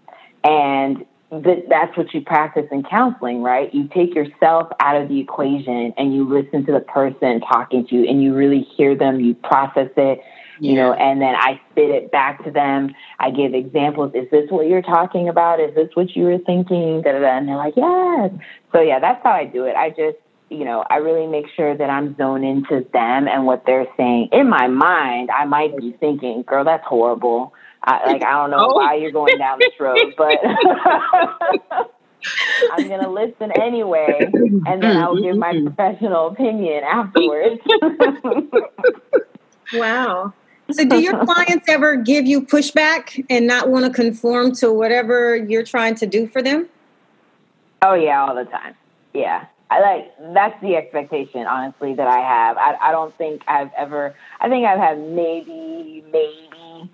And 0.44 1.06
th- 1.30 1.64
that's 1.68 1.96
what 1.96 2.12
you 2.14 2.20
practice 2.20 2.66
in 2.70 2.82
counseling, 2.82 3.42
right? 3.42 3.72
You 3.72 3.88
take 3.88 4.14
yourself 4.14 4.70
out 4.80 5.00
of 5.00 5.08
the 5.08 5.20
equation 5.20 5.94
and 5.96 6.14
you 6.14 6.28
listen 6.28 6.64
to 6.66 6.72
the 6.72 6.80
person 6.80 7.40
talking 7.40 7.86
to 7.86 7.94
you 7.94 8.08
and 8.08 8.22
you 8.22 8.34
really 8.34 8.66
hear 8.76 8.94
them, 8.94 9.20
you 9.20 9.34
process 9.34 9.90
it, 9.96 10.20
you 10.58 10.74
know, 10.74 10.92
and 10.92 11.20
then 11.20 11.34
I 11.34 11.60
spit 11.70 11.90
it 11.90 12.10
back 12.10 12.44
to 12.44 12.50
them. 12.50 12.94
I 13.18 13.30
give 13.30 13.54
examples. 13.54 14.12
Is 14.14 14.30
this 14.30 14.50
what 14.50 14.66
you're 14.66 14.82
talking 14.82 15.28
about? 15.28 15.60
Is 15.60 15.74
this 15.74 15.88
what 15.94 16.14
you 16.14 16.24
were 16.24 16.38
thinking? 16.38 17.02
Da, 17.02 17.12
da, 17.12 17.20
da. 17.20 17.38
And 17.38 17.48
they're 17.48 17.56
like, 17.56 17.74
yes. 17.76 18.30
So 18.72 18.80
yeah, 18.80 18.98
that's 19.00 19.22
how 19.22 19.32
I 19.32 19.44
do 19.44 19.64
it. 19.64 19.74
I 19.76 19.90
just 19.90 20.18
you 20.50 20.64
know, 20.64 20.82
I 20.88 20.96
really 20.96 21.26
make 21.26 21.46
sure 21.54 21.76
that 21.76 21.90
I'm 21.90 22.16
zoned 22.16 22.44
into 22.44 22.86
them 22.92 23.28
and 23.28 23.44
what 23.44 23.64
they're 23.66 23.86
saying. 23.96 24.30
In 24.32 24.48
my 24.48 24.66
mind, 24.66 25.30
I 25.30 25.44
might 25.44 25.76
be 25.76 25.92
thinking, 26.00 26.42
girl, 26.42 26.64
that's 26.64 26.86
horrible. 26.86 27.52
I, 27.84 28.12
like, 28.12 28.24
I 28.24 28.32
don't 28.32 28.50
know 28.50 28.70
oh. 28.70 28.76
why 28.76 28.94
you're 28.94 29.12
going 29.12 29.36
down 29.38 29.58
this 29.58 29.78
road, 29.78 30.14
but 30.16 30.38
I'm 32.72 32.88
going 32.88 33.02
to 33.02 33.10
listen 33.10 33.52
anyway, 33.60 34.30
and 34.32 34.82
then 34.82 34.96
I'll 34.96 35.20
give 35.20 35.36
my 35.36 35.52
mm-hmm. 35.52 35.68
professional 35.68 36.28
opinion 36.28 36.82
afterwards. 36.84 37.60
wow. 39.74 40.32
So, 40.70 40.85
do 40.85 41.00
your 41.00 41.24
clients 41.24 41.66
ever 41.68 41.96
give 41.96 42.26
you 42.26 42.42
pushback 42.42 43.24
and 43.31 43.46
not 43.46 43.70
want 43.70 43.87
to 43.87 43.90
conform 43.90 44.52
to 44.57 44.70
whatever 44.70 45.35
you're 45.35 45.62
trying 45.62 45.94
to 45.96 46.07
do 46.07 46.26
for 46.26 46.42
them? 46.42 46.68
Oh, 47.81 47.94
yeah, 47.94 48.22
all 48.22 48.35
the 48.35 48.44
time. 48.44 48.74
Yeah. 49.14 49.46
I 49.70 49.81
like 49.81 50.35
that's 50.35 50.61
the 50.62 50.76
expectation, 50.76 51.46
honestly, 51.46 51.94
that 51.94 52.07
I 52.07 52.18
have. 52.20 52.57
I, 52.57 52.88
I 52.88 52.92
don't 52.92 53.16
think 53.18 53.42
I've 53.46 53.70
ever. 53.76 54.14
I 54.40 54.48
think 54.48 54.66
I've 54.66 54.78
had 54.78 54.98
maybe 54.98 56.02
maybe 56.11 56.90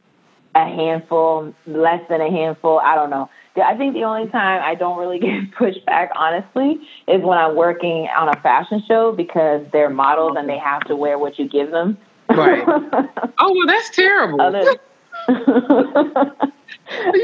a 0.54 0.64
handful, 0.64 1.54
less 1.66 2.02
than 2.08 2.20
a 2.20 2.30
handful. 2.30 2.78
I 2.78 2.94
don't 2.94 3.10
know. 3.10 3.28
I 3.56 3.76
think 3.76 3.94
the 3.94 4.04
only 4.04 4.28
time 4.30 4.60
I 4.64 4.74
don't 4.74 4.98
really 4.98 5.18
get 5.20 5.50
pushback, 5.52 6.08
honestly, 6.16 6.80
is 7.06 7.22
when 7.22 7.38
I'm 7.38 7.54
working 7.54 8.08
on 8.16 8.28
a 8.28 8.40
fashion 8.40 8.82
show 8.86 9.12
because 9.12 9.64
they're 9.72 9.90
models 9.90 10.36
and 10.36 10.48
they 10.48 10.58
have 10.58 10.82
to 10.84 10.96
wear 10.96 11.18
what 11.18 11.38
you 11.38 11.48
give 11.48 11.70
them. 11.70 11.96
Right. 12.28 12.64
oh 13.38 13.54
well, 13.54 13.66
that's 13.66 13.90
terrible. 13.90 14.40
Other, 14.40 14.60
you 15.28 15.36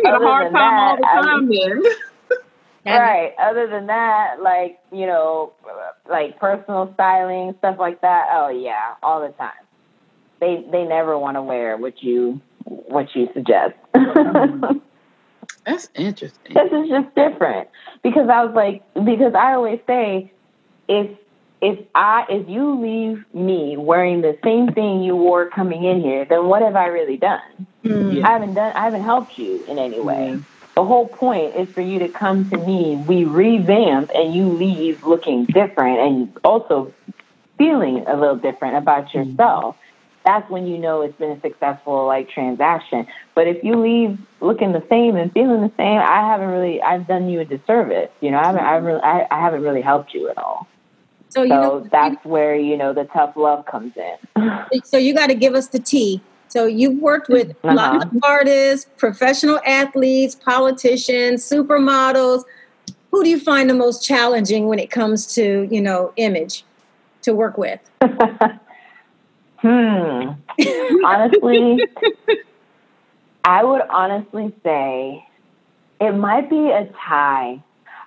got 0.02 0.20
a 0.20 0.24
hard 0.24 0.52
time 0.52 0.52
that, 0.52 0.90
all 0.90 0.96
the 0.96 1.02
time, 1.02 1.50
I 1.50 1.80
then. 1.80 1.82
Right. 2.86 3.34
Other 3.38 3.66
than 3.68 3.86
that, 3.88 4.40
like, 4.42 4.80
you 4.90 5.06
know, 5.06 5.52
like 6.08 6.38
personal 6.40 6.90
styling, 6.94 7.54
stuff 7.58 7.76
like 7.78 8.00
that. 8.00 8.28
Oh 8.32 8.48
yeah, 8.48 8.94
all 9.02 9.20
the 9.20 9.32
time. 9.34 9.52
They 10.40 10.64
they 10.72 10.84
never 10.84 11.18
want 11.18 11.36
to 11.36 11.42
wear 11.42 11.76
what 11.76 12.02
you 12.02 12.40
what 12.64 13.14
you 13.14 13.28
suggest. 13.34 13.74
Mm-hmm. 13.94 14.78
That's 15.66 15.90
interesting. 15.94 16.54
This 16.54 16.72
is 16.72 16.88
just 16.88 17.14
different 17.14 17.68
because 18.02 18.28
I 18.28 18.44
was 18.44 18.54
like 18.54 18.82
because 19.04 19.34
I 19.34 19.52
always 19.52 19.80
say 19.86 20.32
if 20.88 21.10
if 21.60 21.78
I 21.94 22.26
if 22.28 22.48
you 22.48 22.80
leave 22.80 23.24
me 23.34 23.76
wearing 23.76 24.22
the 24.22 24.38
same 24.42 24.72
thing 24.72 25.02
you 25.02 25.16
wore 25.16 25.48
coming 25.48 25.84
in 25.84 26.00
here, 26.00 26.24
then 26.24 26.46
what 26.46 26.62
have 26.62 26.76
I 26.76 26.86
really 26.86 27.16
done? 27.16 27.66
Mm-hmm. 27.84 28.24
I 28.24 28.30
haven't 28.30 28.54
done 28.54 28.72
I 28.74 28.84
haven't 28.84 29.02
helped 29.02 29.38
you 29.38 29.64
in 29.66 29.78
any 29.78 30.00
way. 30.00 30.32
Mm-hmm 30.34 30.56
the 30.74 30.84
whole 30.84 31.08
point 31.08 31.56
is 31.56 31.68
for 31.68 31.80
you 31.80 31.98
to 31.98 32.08
come 32.08 32.48
to 32.48 32.56
me. 32.56 32.96
We 33.06 33.24
revamp 33.24 34.10
and 34.14 34.34
you 34.34 34.48
leave 34.48 35.04
looking 35.04 35.44
different 35.46 35.98
and 35.98 36.38
also 36.44 36.92
feeling 37.58 38.04
a 38.06 38.16
little 38.16 38.36
different 38.36 38.76
about 38.76 39.08
mm-hmm. 39.08 39.30
yourself. 39.30 39.76
That's 40.24 40.48
when 40.50 40.66
you 40.66 40.78
know 40.78 41.02
it's 41.02 41.16
been 41.18 41.32
a 41.32 41.40
successful 41.40 42.06
like 42.06 42.30
transaction. 42.30 43.06
But 43.34 43.46
if 43.46 43.64
you 43.64 43.76
leave 43.76 44.18
looking 44.40 44.72
the 44.72 44.82
same 44.88 45.16
and 45.16 45.32
feeling 45.32 45.60
the 45.60 45.72
same, 45.76 45.98
I 45.98 46.20
haven't 46.30 46.48
really 46.48 46.80
I've 46.80 47.06
done 47.06 47.28
you 47.28 47.40
a 47.40 47.44
disservice. 47.44 48.10
You 48.20 48.30
know, 48.30 48.38
I 48.38 48.46
haven't 48.46 48.64
I 48.64 48.76
really 48.76 49.02
I, 49.02 49.26
I 49.30 49.40
haven't 49.40 49.62
really 49.62 49.82
helped 49.82 50.14
you 50.14 50.28
at 50.28 50.38
all. 50.38 50.68
So, 51.30 51.40
so 51.40 51.42
you 51.44 51.48
know, 51.48 51.88
that's 51.90 52.24
where 52.24 52.56
you 52.56 52.76
know 52.76 52.92
the 52.92 53.04
tough 53.04 53.36
love 53.36 53.64
comes 53.66 53.92
in. 53.96 54.16
so 54.84 54.98
you 54.98 55.14
got 55.14 55.28
to 55.28 55.34
give 55.34 55.54
us 55.54 55.68
the 55.68 55.78
tea 55.78 56.20
So 56.48 56.66
you've 56.66 57.00
worked 57.00 57.28
with 57.28 57.50
uh-huh. 57.62 57.74
lots 57.74 58.04
of 58.04 58.18
artists, 58.24 58.90
professional 58.96 59.60
athletes, 59.64 60.34
politicians, 60.34 61.48
supermodels. 61.48 62.42
Who 63.12 63.22
do 63.22 63.30
you 63.30 63.38
find 63.38 63.70
the 63.70 63.74
most 63.74 64.04
challenging 64.04 64.66
when 64.66 64.80
it 64.80 64.90
comes 64.90 65.32
to, 65.34 65.68
you 65.70 65.80
know, 65.80 66.12
image 66.16 66.64
to 67.22 67.32
work 67.32 67.56
with? 67.56 67.80
hmm. 69.58 70.30
honestly, 71.04 71.78
I 73.44 73.64
would 73.64 73.82
honestly 73.88 74.52
say 74.64 75.24
it 76.00 76.12
might 76.12 76.50
be 76.50 76.70
a 76.70 76.88
tie. 77.06 77.62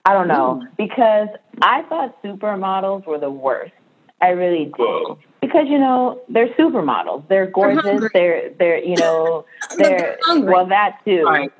I 0.05 0.13
don't 0.13 0.27
know 0.27 0.65
because 0.77 1.29
I 1.61 1.83
thought 1.83 2.21
supermodels 2.23 3.05
were 3.05 3.19
the 3.19 3.31
worst. 3.31 3.73
I 4.21 4.29
really 4.29 4.65
did 4.77 5.17
because 5.41 5.67
you 5.67 5.77
know 5.77 6.21
they're 6.29 6.49
supermodels. 6.55 7.27
They're 7.27 7.47
gorgeous. 7.47 8.09
They're 8.13 8.49
they're, 8.57 8.83
you 8.83 8.97
know 8.97 9.45
they're 9.77 10.17
well 10.27 10.65
that 10.67 10.99
too. 11.05 11.23
Right. 11.23 11.51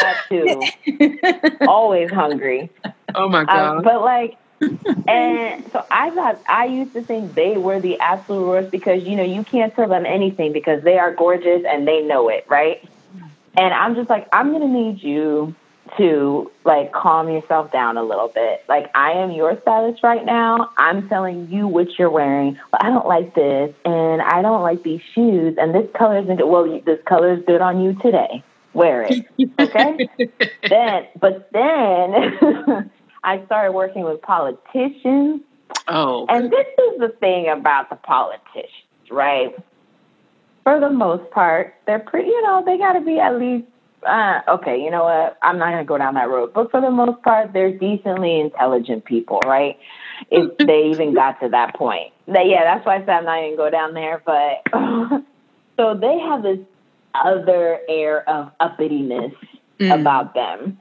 That 0.00 0.24
too. 0.28 0.62
Always 1.68 2.10
hungry. 2.10 2.70
Oh 3.14 3.28
my 3.28 3.40
um, 3.40 3.46
god! 3.46 3.76
Um, 3.76 3.82
but 3.82 4.00
like, 4.02 4.36
and 5.08 5.70
so 5.72 5.84
I 5.90 6.10
thought 6.10 6.42
I 6.48 6.66
used 6.66 6.94
to 6.94 7.02
think 7.02 7.34
they 7.34 7.56
were 7.56 7.80
the 7.80 7.98
absolute 8.00 8.46
worst 8.46 8.70
because 8.70 9.02
you 9.04 9.16
know 9.16 9.24
you 9.24 9.42
can't 9.44 9.74
tell 9.74 9.88
them 9.88 10.04
anything 10.06 10.52
because 10.52 10.82
they 10.84 10.98
are 10.98 11.14
gorgeous 11.14 11.62
and 11.66 11.86
they 11.88 12.02
know 12.02 12.28
it, 12.28 12.46
right? 12.48 12.86
And 13.58 13.72
I'm 13.72 13.94
just 13.94 14.10
like, 14.10 14.28
I'm 14.32 14.52
gonna 14.52 14.68
need 14.68 15.02
you 15.02 15.54
to 15.98 16.50
like 16.64 16.92
calm 16.92 17.28
yourself 17.28 17.72
down 17.72 17.96
a 17.96 18.02
little 18.02 18.28
bit. 18.28 18.64
Like 18.68 18.90
I 18.94 19.12
am 19.12 19.30
your 19.30 19.58
stylist 19.62 20.02
right 20.02 20.24
now. 20.24 20.70
I'm 20.76 21.08
telling 21.08 21.48
you 21.50 21.66
what 21.66 21.98
you're 21.98 22.10
wearing. 22.10 22.58
But 22.70 22.84
I 22.84 22.88
don't 22.90 23.06
like 23.06 23.34
this, 23.34 23.74
and 23.84 24.22
I 24.22 24.42
don't 24.42 24.62
like 24.62 24.82
these 24.82 25.00
shoes, 25.14 25.56
and 25.58 25.74
this 25.74 25.88
color 25.96 26.18
isn't 26.18 26.36
good. 26.36 26.46
Well, 26.46 26.80
this 26.84 27.00
color 27.06 27.34
is 27.34 27.44
good 27.46 27.60
on 27.60 27.80
you 27.80 27.94
today. 27.94 28.42
Wear 28.72 29.02
it, 29.02 29.26
okay? 29.58 30.08
then, 30.68 31.06
but 31.18 31.48
then 31.52 32.90
I 33.24 33.44
started 33.46 33.72
working 33.72 34.04
with 34.04 34.20
politicians. 34.20 35.40
Oh, 35.88 36.26
and 36.28 36.50
this 36.50 36.66
is 36.66 37.00
the 37.00 37.14
thing 37.20 37.48
about 37.48 37.88
the 37.90 37.96
politicians, 37.96 38.70
right? 39.10 39.56
For 40.64 40.78
the 40.80 40.90
most 40.90 41.30
part, 41.30 41.74
they're 41.86 42.00
pretty. 42.00 42.28
You 42.28 42.42
know, 42.42 42.62
they 42.66 42.76
got 42.76 42.94
to 42.94 43.00
be 43.00 43.18
at 43.18 43.38
least 43.38 43.66
uh, 44.06 44.40
okay, 44.48 44.80
you 44.80 44.90
know 44.90 45.04
what? 45.04 45.38
I'm 45.42 45.58
not 45.58 45.70
going 45.70 45.84
to 45.84 45.88
go 45.88 45.98
down 45.98 46.14
that 46.14 46.28
road. 46.28 46.52
But 46.54 46.70
for 46.70 46.80
the 46.80 46.90
most 46.90 47.22
part, 47.22 47.52
they're 47.52 47.76
decently 47.76 48.40
intelligent 48.40 49.04
people, 49.04 49.40
right? 49.44 49.78
If 50.30 50.56
they 50.66 50.90
even 50.90 51.14
got 51.14 51.40
to 51.40 51.48
that 51.50 51.74
point. 51.74 52.12
That, 52.28 52.46
yeah, 52.46 52.64
that's 52.64 52.86
why 52.86 52.96
I 52.96 53.00
said 53.00 53.10
I'm 53.10 53.24
not 53.24 53.44
even 53.44 53.56
go 53.56 53.70
down 53.70 53.94
there. 53.94 54.22
But 54.24 54.62
so 55.76 55.94
they 55.94 56.18
have 56.18 56.42
this 56.42 56.58
other 57.14 57.80
air 57.88 58.28
of 58.28 58.50
uppityness 58.60 59.34
mm. 59.78 60.00
about 60.00 60.34
them. 60.34 60.78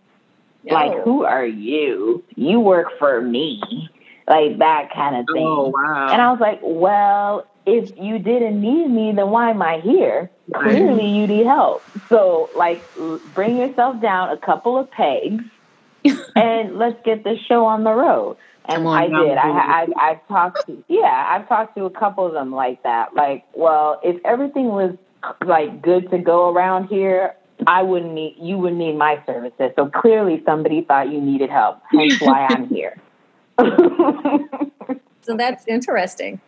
Like, 0.72 1.04
who 1.04 1.24
are 1.24 1.46
you? 1.46 2.24
You 2.36 2.60
work 2.60 2.88
for 2.98 3.22
me. 3.22 3.62
Like 4.28 4.58
that 4.58 4.92
kind 4.94 5.16
of 5.16 5.26
thing. 5.32 5.46
Oh, 5.46 5.70
wow. 5.70 6.10
And 6.12 6.20
I 6.20 6.32
was 6.32 6.40
like, 6.40 6.60
well, 6.64 7.46
if 7.66 7.98
you 7.98 8.20
didn't 8.20 8.62
need 8.62 8.88
me, 8.88 9.12
then 9.12 9.30
why 9.30 9.50
am 9.50 9.62
I 9.62 9.80
here? 9.80 10.30
Clearly, 10.54 11.08
you 11.08 11.28
need 11.28 11.46
help. 11.46 11.84
So, 12.10 12.50
like, 12.56 12.84
bring 13.34 13.58
yourself 13.58 14.02
down 14.02 14.30
a 14.30 14.38
couple 14.38 14.78
of 14.78 14.90
pegs, 14.92 15.44
and 16.36 16.78
let's 16.78 16.98
get 17.04 17.24
this 17.24 17.40
show 17.48 17.66
on 17.66 17.84
the 17.84 17.94
road. 17.94 18.38
And 18.68 18.86
on, 18.86 18.98
I 18.98 19.08
did. 19.08 19.38
I, 19.38 19.50
I 19.50 19.88
I've 20.00 20.28
talked 20.28 20.68
to 20.68 20.84
yeah, 20.88 21.28
I've 21.30 21.48
talked 21.48 21.76
to 21.78 21.86
a 21.86 21.90
couple 21.90 22.26
of 22.26 22.34
them 22.34 22.52
like 22.52 22.82
that. 22.84 23.16
Like, 23.16 23.46
well, 23.54 24.00
if 24.04 24.24
everything 24.26 24.68
was 24.68 24.96
like 25.46 25.82
good 25.82 26.10
to 26.12 26.18
go 26.18 26.52
around 26.52 26.88
here, 26.88 27.36
I 27.68 27.84
wouldn't 27.84 28.14
need 28.14 28.36
you 28.40 28.58
wouldn't 28.58 28.80
need 28.80 28.98
my 28.98 29.22
services. 29.26 29.72
So 29.76 29.88
clearly, 29.88 30.42
somebody 30.46 30.82
thought 30.82 31.10
you 31.10 31.22
needed 31.22 31.50
help. 31.50 31.82
Hence 31.92 32.20
why 32.22 32.48
I'm 32.50 32.68
here. 32.70 32.98
so 35.22 35.38
that's 35.38 35.66
interesting. 35.68 36.42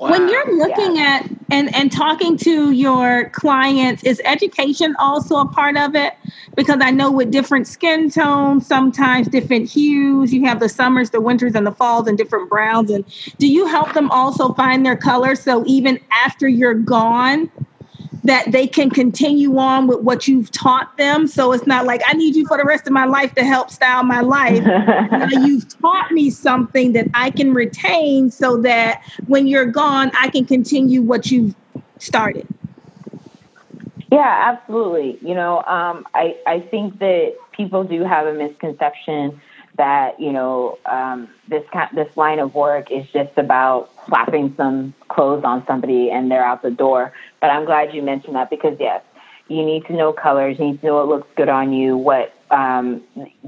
Wow. 0.00 0.12
When 0.12 0.30
you're 0.30 0.56
looking 0.56 0.96
yeah. 0.96 1.20
at 1.20 1.30
and 1.50 1.74
and 1.74 1.92
talking 1.92 2.38
to 2.38 2.70
your 2.70 3.28
clients, 3.34 4.02
is 4.02 4.18
education 4.24 4.96
also 4.98 5.36
a 5.36 5.46
part 5.46 5.76
of 5.76 5.94
it? 5.94 6.14
Because 6.56 6.78
I 6.80 6.90
know 6.90 7.12
with 7.12 7.30
different 7.30 7.66
skin 7.68 8.08
tones, 8.08 8.66
sometimes 8.66 9.28
different 9.28 9.68
hues, 9.70 10.32
you 10.32 10.46
have 10.46 10.58
the 10.58 10.70
summers, 10.70 11.10
the 11.10 11.20
winters, 11.20 11.54
and 11.54 11.66
the 11.66 11.72
falls, 11.72 12.08
and 12.08 12.16
different 12.16 12.48
browns. 12.48 12.90
And 12.90 13.04
do 13.36 13.46
you 13.46 13.66
help 13.66 13.92
them 13.92 14.10
also 14.10 14.54
find 14.54 14.86
their 14.86 14.96
color? 14.96 15.34
So 15.34 15.64
even 15.66 16.00
after 16.10 16.48
you're 16.48 16.72
gone, 16.72 17.50
that 18.30 18.52
they 18.52 18.64
can 18.64 18.90
continue 18.90 19.58
on 19.58 19.88
with 19.88 20.02
what 20.02 20.28
you've 20.28 20.52
taught 20.52 20.96
them. 20.96 21.26
So 21.26 21.50
it's 21.50 21.66
not 21.66 21.84
like 21.84 22.00
I 22.06 22.12
need 22.12 22.36
you 22.36 22.46
for 22.46 22.56
the 22.56 22.64
rest 22.64 22.86
of 22.86 22.92
my 22.92 23.04
life 23.04 23.34
to 23.34 23.44
help 23.44 23.70
style 23.70 24.04
my 24.04 24.20
life. 24.20 24.62
now 24.64 25.26
you've 25.32 25.66
taught 25.80 26.12
me 26.12 26.30
something 26.30 26.92
that 26.92 27.08
I 27.12 27.30
can 27.30 27.52
retain 27.52 28.30
so 28.30 28.56
that 28.58 29.02
when 29.26 29.48
you're 29.48 29.66
gone, 29.66 30.12
I 30.16 30.28
can 30.28 30.44
continue 30.44 31.02
what 31.02 31.32
you've 31.32 31.56
started. 31.98 32.46
Yeah, 34.12 34.52
absolutely. 34.54 35.18
You 35.28 35.34
know, 35.34 35.64
um, 35.64 36.06
I, 36.14 36.36
I 36.46 36.60
think 36.60 37.00
that 37.00 37.34
people 37.50 37.82
do 37.82 38.04
have 38.04 38.28
a 38.28 38.32
misconception 38.32 39.40
that 39.76 40.20
you 40.20 40.30
know 40.30 40.78
um, 40.84 41.28
this 41.48 41.64
kind, 41.72 41.88
this 41.96 42.08
line 42.16 42.38
of 42.38 42.54
work 42.54 42.90
is 42.92 43.06
just 43.12 43.36
about 43.36 43.90
slapping 44.06 44.54
some 44.56 44.94
clothes 45.08 45.42
on 45.44 45.64
somebody 45.66 46.10
and 46.10 46.30
they're 46.30 46.44
out 46.44 46.62
the 46.62 46.70
door. 46.70 47.12
But 47.40 47.50
I'm 47.50 47.64
glad 47.64 47.94
you 47.94 48.02
mentioned 48.02 48.36
that 48.36 48.50
because 48.50 48.76
yes, 48.78 49.02
you 49.48 49.64
need 49.64 49.84
to 49.86 49.92
know 49.92 50.12
colors, 50.12 50.58
you 50.58 50.66
need 50.66 50.80
to 50.80 50.86
know 50.86 50.96
what 50.96 51.08
looks 51.08 51.28
good 51.36 51.48
on 51.48 51.72
you, 51.72 51.96
what 51.96 52.32
um, 52.50 53.02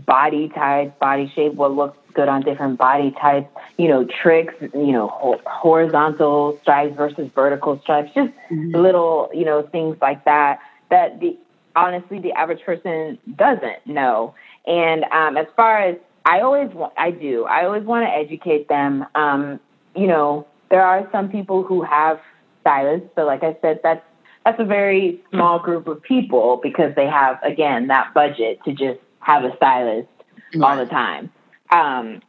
body 0.06 0.48
type, 0.48 0.98
body 0.98 1.30
shape, 1.34 1.54
what 1.54 1.72
looks 1.72 1.98
good 2.14 2.28
on 2.28 2.42
different 2.42 2.78
body 2.78 3.10
types, 3.20 3.48
you 3.78 3.88
know, 3.88 4.04
tricks, 4.04 4.54
you 4.60 4.92
know, 4.92 5.08
ho- 5.08 5.40
horizontal 5.46 6.58
stripes 6.62 6.96
versus 6.96 7.30
vertical 7.34 7.80
stripes, 7.82 8.10
just 8.14 8.32
mm-hmm. 8.50 8.74
little, 8.74 9.30
you 9.32 9.44
know, 9.44 9.62
things 9.62 9.96
like 10.00 10.24
that 10.24 10.60
that 10.90 11.20
the 11.20 11.36
honestly 11.74 12.18
the 12.18 12.32
average 12.32 12.62
person 12.62 13.18
doesn't 13.36 13.86
know. 13.86 14.34
And 14.66 15.04
um, 15.04 15.36
as 15.36 15.46
far 15.56 15.78
as 15.78 15.96
I 16.24 16.40
always 16.40 16.72
want, 16.72 16.92
I 16.96 17.10
do. 17.10 17.44
I 17.44 17.64
always 17.64 17.84
want 17.84 18.06
to 18.06 18.10
educate 18.10 18.68
them. 18.68 19.06
Um, 19.14 19.58
you 19.96 20.06
know, 20.06 20.46
there 20.70 20.82
are 20.82 21.08
some 21.10 21.28
people 21.28 21.62
who 21.62 21.82
have 21.82 22.20
stylists, 22.62 23.08
but 23.14 23.26
like 23.26 23.42
I 23.42 23.56
said, 23.60 23.80
that's 23.82 24.02
that's 24.44 24.58
a 24.58 24.64
very 24.64 25.20
small 25.30 25.60
group 25.60 25.86
of 25.86 26.02
people 26.02 26.58
because 26.62 26.94
they 26.96 27.06
have 27.06 27.38
again 27.42 27.88
that 27.88 28.12
budget 28.14 28.58
to 28.64 28.72
just 28.72 28.98
have 29.20 29.44
a 29.44 29.54
stylist 29.56 30.08
right. 30.54 30.62
all 30.62 30.76
the 30.76 30.90
time. 30.90 31.30
Um, 31.70 32.20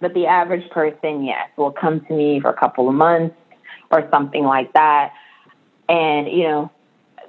but 0.00 0.14
the 0.14 0.26
average 0.26 0.68
person, 0.70 1.24
yes, 1.24 1.48
will 1.56 1.72
come 1.72 2.04
to 2.06 2.12
me 2.12 2.40
for 2.40 2.50
a 2.50 2.54
couple 2.54 2.88
of 2.88 2.94
months 2.94 3.34
or 3.90 4.06
something 4.10 4.44
like 4.44 4.72
that, 4.74 5.12
and 5.88 6.28
you 6.28 6.44
know, 6.44 6.70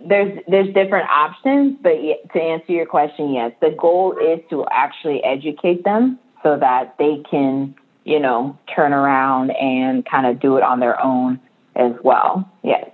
there's 0.06 0.40
there's 0.48 0.74
different 0.74 1.10
options, 1.10 1.78
but 1.82 1.94
to 2.34 2.42
answer 2.42 2.72
your 2.72 2.86
question, 2.86 3.34
yes, 3.34 3.52
the 3.62 3.72
goal 3.72 4.18
is 4.18 4.40
to 4.50 4.66
actually 4.72 5.24
educate 5.24 5.84
them 5.84 6.20
so 6.44 6.58
that 6.58 6.96
they 6.98 7.24
can, 7.30 7.76
you 8.06 8.20
know, 8.20 8.58
turn 8.74 8.94
around 8.94 9.52
and 9.52 10.06
kind 10.06 10.26
of 10.26 10.40
do 10.40 10.58
it 10.58 10.64
on 10.64 10.80
their 10.80 11.02
own 11.04 11.40
as 11.80 11.94
well. 12.04 12.48
Yes. 12.64 12.90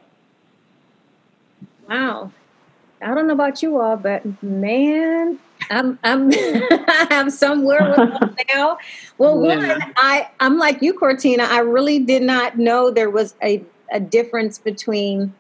Wow. 1.90 2.32
I 3.02 3.14
don't 3.14 3.28
know 3.28 3.34
about 3.34 3.62
you 3.62 3.80
all, 3.80 3.98
but 3.98 4.24
man, 4.42 5.38
I'm 5.70 6.00
I'm 6.04 6.32
I'm 7.12 7.30
somewhere 7.30 7.94
with 7.98 8.36
now. 8.56 8.78
Well, 9.18 9.44
yeah. 9.44 9.78
one, 9.78 9.94
I 9.98 10.30
I'm 10.40 10.58
like 10.58 10.82
you, 10.82 10.94
Cortina. 10.94 11.44
I 11.44 11.60
really 11.60 12.00
did 12.00 12.24
not 12.24 12.58
know 12.58 12.90
there 12.90 13.10
was 13.10 13.36
a 13.44 13.64
a 13.92 14.00
difference 14.00 14.58
between 14.58 15.34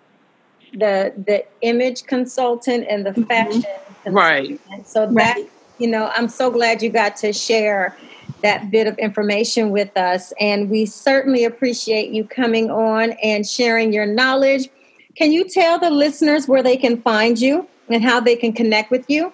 the 0.73 1.13
the 1.25 1.45
image 1.61 2.03
consultant 2.05 2.85
and 2.89 3.05
the 3.05 3.11
mm-hmm. 3.11 3.23
fashion 3.23 3.61
mm-hmm. 3.61 4.13
right 4.13 4.59
so 4.85 5.05
that 5.05 5.35
right. 5.37 5.49
you 5.79 5.87
know 5.87 6.11
i'm 6.13 6.27
so 6.27 6.51
glad 6.51 6.81
you 6.81 6.89
got 6.89 7.15
to 7.15 7.31
share 7.31 7.95
that 8.41 8.69
bit 8.71 8.87
of 8.87 8.97
information 8.97 9.69
with 9.69 9.95
us 9.97 10.33
and 10.39 10.69
we 10.69 10.85
certainly 10.85 11.43
appreciate 11.43 12.11
you 12.11 12.23
coming 12.25 12.69
on 12.69 13.11
and 13.23 13.47
sharing 13.47 13.93
your 13.93 14.05
knowledge 14.05 14.69
can 15.15 15.31
you 15.31 15.47
tell 15.47 15.79
the 15.79 15.89
listeners 15.89 16.47
where 16.47 16.61
they 16.61 16.77
can 16.77 17.01
find 17.01 17.39
you 17.39 17.67
and 17.89 18.03
how 18.03 18.19
they 18.19 18.35
can 18.35 18.53
connect 18.53 18.91
with 18.91 19.05
you 19.09 19.31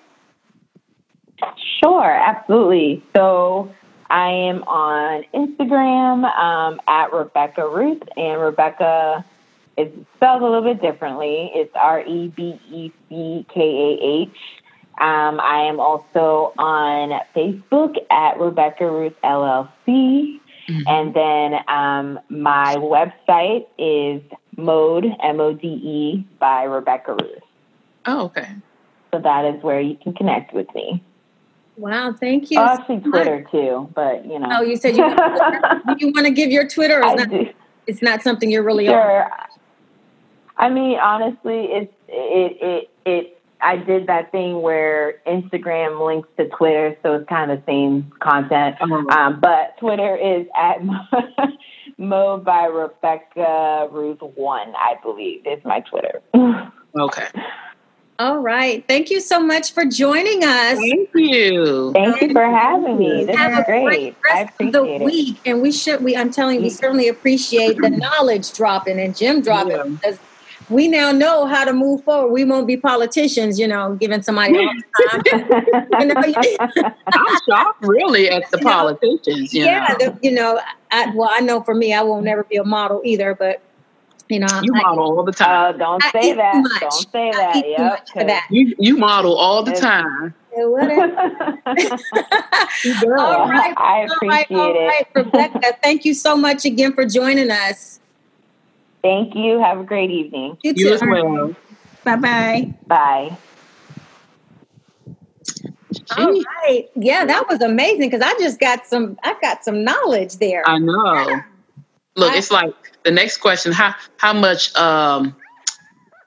sure 1.84 2.12
absolutely 2.12 3.04
so 3.16 3.72
i 4.10 4.30
am 4.30 4.64
on 4.64 5.24
instagram 5.34 6.24
um, 6.38 6.80
at 6.88 7.12
rebecca 7.12 7.68
ruth 7.68 8.04
and 8.18 8.40
rebecca 8.42 9.26
is 9.78 9.92
spelled 10.16 10.42
a 10.42 10.46
little 10.46 10.62
bit 10.62 10.82
differently. 10.82 11.52
It's 11.54 11.72
R 11.76 12.02
E 12.02 12.28
B 12.36 12.60
E 12.70 12.92
C 13.10 13.46
K 13.54 13.62
A 13.62 14.24
H. 14.24 14.38
Um, 15.02 15.40
I 15.40 15.64
am 15.68 15.80
also 15.80 16.54
on 16.60 17.20
Facebook 17.36 17.96
at 18.12 18.40
Rebecca 18.40 18.90
Ruth 18.90 19.16
LLC. 19.24 20.40
Mm-hmm. 20.70 20.82
And 20.88 21.14
then 21.14 21.54
um, 21.68 22.20
my 22.30 22.76
website 22.76 23.66
is 23.80 24.22
Mode, 24.58 25.06
M 25.24 25.40
O 25.40 25.54
D 25.54 25.68
E, 25.68 26.28
by 26.40 26.64
Rebecca 26.64 27.14
Ruth. 27.14 27.42
Oh, 28.06 28.26
okay. 28.26 28.50
So 29.12 29.20
that 29.20 29.44
is 29.46 29.62
where 29.64 29.82
you 29.82 29.98
can 30.02 30.14
connect 30.14 30.54
with 30.54 30.68
me. 30.76 31.04
Wow, 31.78 32.14
thank 32.14 32.52
you. 32.52 32.60
Oh, 32.60 32.66
actually, 32.66 33.00
Twitter 33.00 33.46
too, 33.52 33.90
but 33.96 34.24
you 34.26 34.38
know. 34.38 34.50
Oh, 34.52 34.62
you 34.62 34.78
said 34.78 34.96
you 34.96 35.04
want 35.04 36.00
you 36.00 36.12
want 36.12 36.28
to 36.28 36.32
give 36.32 36.52
your 36.52 36.68
Twitter? 36.68 37.04
Or 37.04 37.16
not, 37.16 37.30
it's 37.88 38.04
not 38.04 38.22
something 38.22 38.52
you're 38.52 38.64
really 38.64 38.86
sure. 38.86 39.24
on. 39.24 39.32
I 40.58 40.70
mean, 40.70 41.00
honestly, 41.00 41.66
it's 41.72 41.94
it 42.08 42.58
it 42.62 42.90
it. 43.06 43.41
I 43.62 43.78
did 43.78 44.08
that 44.08 44.32
thing 44.32 44.62
where 44.62 45.16
Instagram 45.28 46.06
links 46.06 46.30
to 46.38 46.50
Twitter, 46.50 46.98
so 47.04 47.16
it's 47.16 47.30
kind 47.30 47.52
of 47.52 47.60
the 47.60 47.66
same 47.66 48.12
content. 48.20 48.76
Oh. 48.82 49.06
Um, 49.10 49.40
but 49.40 49.78
Twitter 49.80 50.16
is 50.16 50.48
at 50.58 50.78
Mo 51.98 52.38
by 52.38 52.66
Rebecca 52.66 53.88
Ruth 53.92 54.22
One, 54.22 54.74
I 54.76 54.96
believe, 55.04 55.46
is 55.46 55.64
my 55.64 55.82
Twitter. 55.82 56.22
okay. 57.00 57.28
All 58.22 58.38
right. 58.38 58.88
Thank 58.88 59.10
you 59.10 59.20
so 59.20 59.40
much 59.40 59.74
for 59.74 59.84
joining 59.84 60.44
us. 60.44 60.78
Thank 60.78 61.10
you. 61.16 61.92
Thank 61.92 62.22
you 62.22 62.32
for 62.32 62.44
having 62.44 63.00
me. 63.00 63.26
This 63.26 63.36
Have 63.36 63.60
is 63.60 63.66
great. 63.66 63.84
great 63.84 64.16
I 64.32 64.42
appreciate 64.42 64.74
the 64.74 64.84
it. 64.84 65.02
week, 65.02 65.40
and 65.44 65.60
we 65.60 65.72
should. 65.72 66.04
We, 66.04 66.16
I'm 66.16 66.30
telling 66.30 66.58
you, 66.58 66.62
we 66.62 66.70
certainly 66.70 67.08
appreciate 67.08 67.78
the 67.82 67.90
knowledge 67.90 68.54
dropping 68.54 69.00
and 69.00 69.18
Jim 69.18 69.42
dropping 69.42 69.72
yeah. 69.72 69.84
because 69.86 70.20
we 70.70 70.88
now 70.88 71.12
know 71.12 71.46
how 71.46 71.66
to 71.66 71.74
move 71.74 72.04
forward. 72.04 72.32
We 72.32 72.46
won't 72.46 72.68
be 72.68 72.78
politicians, 72.78 73.60
you 73.60 73.68
know, 73.68 73.96
giving 73.96 74.22
somebody 74.22 74.58
all 74.58 74.74
time. 75.10 75.22
I'm 77.08 77.40
shocked, 77.48 77.86
really, 77.86 78.30
at 78.30 78.50
the 78.52 78.58
you 78.60 78.64
politicians. 78.64 79.54
You 79.54 79.66
yeah, 79.66 79.94
the, 79.96 80.18
you 80.22 80.32
know, 80.32 80.60
I, 80.92 81.12
well, 81.16 81.30
I 81.32 81.40
know 81.42 81.62
for 81.62 81.76
me, 81.76 81.94
I 81.94 82.02
won't 82.02 82.26
never 82.26 82.44
be 82.44 82.58
a 82.58 82.64
model 82.64 83.02
either, 83.04 83.36
but 83.36 83.62
you 84.30 84.40
know, 84.40 84.48
you 84.64 84.74
I, 84.76 84.82
model 84.82 85.18
all 85.18 85.24
the 85.24 85.32
time. 85.32 85.76
Uh, 85.76 85.78
don't 85.78 86.04
say 86.04 86.34
that. 86.34 86.80
Don't 86.80 86.92
say 86.94 87.32
that. 87.32 87.64
Yep. 87.68 88.28
That. 88.28 88.48
You 88.50 88.76
you 88.80 88.98
model 88.98 89.36
all 89.38 89.64
the 89.64 89.74
time. 89.74 90.34
all 90.58 90.76
right. 90.76 91.14
I 93.78 94.08
appreciate 94.10 94.22
all 94.22 94.28
right, 94.30 94.52
all 94.52 94.74
right. 94.74 95.02
it. 95.02 95.08
Rebecca, 95.16 95.78
thank 95.82 96.04
you 96.04 96.14
so 96.14 96.36
much 96.36 96.66
again 96.66 96.94
for 96.94 97.06
joining 97.06 97.50
us. 97.50 98.01
Thank 99.02 99.36
you. 99.36 99.60
Have 99.60 99.80
a 99.80 99.84
great 99.84 100.12
evening. 100.12 100.58
You, 100.64 100.74
you 100.76 100.94
as 100.94 101.02
well. 101.02 101.56
Bye-bye. 102.04 102.74
Bye. 102.88 103.38
All 106.18 106.42
right. 106.66 106.90
Yeah, 106.96 107.26
that 107.26 107.48
was 107.48 107.62
amazing 107.62 108.10
because 108.10 108.22
I 108.22 108.34
just 108.40 108.60
got 108.60 108.86
some 108.86 109.18
I 109.24 109.36
got 109.42 109.64
some 109.64 109.84
knowledge 109.84 110.38
there. 110.38 110.68
I 110.68 110.78
know. 110.78 111.42
Look, 112.16 112.34
I, 112.34 112.38
it's 112.38 112.52
like 112.52 112.74
the 113.04 113.12
next 113.12 113.38
question: 113.38 113.72
how 113.72 113.96
how 114.18 114.34
much 114.34 114.76
um, 114.76 115.36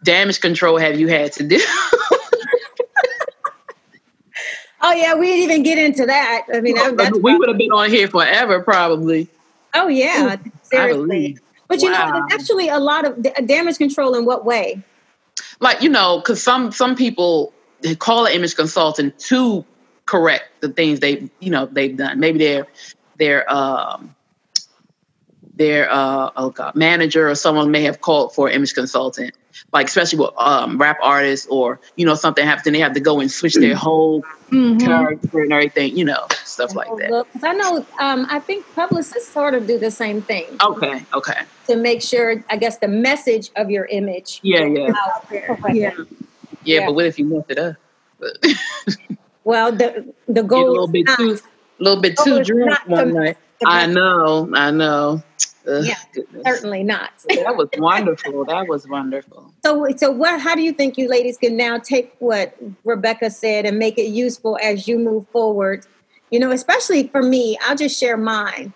damage 0.03 0.41
control 0.41 0.79
have 0.79 0.99
you 0.99 1.09
had 1.09 1.33
to 1.33 1.45
do? 1.45 1.61
oh 4.81 4.93
yeah, 4.93 5.14
we 5.14 5.27
didn't 5.27 5.51
even 5.51 5.62
get 5.62 5.79
into 5.79 6.07
that. 6.07 6.47
I 6.53 6.61
mean, 6.61 6.75
well, 6.75 6.95
that, 6.97 7.12
we 7.20 7.37
would 7.37 7.49
have 7.49 7.59
been 7.59 7.72
on 7.72 7.91
here 7.91 8.09
forever, 8.09 8.62
probably. 8.62 9.29
Oh 9.75 9.89
yeah, 9.89 10.37
seriously. 10.62 11.39
But 11.68 11.82
you 11.82 11.90
wow. 11.90 12.10
know, 12.10 12.26
there's 12.28 12.40
actually 12.40 12.68
a 12.68 12.78
lot 12.78 13.06
of 13.06 13.46
damage 13.46 13.78
control. 13.78 14.14
In 14.14 14.24
what 14.24 14.44
way? 14.44 14.82
Like 15.60 15.82
you 15.82 15.88
know, 15.88 16.18
because 16.18 16.42
some 16.42 16.72
some 16.72 16.96
people 16.96 17.52
call 17.98 18.26
an 18.26 18.32
image 18.32 18.56
consultant 18.56 19.18
to 19.18 19.64
correct 20.06 20.60
the 20.60 20.68
things 20.68 21.00
they 21.00 21.28
you 21.40 21.50
know 21.50 21.66
they've 21.66 21.96
done. 21.96 22.20
Maybe 22.20 22.38
they're 22.38 22.66
they're 23.16 23.50
um, 23.52 24.14
their 25.54 25.90
uh, 25.90 26.30
oh 26.36 26.50
god 26.50 26.74
manager 26.74 27.28
or 27.28 27.34
someone 27.34 27.70
may 27.70 27.82
have 27.82 28.00
called 28.00 28.34
for 28.34 28.48
an 28.48 28.54
image 28.54 28.74
consultant 28.74 29.34
like 29.75 29.89
especially 29.89 30.20
with 30.20 30.31
um, 30.39 30.79
rap 30.79 30.99
artists 31.03 31.47
or 31.49 31.81
you 31.97 32.07
know 32.07 32.14
something 32.14 32.47
happens 32.47 32.66
and 32.66 32.75
they 32.75 32.81
have 32.81 32.95
to 32.95 33.01
go 33.01 33.20
and 33.20 33.31
switch 33.31 33.55
their 33.55 33.75
whole 33.75 34.22
mm-hmm. 34.51 34.79
character 34.79 35.43
and 35.43 35.53
everything 35.53 35.95
you 35.97 36.05
know 36.05 36.27
stuff 36.45 36.75
like 36.75 36.89
that. 36.97 37.27
i 37.43 37.53
know 37.53 37.85
um, 38.01 38.27
i 38.31 38.39
think 38.39 38.64
publicists 38.75 39.29
sort 39.29 39.53
of 39.53 39.66
do 39.66 39.79
the 39.79 39.91
same 39.91 40.22
thing. 40.22 40.47
Okay 40.64 41.05
okay. 41.12 41.43
To 41.66 41.77
make 41.77 42.01
sure 42.01 42.43
i 42.49 42.57
guess 42.57 42.79
the 42.79 42.89
message 42.89 43.51
of 43.57 43.70
your 43.70 43.87
image 43.87 44.41
yeah 44.43 44.64
yeah. 44.64 44.93
yeah. 45.33 45.72
Yeah 45.72 45.91
yeah. 46.64 46.87
but 46.87 46.95
what 46.95 47.07
if 47.07 47.18
you 47.18 47.27
mess 47.27 47.45
it 47.49 47.59
up? 47.59 47.77
Well 49.45 49.72
the 49.72 50.14
the 50.27 50.43
goal 50.43 50.70
a 50.70 50.70
little 50.70 50.89
bit 50.89 51.05
not, 51.05 51.18
too 51.18 51.39
a 51.79 51.83
little 51.83 52.01
bit 52.01 52.16
too 52.25 52.43
drunk 52.43 52.79
one 52.87 53.12
night. 53.12 53.37
I 53.66 53.87
know, 53.87 54.49
I 54.55 54.70
know. 54.70 55.22
Ugh, 55.66 55.84
yeah, 55.84 55.94
goodness. 56.12 56.42
certainly 56.46 56.82
not. 56.82 57.10
that 57.28 57.56
was 57.56 57.68
wonderful. 57.78 58.44
That 58.44 58.68
was 58.68 58.86
wonderful. 58.86 59.52
So, 59.64 59.86
so 59.96 60.10
what? 60.10 60.40
How 60.40 60.54
do 60.54 60.62
you 60.62 60.72
think 60.72 60.98
you 60.98 61.08
ladies 61.08 61.38
can 61.38 61.56
now 61.56 61.78
take 61.78 62.14
what 62.18 62.56
Rebecca 62.84 63.30
said 63.30 63.64
and 63.64 63.78
make 63.78 63.98
it 63.98 64.08
useful 64.08 64.58
as 64.62 64.86
you 64.86 64.98
move 64.98 65.26
forward? 65.28 65.86
You 66.30 66.40
know, 66.40 66.50
especially 66.50 67.08
for 67.08 67.22
me, 67.22 67.56
I'll 67.62 67.76
just 67.76 67.98
share 67.98 68.16
mine. 68.16 68.72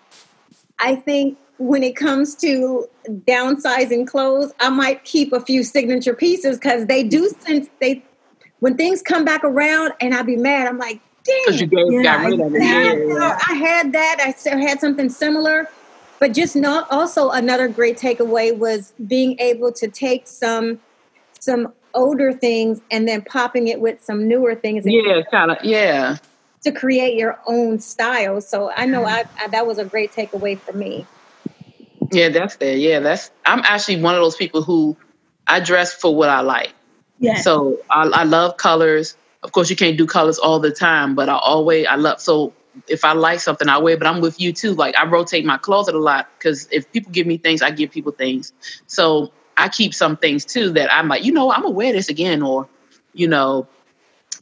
I 0.79 0.95
think 0.95 1.37
when 1.57 1.83
it 1.83 1.95
comes 1.95 2.35
to 2.35 2.87
downsizing 3.07 4.07
clothes, 4.07 4.53
I 4.59 4.69
might 4.69 5.03
keep 5.03 5.33
a 5.33 5.41
few 5.41 5.63
signature 5.63 6.13
pieces 6.13 6.57
because 6.57 6.85
they 6.85 7.03
do 7.03 7.29
since 7.41 7.67
they 7.79 8.03
when 8.59 8.75
things 8.75 9.01
come 9.01 9.25
back 9.25 9.43
around 9.43 9.93
and 10.01 10.13
I'll 10.13 10.23
be 10.23 10.37
mad. 10.37 10.67
I'm 10.67 10.77
like, 10.77 11.01
"Dang." 11.23 11.41
because 11.45 11.61
you 11.61 11.67
gave, 11.67 12.03
got 12.03 12.25
rid 12.25 12.39
of 12.39 12.55
it. 12.55 12.61
Yeah. 12.61 13.37
I 13.47 13.53
had 13.53 13.91
that. 13.93 14.17
I 14.21 14.31
still 14.31 14.57
had 14.57 14.79
something 14.79 15.09
similar. 15.09 15.69
But 16.19 16.33
just 16.33 16.55
not 16.55 16.91
also 16.91 17.29
another 17.29 17.67
great 17.67 17.97
takeaway 17.97 18.55
was 18.55 18.93
being 19.07 19.39
able 19.39 19.71
to 19.73 19.87
take 19.87 20.27
some 20.27 20.79
some 21.39 21.73
older 21.93 22.33
things 22.33 22.81
and 22.91 23.07
then 23.07 23.21
popping 23.21 23.67
it 23.67 23.79
with 23.79 24.03
some 24.03 24.27
newer 24.27 24.55
things. 24.55 24.83
Yeah, 24.85 25.21
kind 25.31 25.51
of. 25.51 25.57
Yeah. 25.63 26.17
To 26.63 26.71
create 26.71 27.15
your 27.17 27.39
own 27.47 27.79
style. 27.79 28.41
So 28.41 28.69
I 28.75 28.85
know 28.85 29.05
I, 29.05 29.23
I, 29.39 29.47
that 29.47 29.65
was 29.65 29.77
a 29.77 29.85
great 29.85 30.11
takeaway 30.11 30.59
for 30.59 30.73
me. 30.73 31.05
Yeah, 32.11 32.29
that's 32.29 32.57
there. 32.57 32.75
Yeah, 32.75 32.99
that's. 32.99 33.31
I'm 33.45 33.61
actually 33.63 34.01
one 34.01 34.15
of 34.15 34.21
those 34.21 34.35
people 34.35 34.61
who 34.61 34.97
I 35.47 35.61
dress 35.61 35.93
for 35.93 36.13
what 36.13 36.29
I 36.29 36.41
like. 36.41 36.73
Yeah. 37.19 37.35
So 37.35 37.79
I, 37.89 38.03
I 38.07 38.23
love 38.23 38.57
colors 38.57 39.15
of 39.43 39.51
course 39.51 39.69
you 39.69 39.75
can't 39.75 39.97
do 39.97 40.05
colors 40.05 40.37
all 40.37 40.59
the 40.59 40.71
time 40.71 41.15
but 41.15 41.29
i 41.29 41.37
always 41.37 41.85
i 41.87 41.95
love 41.95 42.19
so 42.19 42.53
if 42.87 43.03
i 43.03 43.13
like 43.13 43.39
something 43.39 43.69
i 43.69 43.77
wear 43.77 43.97
but 43.97 44.07
i'm 44.07 44.21
with 44.21 44.39
you 44.39 44.53
too. 44.53 44.73
Like 44.73 44.95
i 44.95 45.05
rotate 45.05 45.45
my 45.45 45.57
closet 45.57 45.95
a 45.95 45.99
lot 45.99 46.27
because 46.37 46.67
if 46.71 46.91
people 46.91 47.11
give 47.11 47.27
me 47.27 47.37
things 47.37 47.61
i 47.61 47.71
give 47.71 47.91
people 47.91 48.11
things. 48.11 48.53
So 48.87 49.31
i 49.57 49.67
keep 49.69 49.93
some 49.93 50.17
things 50.17 50.45
too 50.45 50.71
that 50.71 50.91
i'm 50.91 51.07
like 51.07 51.23
you 51.23 51.31
know 51.31 51.51
i'm 51.51 51.61
gonna 51.61 51.73
wear 51.73 51.91
this 51.93 52.09
again 52.09 52.41
or 52.41 52.67
you 53.13 53.27
know 53.27 53.67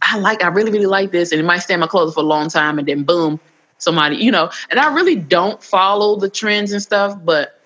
i 0.01 0.17
like 0.19 0.43
i 0.43 0.47
really 0.47 0.71
really 0.71 0.85
like 0.85 1.11
this 1.11 1.31
and 1.31 1.41
it 1.41 1.43
might 1.43 1.57
stay 1.59 1.73
in 1.73 1.79
my 1.79 1.88
closet 1.88 2.13
for 2.13 2.19
a 2.21 2.23
long 2.23 2.49
time 2.49 2.77
and 2.77 2.88
then 2.88 3.03
boom 3.03 3.39
somebody 3.79 4.17
you 4.17 4.31
know 4.31 4.49
and 4.69 4.79
i 4.79 4.93
really 4.93 5.15
don't 5.15 5.63
follow 5.63 6.17
the 6.17 6.29
trends 6.29 6.71
and 6.71 6.81
stuff 6.81 7.17
but 7.23 7.59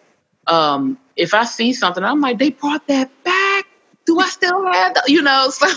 um 0.47 0.97
if 1.15 1.34
i 1.34 1.43
see 1.43 1.74
something 1.74 2.03
i'm 2.03 2.22
like 2.22 2.38
they 2.39 2.51
brought 2.51 2.88
that 2.88 3.09
back. 3.24 3.65
Do 4.05 4.19
i 4.19 4.28
still 4.28 4.65
have 4.72 4.93
that 4.95 5.09
you 5.09 5.22
know 5.22 5.49
so 5.51 5.67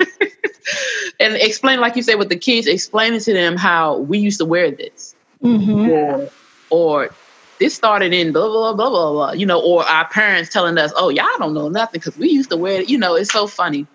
and 1.20 1.34
explain, 1.34 1.80
like 1.80 1.96
you 1.96 2.02
said, 2.02 2.16
with 2.16 2.28
the 2.28 2.36
kids, 2.36 2.66
explaining 2.66 3.20
to 3.20 3.32
them 3.32 3.56
how 3.56 3.98
we 3.98 4.18
used 4.18 4.38
to 4.38 4.44
wear 4.44 4.70
this, 4.70 5.14
mm-hmm. 5.42 5.90
or, 5.90 6.30
or 6.70 7.10
this 7.58 7.74
started 7.74 8.12
in 8.12 8.32
blah 8.32 8.48
blah 8.48 8.72
blah 8.72 8.90
blah 8.90 9.12
blah. 9.12 9.32
You 9.32 9.46
know, 9.46 9.60
or 9.60 9.84
our 9.84 10.08
parents 10.08 10.50
telling 10.50 10.78
us, 10.78 10.92
"Oh, 10.96 11.08
y'all 11.08 11.26
don't 11.38 11.54
know 11.54 11.68
nothing 11.68 12.00
because 12.00 12.16
we 12.16 12.30
used 12.30 12.50
to 12.50 12.56
wear 12.56 12.80
it." 12.80 12.88
You 12.88 12.98
know, 12.98 13.14
it's 13.14 13.32
so 13.32 13.46
funny. 13.46 13.86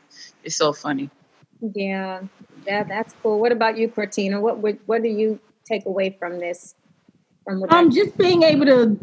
It's 0.43 0.55
so 0.55 0.73
funny. 0.73 1.09
Yeah, 1.61 2.21
yeah, 2.65 2.83
that's 2.83 3.13
cool. 3.21 3.39
What 3.39 3.51
about 3.51 3.77
you, 3.77 3.89
Cortina? 3.89 4.39
What 4.39 4.59
what, 4.59 4.77
what 4.85 5.01
do 5.01 5.09
you 5.09 5.39
take 5.65 5.85
away 5.85 6.11
from 6.11 6.39
this? 6.39 6.75
From 7.43 7.63
um, 7.69 7.91
just 7.91 8.17
being 8.17 8.43
able 8.43 8.65
to 8.65 8.97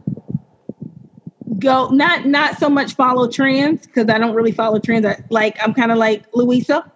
go 1.59 1.89
not 1.89 2.27
not 2.27 2.59
so 2.59 2.69
much 2.69 2.95
follow 2.95 3.29
trends 3.29 3.87
because 3.87 4.09
I 4.09 4.19
don't 4.19 4.35
really 4.35 4.53
follow 4.53 4.79
trends. 4.79 5.07
I, 5.07 5.23
like 5.31 5.57
I'm 5.63 5.75
kind 5.75 5.93
of 5.93 5.99
like 5.99 6.25
Louisa. 6.35 6.91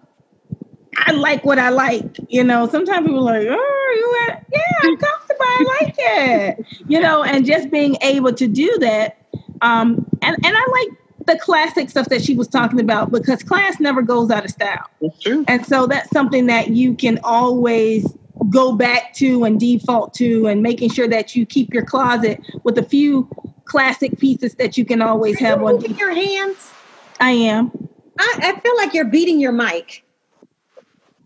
I 1.05 1.11
like 1.11 1.45
what 1.45 1.59
I 1.59 1.69
like. 1.69 2.17
You 2.29 2.43
know, 2.43 2.67
sometimes 2.67 3.05
people 3.05 3.29
are 3.29 3.39
like, 3.39 3.47
oh, 3.49 3.95
you 3.95 4.33
at, 4.33 4.45
yeah, 4.51 4.89
I'm 4.89 4.97
comfortable. 4.97 5.41
I 5.41 5.79
like 5.81 5.95
it. 5.97 6.65
You 6.87 6.99
know, 6.99 7.23
and 7.23 7.45
just 7.45 7.69
being 7.69 7.97
able 8.01 8.33
to 8.33 8.47
do 8.47 8.75
that. 8.79 9.17
Um, 9.61 10.05
and, 10.21 10.35
and 10.43 10.57
I 10.57 10.67
like 10.71 10.97
the 11.27 11.37
classic 11.39 11.89
stuff 11.89 12.09
that 12.09 12.23
she 12.23 12.35
was 12.35 12.47
talking 12.47 12.79
about 12.79 13.11
because 13.11 13.43
class 13.43 13.79
never 13.79 14.01
goes 14.01 14.31
out 14.31 14.45
of 14.45 14.51
style. 14.51 14.85
That's 15.01 15.19
true. 15.19 15.45
And 15.47 15.65
so 15.65 15.85
that's 15.85 16.09
something 16.09 16.47
that 16.47 16.69
you 16.69 16.95
can 16.95 17.19
always 17.23 18.11
go 18.49 18.71
back 18.73 19.13
to 19.15 19.43
and 19.43 19.59
default 19.59 20.13
to 20.15 20.47
and 20.47 20.63
making 20.63 20.89
sure 20.89 21.07
that 21.07 21.35
you 21.35 21.45
keep 21.45 21.73
your 21.73 21.85
closet 21.85 22.41
with 22.63 22.77
a 22.77 22.83
few 22.83 23.29
classic 23.67 24.19
pieces 24.19 24.55
that 24.55 24.77
you 24.77 24.85
can 24.85 25.01
always 25.01 25.41
Are 25.41 25.45
have 25.45 25.63
on 25.63 25.81
your 25.81 26.13
hands. 26.13 26.71
I 27.19 27.31
am. 27.31 27.71
I, 28.19 28.39
I 28.41 28.59
feel 28.59 28.75
like 28.77 28.93
you're 28.93 29.05
beating 29.05 29.39
your 29.39 29.51
mic. 29.51 30.03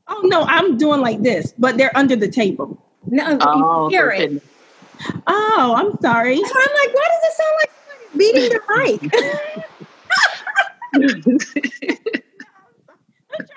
Oh 0.08 0.22
no, 0.24 0.44
I'm 0.44 0.78
doing 0.78 1.02
like 1.02 1.22
this, 1.22 1.54
but 1.58 1.78
they're 1.78 1.96
under 1.96 2.16
the 2.16 2.28
table. 2.28 2.82
No, 3.06 3.38
oh, 3.42 3.90
hear 3.90 4.10
it. 4.12 4.42
Oh, 5.26 5.74
I'm 5.76 6.00
sorry. 6.02 6.38
So 6.38 6.44
I'm 6.44 6.76
like, 6.76 6.94
why 6.94 7.08
does 7.08 7.24
it 7.24 7.34
sound 7.38 7.58
like 7.62 7.72
beating 8.18 8.50
the 8.50 8.62
mic? 8.78 9.02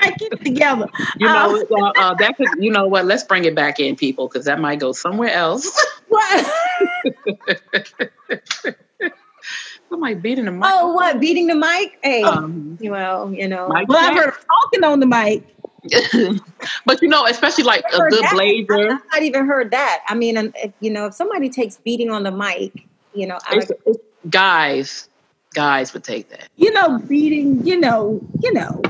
try 0.01 0.11
to 0.11 0.19
keep 0.19 0.33
it 0.33 0.45
together. 0.45 0.89
You 1.19 1.27
know, 1.27 1.57
um, 1.57 1.65
uh, 1.71 1.93
uh, 1.97 2.15
that 2.15 2.37
could. 2.37 2.49
You 2.59 2.71
know 2.71 2.87
what? 2.87 3.07
Let's 3.07 3.25
bring 3.25 3.45
it 3.45 3.55
back 3.55 3.79
in, 3.81 3.97
people, 3.97 4.29
because 4.29 4.45
that 4.47 4.61
might 4.61 4.79
go 4.79 4.93
somewhere 4.93 5.31
else. 5.31 5.71
What? 6.09 6.53
Somebody 10.05 10.21
beating 10.21 10.45
the 10.45 10.53
mic. 10.53 10.65
Oh, 10.67 10.93
what? 10.93 11.19
Beating 11.19 11.47
the 11.47 11.55
mic? 11.55 11.99
Hey, 12.03 12.23
um, 12.23 12.77
well, 12.83 13.33
you 13.33 13.49
know. 13.49 13.69
Well, 13.89 13.99
I've 13.99 14.15
heard 14.15 14.35
talking 14.35 14.85
on 14.85 15.01
the 15.01 15.07
mic. 15.07 15.43
but 16.85 17.01
you 17.01 17.09
know, 17.09 17.25
especially 17.25 17.65
like 17.65 17.85
a 17.91 17.99
good 18.11 18.13
that. 18.13 18.33
blazer. 18.35 18.93
I've 18.93 19.01
not 19.13 19.23
even 19.23 19.47
heard 19.47 19.71
that. 19.71 20.03
I 20.07 20.15
mean, 20.15 20.53
if, 20.57 20.73
you 20.81 20.91
know, 20.91 21.07
if 21.07 21.15
somebody 21.15 21.49
takes 21.49 21.79
beating 21.79 22.11
on 22.11 22.23
the 22.23 22.31
mic, 22.31 22.85
you 23.15 23.27
know, 23.27 23.39
it's, 23.51 23.73
it's 23.87 23.99
guys, 24.29 25.09
guys 25.55 25.95
would 25.95 26.05
take 26.05 26.29
that. 26.29 26.51
You 26.57 26.71
know, 26.73 26.99
beating. 26.99 27.67
You 27.67 27.81
know, 27.81 28.21
you 28.43 28.53
know. 28.53 28.83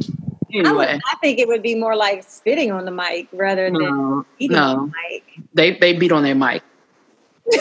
Anyway. 0.52 0.68
I, 0.68 0.72
would, 0.72 0.88
I, 0.88 1.16
think 1.20 1.38
it 1.38 1.46
would 1.46 1.62
be 1.62 1.76
more 1.76 1.94
like 1.94 2.24
spitting 2.24 2.72
on 2.72 2.86
the 2.86 2.90
mic 2.90 3.28
rather 3.32 3.70
than 3.70 3.74
no, 3.74 4.26
beating 4.36 4.56
no. 4.56 4.62
on 4.62 4.76
the 4.90 4.92
mic. 5.10 5.22
They 5.54 5.78
they 5.78 5.92
beat 5.92 6.10
on 6.10 6.24
their 6.24 6.34
mic. 6.34 6.64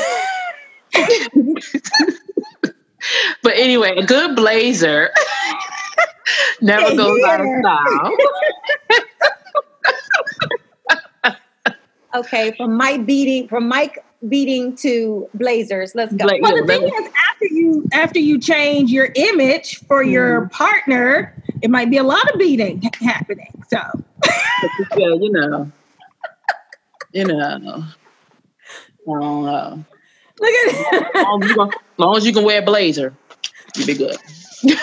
but 3.44 3.54
anyway, 3.56 3.96
a 3.98 4.06
good 4.06 4.36
blazer 4.36 5.10
never 6.62 6.90
yeah, 6.90 6.96
goes 6.96 7.24
out 7.24 7.42
of 7.42 7.48
style. 7.62 8.18
okay, 12.16 12.52
from 12.54 12.76
Mike 12.78 13.06
beating 13.06 13.48
from 13.48 13.68
Mike 13.68 14.04
beating 14.30 14.76
to 14.78 15.28
blazers. 15.34 15.94
Let's 15.96 16.14
go. 16.14 16.26
well, 16.42 16.56
the 16.56 16.66
thing 16.66 16.84
is, 16.84 17.12
after 17.32 17.46
you 17.46 17.88
after 17.94 18.20
you 18.20 18.40
change 18.40 18.92
your 18.92 19.10
image 19.16 19.80
for 19.86 20.04
mm. 20.04 20.12
your 20.12 20.50
partner, 20.50 21.36
it 21.62 21.70
might 21.70 21.90
be 21.90 21.98
a 21.98 22.04
lot 22.04 22.32
of 22.32 22.40
beating 22.40 22.82
happening. 23.02 23.64
So, 23.70 23.80
yeah, 24.98 25.14
you 25.14 25.32
know, 25.32 25.72
you 27.12 27.26
know, 27.26 27.40
I 27.40 29.20
don't 29.20 29.46
know. 29.46 29.86
Look 30.40 30.50
at 30.50 30.74
it. 30.94 31.83
As 31.94 32.00
long 32.00 32.18
as, 32.18 32.26
you 32.26 32.34
can, 32.34 32.40
as 32.40 32.46
long 32.46 32.58
as 32.58 32.58
you 32.58 32.58
can 32.58 32.62
wear 32.62 32.62
a 32.62 32.66
blazer, 32.66 33.14
you'll 33.76 33.88
be 33.88 33.94
good. 33.94 34.18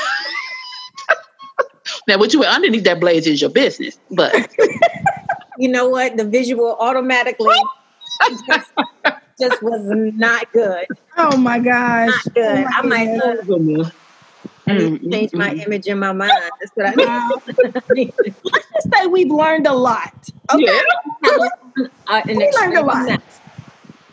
now, 2.09 2.19
what 2.19 2.33
you 2.33 2.41
wear 2.41 2.51
underneath 2.51 2.85
that 2.85 3.01
blazer 3.01 3.31
is 3.31 3.41
your 3.41 3.51
business, 3.51 3.99
but 4.11 4.33
you 5.59 5.69
know 5.69 5.89
what? 5.89 6.17
The 6.17 6.25
visual 6.25 6.77
automatically 6.79 7.57
just, 8.47 8.71
just, 9.41 9.63
was 9.63 9.83
not 9.85 10.53
good. 10.53 10.87
Oh 11.17 11.37
my 11.37 11.59
gosh! 11.59 12.11
Not 12.11 12.35
good. 12.35 12.65
Oh 12.65 12.71
I 12.75 12.83
might 12.83 13.09
uh, 13.09 13.37
mm-hmm. 14.69 15.11
change 15.11 15.33
my 15.33 15.53
image 15.55 15.87
in 15.89 15.99
my 15.99 16.13
mind. 16.13 16.31
That's 16.61 16.73
what 16.75 16.87
I 16.87 16.95
need. 17.95 18.13
Let's 18.19 18.67
just 18.73 18.89
say 18.95 19.07
we've 19.07 19.31
learned 19.31 19.67
a 19.67 19.75
lot. 19.75 20.15
Okay, 20.55 20.65
yeah. 20.65 20.81
uh, 22.07 22.23
we 22.27 22.51
learned 22.53 22.77
a 22.77 22.83
lot 22.83 23.21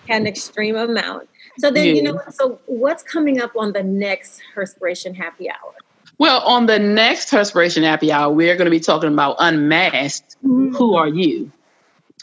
an 0.09 0.27
extreme 0.27 0.75
amount. 0.75 1.29
So 1.59 1.71
then, 1.71 1.85
yeah. 1.87 1.93
you 1.93 2.01
know, 2.03 2.21
so 2.29 2.59
what's 2.65 3.03
coming 3.03 3.41
up 3.41 3.55
on 3.55 3.73
the 3.73 3.83
next 3.83 4.41
Herspiration 4.55 5.15
Happy 5.15 5.49
Hour? 5.49 5.73
Well, 6.19 6.41
on 6.41 6.65
the 6.65 6.79
next 6.79 7.29
Herspiration 7.29 7.83
Happy 7.83 8.11
Hour, 8.11 8.33
we're 8.33 8.55
going 8.55 8.65
to 8.65 8.71
be 8.71 8.79
talking 8.79 9.11
about 9.11 9.35
unmasked. 9.39 10.37
Mm-hmm. 10.43 10.75
Who 10.75 10.95
are 10.95 11.07
you? 11.07 11.51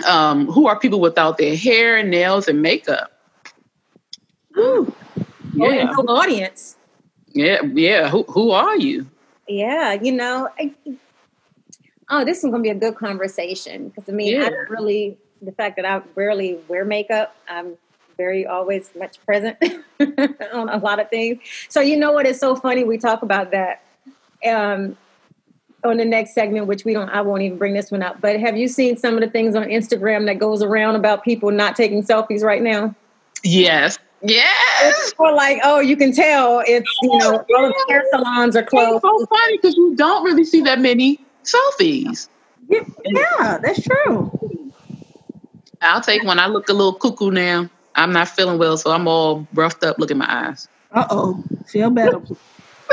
Um, 0.07 0.47
who 0.47 0.67
are 0.67 0.79
people 0.79 1.01
without 1.01 1.39
their 1.39 1.57
hair, 1.57 2.03
nails, 2.03 2.49
and 2.49 2.63
makeup? 2.63 3.13
Ooh. 4.57 4.93
Yeah. 5.53 5.93
Oh, 5.97 6.03
no 6.03 6.15
audience. 6.15 6.77
Yeah, 7.33 7.63
yeah. 7.63 8.09
Who 8.09 8.25
who 8.25 8.51
are 8.53 8.77
you? 8.77 9.07
Yeah, 9.49 9.93
you 9.93 10.13
know, 10.13 10.49
I, 10.59 10.73
oh, 12.09 12.25
this 12.25 12.39
is 12.39 12.45
going 12.45 12.55
to 12.55 12.63
be 12.63 12.71
a 12.71 12.75
good 12.75 12.97
conversation 12.97 13.89
because 13.89 14.09
I 14.09 14.13
mean, 14.13 14.35
yeah. 14.35 14.47
I 14.47 14.51
really 14.73 15.19
the 15.43 15.53
fact 15.53 15.77
that 15.77 15.85
I 15.85 16.01
rarely 16.15 16.59
wear 16.69 16.85
makeup. 16.85 17.37
I'm 17.49 17.77
very 18.17 18.47
always 18.47 18.91
much 18.99 19.25
present 19.25 19.57
on 20.53 20.69
a 20.69 20.79
lot 20.79 21.01
of 21.01 21.09
things. 21.11 21.41
So 21.69 21.81
you 21.81 21.97
know 21.97 22.13
what 22.13 22.27
is 22.27 22.39
so 22.39 22.57
funny? 22.57 22.85
We 22.85 22.99
talk 22.99 23.23
about 23.23 23.51
that 23.51 23.83
um, 24.47 24.97
on 25.85 25.97
the 25.99 26.05
next 26.05 26.35
segment, 26.35 26.67
which 26.67 26.85
we 26.85 26.93
don't. 26.93 27.09
I 27.11 27.21
won't 27.21 27.43
even 27.43 27.59
bring 27.59 27.75
this 27.75 27.91
one 27.91 28.03
up. 28.03 28.21
But 28.21 28.41
have 28.41 28.57
you 28.57 28.69
seen 28.69 28.97
some 28.97 29.15
of 29.15 29.21
the 29.21 29.29
things 29.29 29.55
on 29.55 29.65
Instagram 29.65 30.27
that 30.27 30.39
goes 30.39 30.63
around 30.63 30.97
about 30.97 31.25
people 31.25 31.51
not 31.51 31.77
taking 31.77 32.03
selfies 32.03 32.43
right 32.43 32.63
now? 32.63 32.95
Yes. 33.43 33.99
Yes. 34.23 35.13
Or 35.19 35.33
like, 35.33 35.61
oh, 35.63 35.81
you 35.81 35.97
can 35.97 36.13
tell 36.13 36.63
it's 36.67 36.91
you 37.03 37.19
know 37.19 37.45
all 37.57 37.69
the 37.69 37.85
hair 37.89 38.05
salons 38.11 38.57
are 38.57 38.63
closed. 38.63 38.97
It's 38.97 39.03
so 39.03 39.27
funny 39.27 39.59
because 39.59 39.77
you 39.77 39.95
don't 39.97 40.25
really 40.25 40.45
see 40.45 40.63
that 40.63 40.81
many 40.81 41.21
selfies. 41.45 42.29
Yeah, 42.69 43.59
that's 43.63 43.83
true. 43.83 44.73
I'll 45.83 46.01
take 46.01 46.25
one. 46.25 46.39
I 46.39 46.47
look 46.47 46.69
a 46.71 46.73
little 46.73 46.95
cuckoo 46.95 47.31
now. 47.31 47.69
I'm 47.97 48.13
not 48.13 48.29
feeling 48.29 48.59
well, 48.59 48.77
so 48.77 48.91
I'm 48.91 49.07
all 49.09 49.47
roughed 49.55 49.85
up. 49.85 49.99
Look 49.99 50.11
at 50.11 50.17
my 50.17 50.49
eyes. 50.49 50.69
Uh 50.93 51.07
oh. 51.11 51.43
Feel 51.67 51.91
better. 51.91 52.21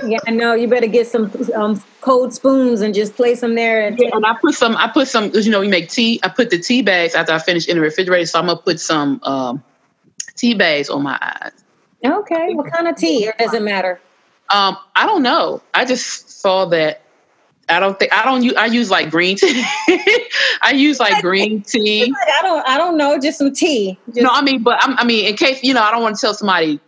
yeah, 0.06 0.20
I 0.28 0.32
know. 0.32 0.54
You 0.54 0.68
better 0.68 0.88
get 0.88 1.08
some 1.08 1.32
um, 1.56 1.84
cold 2.02 2.34
spoons 2.34 2.82
and 2.82 2.94
just 2.94 3.16
place 3.16 3.42
them 3.42 3.56
there. 3.56 3.88
And, 3.88 4.00
yeah, 4.00 4.10
and 4.14 4.26
I 4.26 4.36
put 4.40 4.56
some. 4.56 4.76
I 4.78 4.88
put 4.88 5.08
some. 5.08 5.28
because 5.28 5.46
You 5.46 5.52
know, 5.52 5.60
we 5.60 5.68
make 5.68 5.90
tea. 5.90 6.20
I 6.24 6.30
put 6.30 6.50
the 6.50 6.60
tea 6.60 6.82
bags 6.82 7.16
after 7.16 7.34
I 7.34 7.40
finish 7.40 7.68
in 7.68 7.78
the 7.78 7.82
refrigerator. 7.82 8.26
So 8.26 8.40
I'm 8.40 8.48
gonna 8.48 8.60
put 8.60 8.80
some 8.80 9.20
um, 9.24 9.64
tea 10.36 10.54
bags 10.54 10.90
on 10.90 11.04
my 11.04 11.18
eyes. 11.22 11.52
Okay. 12.04 12.54
What 12.54 12.72
kind 12.72 12.88
of 12.88 12.96
tea? 12.96 13.28
Or 13.28 13.34
does 13.38 13.54
it 13.54 13.62
matter? 13.62 14.00
Um, 14.50 14.78
I 14.96 15.06
don't 15.06 15.24
know. 15.24 15.62
I 15.74 15.86
just 15.86 16.42
saw 16.42 16.66
that 16.66 17.02
I 17.72 17.80
don't 17.80 17.98
think 17.98 18.14
I 18.14 18.24
don't 18.26 18.44
use 18.44 18.54
I 18.56 18.66
use 18.66 18.90
like 18.90 19.10
green 19.10 19.38
tea. 19.38 19.64
I 20.62 20.74
use 20.74 21.00
like 21.00 21.22
green 21.22 21.62
tea. 21.68 22.04
I 22.04 22.42
don't 22.42 22.68
I 22.68 22.78
don't 22.78 22.98
know, 22.98 23.18
just 23.20 23.38
some 23.38 23.54
tea. 23.54 23.98
Just, 24.08 24.22
no, 24.22 24.30
I 24.32 24.42
mean, 24.42 24.62
but 24.62 24.78
I'm, 24.82 24.98
i 24.98 25.04
mean, 25.04 25.26
in 25.26 25.36
case 25.36 25.64
you 25.64 25.74
know, 25.74 25.82
I 25.82 25.92
don't 25.92 26.04
want 26.04 26.16
to 26.16 26.22
tell 26.22 26.34
somebody 26.34 26.80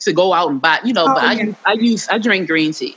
to 0.00 0.12
go 0.12 0.32
out 0.32 0.50
and 0.50 0.60
buy, 0.60 0.80
you 0.84 0.92
know, 0.92 1.04
oh, 1.08 1.14
but 1.14 1.36
yeah. 1.36 1.52
I 1.64 1.72
I 1.72 1.74
use 1.74 2.08
I 2.08 2.18
drink 2.18 2.48
green 2.48 2.72
tea. 2.72 2.96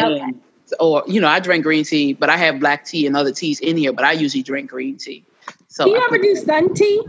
Okay. 0.00 0.20
And, 0.20 0.40
or 0.80 1.04
you 1.06 1.20
know, 1.20 1.28
I 1.28 1.38
drink 1.40 1.62
green 1.62 1.84
tea, 1.84 2.12
but 2.12 2.28
I 2.30 2.36
have 2.36 2.58
black 2.58 2.84
tea 2.84 3.06
and 3.06 3.16
other 3.16 3.32
teas 3.32 3.60
in 3.60 3.76
here, 3.76 3.92
but 3.92 4.04
I 4.04 4.12
usually 4.12 4.42
drink 4.42 4.70
green 4.70 4.96
tea. 4.96 5.24
So 5.68 5.84
do 5.84 5.90
you 5.90 5.96
I 5.96 6.04
ever 6.06 6.18
do 6.18 6.34
sun 6.34 6.74
tea? 6.74 7.02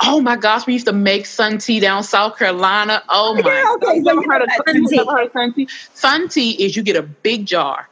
Oh 0.00 0.20
my 0.20 0.36
gosh, 0.36 0.66
we 0.66 0.72
used 0.72 0.86
to 0.86 0.92
make 0.92 1.26
sun 1.26 1.58
tea 1.58 1.80
down 1.80 2.02
South 2.02 2.38
Carolina. 2.38 3.02
Oh 3.08 3.34
my! 3.42 3.52
Yeah, 3.52 3.74
okay. 3.74 4.02
So 4.02 4.12
you 4.12 4.30
heard 4.30 4.42
of 4.42 4.48
sun 4.66 4.86
tea? 4.86 4.96
sun 5.32 5.52
tea? 5.52 5.68
Sun 5.94 6.28
tea 6.28 6.64
is 6.64 6.76
you 6.76 6.82
get 6.82 6.96
a 6.96 7.02
big 7.02 7.46
jar 7.46 7.88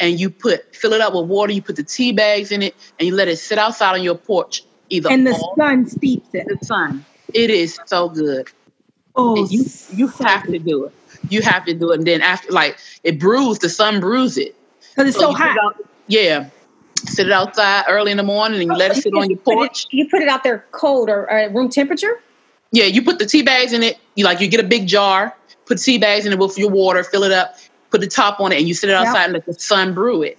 and 0.00 0.18
you 0.18 0.30
put 0.30 0.74
fill 0.74 0.92
it 0.94 1.00
up 1.00 1.14
with 1.14 1.26
water. 1.26 1.52
You 1.52 1.62
put 1.62 1.76
the 1.76 1.84
tea 1.84 2.12
bags 2.12 2.50
in 2.50 2.62
it, 2.62 2.74
and 2.98 3.06
you 3.06 3.14
let 3.14 3.28
it 3.28 3.36
sit 3.36 3.58
outside 3.58 3.92
on 3.92 4.02
your 4.02 4.16
porch. 4.16 4.64
Either 4.88 5.10
and 5.10 5.26
the 5.26 5.52
sun 5.56 5.86
steeps 5.88 6.34
it. 6.34 6.46
The 6.48 6.64
sun. 6.64 7.04
It 7.32 7.50
is 7.50 7.78
so 7.86 8.08
good. 8.08 8.48
Oh, 9.14 9.36
and 9.36 9.52
you 9.52 9.64
you 9.92 10.08
have 10.08 10.44
to 10.44 10.58
do 10.58 10.86
it. 10.86 10.92
You 11.28 11.42
have 11.42 11.64
to 11.66 11.74
do 11.74 11.92
it, 11.92 11.98
and 11.98 12.06
then 12.06 12.22
after 12.22 12.50
like 12.50 12.78
it 13.04 13.20
brews, 13.20 13.58
the 13.60 13.68
sun 13.68 14.00
brews 14.00 14.36
it 14.38 14.56
because 14.90 15.08
it's 15.08 15.18
so, 15.18 15.30
so 15.30 15.32
hot. 15.32 15.56
Out, 15.62 15.76
yeah, 16.06 16.48
sit 17.04 17.26
it 17.26 17.32
outside 17.32 17.84
early 17.88 18.10
in 18.10 18.16
the 18.16 18.22
morning, 18.22 18.60
and 18.60 18.68
you 18.68 18.74
oh, 18.74 18.78
let 18.78 18.96
it 18.96 19.02
sit 19.02 19.14
on 19.14 19.28
your 19.28 19.38
porch. 19.38 19.84
It, 19.86 19.92
you 19.92 20.08
put 20.08 20.22
it 20.22 20.28
out 20.28 20.42
there 20.42 20.64
cold 20.72 21.08
or, 21.08 21.30
or 21.30 21.50
room 21.50 21.68
temperature. 21.68 22.20
Yeah, 22.72 22.84
you 22.84 23.02
put 23.02 23.18
the 23.18 23.26
tea 23.26 23.42
bags 23.42 23.72
in 23.72 23.82
it. 23.82 23.98
You 24.14 24.24
like 24.24 24.40
you 24.40 24.48
get 24.48 24.60
a 24.60 24.66
big 24.66 24.86
jar, 24.86 25.36
put 25.66 25.78
tea 25.78 25.98
bags 25.98 26.24
in 26.24 26.32
it 26.32 26.38
with 26.38 26.56
your 26.56 26.70
water, 26.70 27.04
fill 27.04 27.24
it 27.24 27.32
up, 27.32 27.56
put 27.90 28.00
the 28.00 28.06
top 28.06 28.40
on 28.40 28.52
it, 28.52 28.58
and 28.58 28.68
you 28.68 28.74
sit 28.74 28.90
it 28.90 28.94
outside 28.94 29.14
yep. 29.14 29.24
and 29.24 29.32
let 29.34 29.46
the 29.46 29.54
sun 29.54 29.94
brew 29.94 30.22
it. 30.22 30.38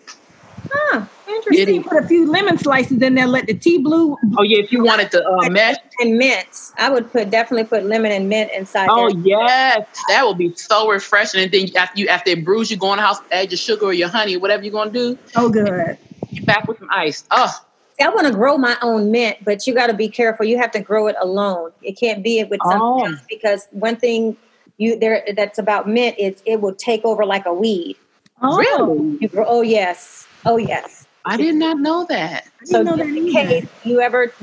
Huh. 0.72 1.06
Interesting. 1.28 1.76
You 1.76 1.84
put 1.84 2.04
a 2.04 2.08
few 2.08 2.30
lemon 2.30 2.58
slices 2.58 3.02
in 3.02 3.16
there, 3.16 3.26
let 3.26 3.47
the 3.47 3.54
tea 3.54 3.78
blue. 3.78 4.18
Oh 4.38 4.43
yeah, 4.43 4.60
if 4.60 4.72
you 4.72 4.84
wanted 4.84 5.12
to 5.12 5.26
uh, 5.26 5.49
mesh 5.49 5.78
and 5.99 6.18
mint, 6.18 6.72
I 6.78 6.89
would 6.89 7.12
put 7.12 7.30
definitely 7.30 7.66
put 7.66 7.86
lemon 7.86 8.12
and 8.12 8.28
mint 8.28 8.52
inside. 8.52 8.89
Oh 8.91 9.10
there. 9.12 9.22
yes, 9.26 10.04
that 10.10 10.26
would 10.26 10.38
be 10.38 10.54
so 10.56 10.89
refreshing. 10.89 11.41
And 11.41 11.52
then 11.52 11.70
after 11.78 11.99
you 11.99 12.08
after 12.08 12.32
it 12.32 12.43
brews, 12.43 12.70
you 12.70 12.78
go 12.78 12.91
in 12.93 12.97
the 12.97 13.04
house, 13.04 13.20
add 13.32 13.49
your 13.49 13.58
sugar 13.58 13.88
or 13.88 13.93
your 13.93 14.10
honey, 14.10 14.38
whatever 14.38 14.64
you're 14.64 14.74
gonna 14.74 14.91
do. 14.91 15.18
Oh 15.36 15.49
good. 15.49 15.97
You 16.30 16.43
back 16.43 16.68
with 16.68 16.80
some 16.80 16.89
ice. 16.91 17.24
Oh. 17.32 17.54
I 17.99 18.10
want 18.10 18.26
to 18.26 18.34
grow 18.34 18.58
my 18.58 18.76
own 18.82 19.12
mint, 19.12 19.38
but 19.43 19.68
you 19.68 19.76
got 19.76 19.88
to 19.88 19.93
be 19.93 20.10
careful. 20.10 20.43
You 20.43 20.58
have 20.58 20.72
to 20.72 20.80
grow 20.80 21.06
it 21.06 21.16
alone. 21.22 21.72
It 21.84 21.99
can't 21.99 22.24
be 22.24 22.39
it 22.39 22.49
with 22.49 22.60
something 22.64 22.82
oh. 22.82 23.06
else 23.06 23.20
because 23.30 23.68
one 23.72 23.95
thing 23.95 24.36
you 24.82 24.98
there 24.98 25.24
that's 25.36 25.60
about 25.60 25.88
mint 25.88 26.18
is 26.18 26.42
it 26.46 26.60
will 26.60 26.74
take 26.74 27.06
over 27.06 27.24
like 27.26 27.46
a 27.46 27.54
weed. 27.54 27.96
Oh, 28.42 28.58
really? 28.58 29.18
You, 29.22 29.30
oh 29.48 29.62
yes, 29.62 30.28
oh 30.46 30.58
yes. 30.58 31.06
I 31.24 31.38
did 31.38 31.56
not 31.56 31.80
know 31.80 32.06
that. 32.10 32.48
So 32.64 32.82
know 32.82 32.96
that 32.96 33.06
in 33.06 33.32
case 33.32 33.68
you 33.84 34.02
ever 34.02 34.34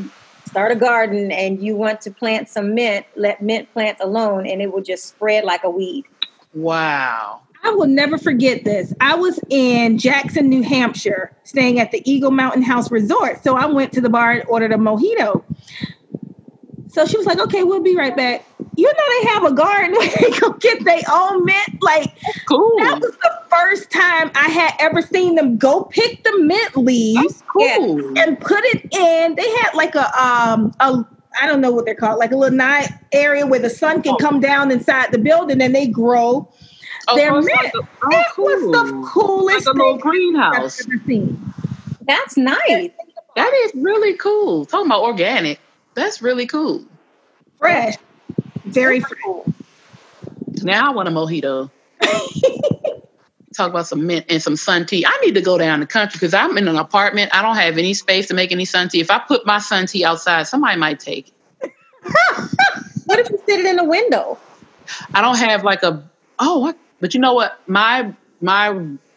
start 0.47 0.71
a 0.71 0.77
garden 0.77 1.33
and 1.33 1.61
you 1.61 1.75
want 1.77 2.01
to 2.03 2.13
plant 2.13 2.49
some 2.49 2.75
mint, 2.75 3.05
let 3.17 3.43
mint 3.43 3.73
plants 3.73 4.01
alone, 4.01 4.47
and 4.47 4.63
it 4.63 4.73
will 4.73 4.83
just 4.83 5.07
spread 5.07 5.43
like 5.45 5.65
a 5.65 5.71
weed. 5.71 6.05
Wow. 6.55 7.43
I 7.65 7.71
will 7.71 7.89
never 7.89 8.17
forget 8.17 8.63
this. 8.63 8.95
I 9.01 9.17
was 9.17 9.41
in 9.51 9.99
Jackson, 9.99 10.49
New 10.49 10.63
Hampshire, 10.63 11.37
staying 11.43 11.81
at 11.81 11.91
the 11.91 12.09
Eagle 12.09 12.31
Mountain 12.31 12.63
House 12.63 12.93
Resort. 12.93 13.43
So 13.43 13.57
I 13.57 13.67
went 13.67 13.93
to 13.95 14.01
the 14.01 14.09
bar 14.09 14.31
and 14.31 14.45
ordered 14.49 14.71
a 14.71 14.77
mojito. 14.77 15.43
So 16.99 17.07
she 17.07 17.17
was 17.17 17.27
like, 17.27 17.39
okay, 17.39 17.63
we'll 17.63 17.81
be 17.81 17.95
right 17.95 18.17
back. 18.17 18.45
You 18.75 18.93
know, 18.93 19.21
they 19.21 19.29
have 19.29 19.45
a 19.45 19.53
garden 19.53 19.93
where 19.97 20.11
they 20.21 20.37
go 20.41 20.51
get 20.55 20.85
their 20.85 21.01
own 21.09 21.45
mint. 21.45 21.81
Like, 21.81 22.13
cool. 22.49 22.77
that 22.79 23.01
was 23.01 23.13
the 23.13 23.39
first 23.49 23.93
time 23.93 24.33
I 24.35 24.49
had 24.49 24.73
ever 24.81 25.01
seen 25.01 25.37
them 25.37 25.59
go 25.59 25.85
pick 25.85 26.25
the 26.25 26.41
mint 26.41 26.77
leaves 26.77 27.45
cool. 27.53 28.19
and 28.19 28.41
put 28.41 28.65
it 28.65 28.93
in. 28.93 29.37
They 29.37 29.49
had 29.59 29.75
like 29.75 29.95
a 29.95 30.21
um 30.21 30.73
a 30.81 31.05
I 31.41 31.47
don't 31.47 31.61
know 31.61 31.71
what 31.71 31.85
they're 31.85 31.95
called, 31.95 32.19
like 32.19 32.33
a 32.33 32.37
little 32.37 32.57
night 32.57 32.91
area 33.13 33.47
where 33.47 33.61
the 33.61 33.71
sun 33.71 34.03
can 34.03 34.15
oh. 34.15 34.17
come 34.17 34.41
down 34.41 34.73
inside 34.73 35.13
the 35.13 35.19
building 35.19 35.63
and 35.63 35.73
they 35.73 35.87
grow. 35.87 36.51
Oh, 37.07 37.17
their 37.17 37.33
mint. 37.33 37.49
Like 37.49 37.75
a, 37.75 37.79
oh, 37.79 38.09
that 38.11 38.27
cool. 38.35 38.45
was 38.45 38.61
the 38.73 39.09
coolest 39.09 39.67
like 39.69 39.75
a 39.77 39.79
little 39.79 39.99
greenhouse. 39.99 40.81
I've 40.81 40.95
ever 40.95 41.05
seen. 41.07 41.55
That's 42.09 42.37
nice. 42.37 42.91
That 43.37 43.53
is 43.67 43.73
really 43.77 44.15
cool. 44.15 44.67
Talking 44.67 44.87
about 44.87 45.03
organic. 45.03 45.61
That's 45.99 46.23
really 46.23 46.47
cool. 46.47 46.85
Fresh. 47.59 47.95
Very 48.65 49.01
fresh. 49.01 49.55
Now 50.63 50.91
I 50.91 50.95
want 50.95 51.09
a 51.09 51.13
mojito. 51.13 51.71
Talk 53.55 53.71
about 53.71 53.87
some 53.87 54.07
mint 54.07 54.27
and 54.29 54.43
some 54.43 54.57
sun 54.57 54.87
tea. 54.87 55.05
I 55.07 55.19
need 55.25 55.35
to 55.35 55.41
go 55.41 55.59
down 55.59 55.81
the 55.81 55.87
country 55.87 56.19
because 56.19 56.35
I'm 56.35 56.57
in 56.59 56.69
an 56.69 56.77
apartment. 56.77 57.35
I 57.35 57.43
don't 57.43 57.57
have 57.57 57.79
any 57.79 57.95
space 57.95 58.29
to 58.29 58.35
make 58.35 58.53
any 58.53 58.65
sun 58.65 58.89
tea. 58.89 59.01
If 59.01 59.11
I 59.11 59.19
put 59.19 59.47
my 59.47 59.59
sun 59.59 59.87
tea 59.87 60.05
outside, 60.05 60.47
somebody 60.47 60.79
might 60.79 61.01
take 61.01 61.33
it. 61.63 61.73
what 63.07 63.19
if 63.19 63.31
you 63.31 63.41
sit 63.47 63.61
it 63.61 63.67
in 63.67 63.77
the 63.77 63.85
window? 63.85 64.39
I 65.15 65.21
don't 65.21 65.39
have 65.39 65.65
like 65.65 65.83
a 65.83 66.03
oh, 66.39 66.59
what? 66.59 66.79
but 67.01 67.15
you 67.15 67.21
know 67.21 67.35
what? 67.35 67.61
My 67.67 68.15
my 68.41 68.69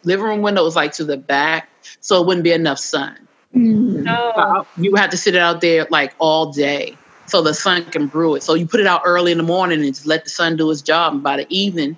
living 0.04 0.24
room 0.24 0.42
window 0.42 0.66
is 0.66 0.76
like 0.76 0.92
to 0.92 1.04
the 1.04 1.16
back, 1.16 1.68
so 2.00 2.20
it 2.20 2.26
wouldn't 2.26 2.44
be 2.44 2.52
enough 2.52 2.78
sun. 2.78 3.16
Mm. 3.54 4.02
No. 4.02 4.66
You 4.76 4.94
have 4.96 5.10
to 5.10 5.16
sit 5.16 5.34
it 5.34 5.40
out 5.40 5.60
there 5.60 5.86
like 5.90 6.14
all 6.18 6.52
day 6.52 6.96
so 7.26 7.42
the 7.42 7.54
sun 7.54 7.84
can 7.86 8.06
brew 8.06 8.34
it. 8.34 8.42
So 8.42 8.54
you 8.54 8.66
put 8.66 8.80
it 8.80 8.86
out 8.86 9.02
early 9.04 9.32
in 9.32 9.38
the 9.38 9.44
morning 9.44 9.80
and 9.80 9.94
just 9.94 10.06
let 10.06 10.24
the 10.24 10.30
sun 10.30 10.56
do 10.56 10.70
its 10.70 10.82
job. 10.82 11.14
And 11.14 11.22
by 11.22 11.36
the 11.36 11.46
evening, 11.48 11.96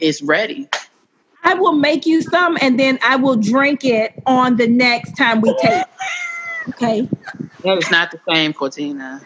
it's 0.00 0.22
ready. 0.22 0.68
I 1.44 1.54
will 1.54 1.72
make 1.72 2.06
you 2.06 2.22
some 2.22 2.58
and 2.60 2.78
then 2.78 2.98
I 3.02 3.16
will 3.16 3.36
drink 3.36 3.84
it 3.84 4.20
on 4.26 4.56
the 4.56 4.66
next 4.66 5.16
time 5.16 5.40
we 5.40 5.54
take. 5.60 5.84
Okay. 6.70 7.08
That 7.62 7.78
is 7.78 7.90
not 7.90 8.10
the 8.10 8.20
same, 8.28 8.52
Cortina. 8.52 9.20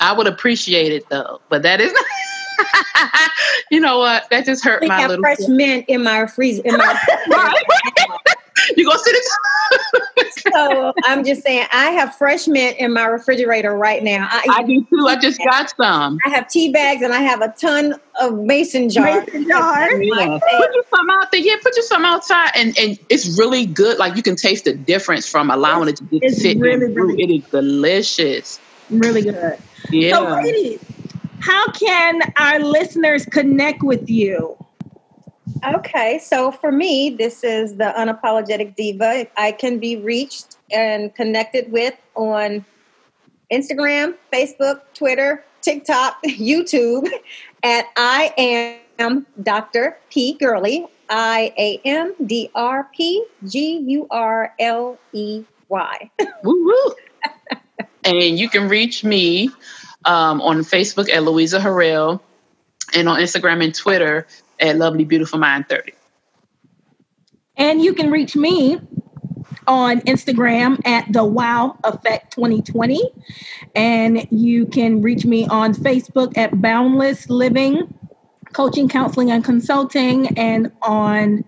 I 0.00 0.12
would 0.12 0.26
appreciate 0.26 0.92
it 0.92 1.08
though, 1.08 1.40
but 1.48 1.62
that 1.62 1.80
is 1.80 1.92
not. 1.92 3.30
you 3.70 3.80
know 3.80 3.98
what? 3.98 4.28
That 4.30 4.44
just 4.44 4.64
hurt 4.64 4.84
my 4.86 5.06
little. 5.06 5.22
fresh 5.22 5.48
mint 5.48 5.84
in 5.88 6.02
my 6.02 6.26
freezer. 6.26 6.62
In 6.64 6.76
my. 6.76 7.00
you 8.76 8.86
gonna 8.86 8.98
sit 8.98 9.14
it? 9.14 10.42
so 10.52 10.92
I'm 11.04 11.24
just 11.24 11.42
saying, 11.42 11.66
I 11.72 11.90
have 11.90 12.14
fresh 12.16 12.46
mint 12.46 12.76
in 12.78 12.92
my 12.92 13.06
refrigerator 13.06 13.76
right 13.76 14.02
now. 14.02 14.28
I, 14.30 14.44
I 14.48 14.62
do 14.62 14.84
too. 14.90 15.06
I 15.06 15.16
just 15.16 15.38
got 15.38 15.72
some. 15.76 16.18
I 16.26 16.30
have 16.30 16.48
tea 16.48 16.70
bags 16.70 17.02
and 17.02 17.12
I 17.12 17.20
have 17.20 17.40
a 17.40 17.48
ton 17.58 17.94
of 18.20 18.38
mason 18.38 18.88
jars. 18.88 19.26
Mason 19.26 19.48
jars. 19.48 19.92
Yeah. 20.00 20.38
Put 20.38 20.74
you 20.74 20.84
some 20.94 21.10
out 21.10 21.32
there. 21.32 21.40
Yeah, 21.40 21.56
put 21.62 21.76
you 21.76 21.82
some 21.82 22.04
outside, 22.04 22.50
and 22.54 22.78
and 22.78 22.98
it's 23.08 23.38
really 23.38 23.66
good. 23.66 23.98
Like 23.98 24.16
you 24.16 24.22
can 24.22 24.36
taste 24.36 24.64
the 24.64 24.74
difference 24.74 25.28
from 25.28 25.50
allowing 25.50 25.88
it 25.88 25.96
to 25.96 26.06
it's 26.12 26.42
sit 26.42 26.58
really, 26.58 26.92
really, 26.92 27.22
It 27.22 27.30
is 27.30 27.50
delicious. 27.50 28.60
Really 28.90 29.22
good. 29.22 29.58
Yeah. 29.90 30.16
So, 30.16 30.24
ladies, 30.34 30.80
how 31.40 31.66
can 31.72 32.20
our 32.36 32.58
listeners 32.58 33.26
connect 33.26 33.82
with 33.82 34.08
you? 34.08 34.56
Okay, 35.64 36.18
so 36.18 36.52
for 36.52 36.70
me, 36.70 37.10
this 37.10 37.42
is 37.42 37.76
the 37.76 37.92
unapologetic 37.96 38.76
diva. 38.76 39.26
I 39.36 39.52
can 39.52 39.78
be 39.78 39.96
reached 39.96 40.56
and 40.70 41.14
connected 41.14 41.70
with 41.72 41.94
on 42.14 42.64
Instagram, 43.50 44.14
Facebook, 44.32 44.82
Twitter, 44.94 45.44
TikTok, 45.60 46.22
YouTube 46.24 47.08
at 47.62 47.86
I 47.96 48.80
am 48.98 49.26
Dr. 49.42 49.98
P 50.10 50.34
Gurley. 50.34 50.86
I 51.10 51.52
A 51.58 51.80
M 51.84 52.14
D 52.24 52.50
R 52.54 52.88
P 52.96 53.24
G 53.46 53.78
U 53.86 54.06
R 54.10 54.54
L 54.58 54.98
E 55.12 55.44
Y. 55.68 56.10
And 58.04 58.36
you 58.36 58.48
can 58.48 58.68
reach 58.68 59.04
me 59.04 59.48
um, 60.04 60.40
on 60.40 60.58
Facebook 60.58 61.08
at 61.08 61.22
Louisa 61.22 61.60
Harrell 61.60 62.20
and 62.94 63.08
on 63.08 63.20
Instagram 63.20 63.62
and 63.62 63.72
Twitter 63.72 64.26
at 64.62 64.76
Lovely 64.76 65.04
Beautiful 65.04 65.38
Mind 65.38 65.68
30. 65.68 65.92
And 67.56 67.82
you 67.82 67.92
can 67.92 68.10
reach 68.10 68.34
me 68.34 68.80
on 69.66 70.00
Instagram 70.02 70.80
at 70.86 71.12
the 71.12 71.24
Wow 71.24 71.76
Effect 71.84 72.32
2020. 72.32 73.00
And 73.74 74.26
you 74.30 74.66
can 74.66 75.02
reach 75.02 75.24
me 75.26 75.46
on 75.48 75.74
Facebook 75.74 76.36
at 76.38 76.60
Boundless 76.62 77.28
Living, 77.28 77.92
Coaching, 78.52 78.88
Counseling, 78.88 79.30
and 79.30 79.44
Consulting, 79.44 80.38
and 80.38 80.72
on 80.82 81.44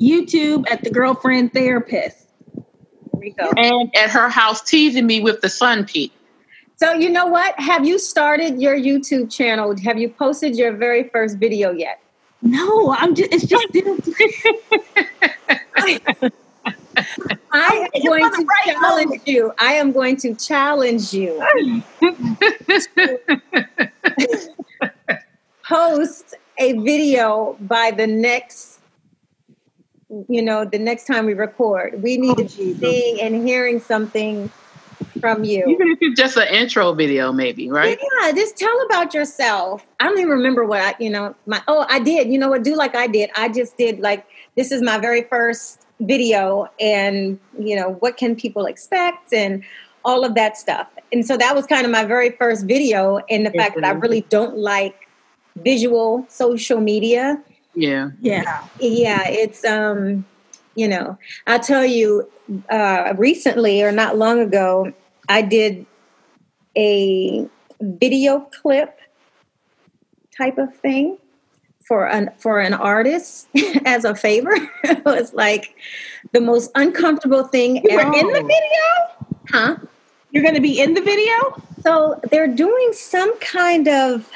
YouTube 0.00 0.70
at 0.70 0.84
The 0.84 0.90
Girlfriend 0.90 1.52
Therapist. 1.52 2.28
And 3.56 3.90
at 3.96 4.10
her 4.10 4.28
house, 4.28 4.62
teasing 4.62 5.06
me 5.06 5.20
with 5.20 5.40
the 5.40 5.48
sun 5.48 5.84
peak. 5.84 6.12
So 6.76 6.92
you 6.92 7.10
know 7.10 7.26
what? 7.26 7.58
Have 7.58 7.84
you 7.84 7.98
started 7.98 8.60
your 8.60 8.76
YouTube 8.76 9.32
channel? 9.32 9.76
Have 9.82 9.98
you 9.98 10.08
posted 10.08 10.56
your 10.56 10.72
very 10.76 11.08
first 11.08 11.38
video 11.38 11.72
yet? 11.72 12.00
No, 12.42 12.92
I'm 12.92 13.14
just. 13.14 13.32
It's 13.32 13.46
just. 13.46 13.66
I 17.52 17.88
am 17.94 18.02
going 18.04 18.30
to 18.30 18.46
challenge 18.64 19.22
you. 19.26 19.52
I 19.58 19.74
am 19.74 19.92
going 19.92 20.16
to 20.18 20.34
challenge 20.34 21.12
you. 21.12 21.42
Post 25.64 26.34
a 26.58 26.72
video 26.78 27.56
by 27.60 27.90
the 27.90 28.06
next, 28.06 28.78
you 30.28 30.42
know, 30.42 30.64
the 30.64 30.78
next 30.78 31.06
time 31.06 31.26
we 31.26 31.34
record. 31.34 32.00
We 32.02 32.16
need 32.16 32.38
oh, 32.38 32.44
to 32.44 32.56
be 32.56 32.72
oh, 32.72 32.76
seeing 32.80 33.20
and 33.20 33.46
hearing 33.46 33.80
something 33.80 34.50
from 35.20 35.44
you. 35.44 35.64
Even 35.66 35.88
if 35.88 35.98
it's 36.00 36.20
just 36.20 36.36
an 36.36 36.48
intro 36.48 36.92
video, 36.92 37.32
maybe, 37.32 37.70
right? 37.70 37.98
Yeah, 38.22 38.32
just 38.32 38.56
tell 38.56 38.80
about 38.86 39.14
yourself. 39.14 39.86
I 40.00 40.04
don't 40.04 40.18
even 40.18 40.30
remember 40.30 40.64
what 40.64 40.80
I, 40.80 40.94
you 40.98 41.10
know, 41.10 41.34
my 41.46 41.62
oh, 41.68 41.86
I 41.88 41.98
did. 41.98 42.28
You 42.28 42.38
know 42.38 42.48
what? 42.48 42.64
Do 42.64 42.74
like 42.74 42.94
I 42.94 43.06
did. 43.06 43.30
I 43.36 43.48
just 43.48 43.76
did 43.76 44.00
like 44.00 44.26
this 44.56 44.72
is 44.72 44.82
my 44.82 44.98
very 44.98 45.22
first 45.22 45.86
video, 46.00 46.68
and 46.80 47.38
you 47.58 47.76
know 47.76 47.94
what 48.00 48.16
can 48.16 48.36
people 48.36 48.66
expect 48.66 49.32
and 49.32 49.64
all 50.04 50.24
of 50.24 50.34
that 50.34 50.56
stuff. 50.56 50.86
And 51.12 51.26
so 51.26 51.36
that 51.36 51.54
was 51.54 51.66
kind 51.66 51.84
of 51.84 51.90
my 51.90 52.04
very 52.04 52.30
first 52.30 52.66
video, 52.66 53.20
and 53.30 53.44
the 53.44 53.50
fact 53.50 53.74
that 53.76 53.84
I 53.84 53.90
really 53.90 54.22
don't 54.22 54.58
like 54.58 55.08
visual 55.56 56.24
social 56.28 56.80
media. 56.80 57.42
Yeah. 57.74 58.10
Yeah. 58.20 58.64
Yeah. 58.80 59.28
It's 59.28 59.64
um, 59.64 60.24
you 60.74 60.88
know, 60.88 61.18
I'll 61.46 61.60
tell 61.60 61.84
you, 61.84 62.30
uh, 62.70 63.14
recently 63.16 63.82
or 63.82 63.92
not 63.92 64.16
long 64.16 64.40
ago, 64.40 64.92
I 65.28 65.42
did 65.42 65.86
a 66.76 67.46
video 67.80 68.40
clip 68.40 68.98
type 70.36 70.58
of 70.58 70.74
thing 70.76 71.18
for 71.86 72.06
an 72.06 72.30
for 72.38 72.60
an 72.60 72.74
artist 72.74 73.48
as 73.84 74.04
a 74.04 74.14
favor. 74.14 74.54
it 74.84 75.04
was 75.04 75.32
like 75.34 75.74
the 76.32 76.40
most 76.40 76.70
uncomfortable 76.74 77.44
thing 77.44 77.76
you 77.76 77.98
ever. 77.98 78.14
in 78.14 78.26
the 78.26 78.42
video? 78.42 79.36
Huh? 79.50 79.76
You're 80.30 80.42
going 80.42 80.54
to 80.54 80.60
be 80.60 80.78
in 80.78 80.92
the 80.92 81.00
video? 81.00 81.62
So 81.82 82.20
they're 82.30 82.48
doing 82.48 82.90
some 82.92 83.38
kind 83.38 83.88
of, 83.88 84.30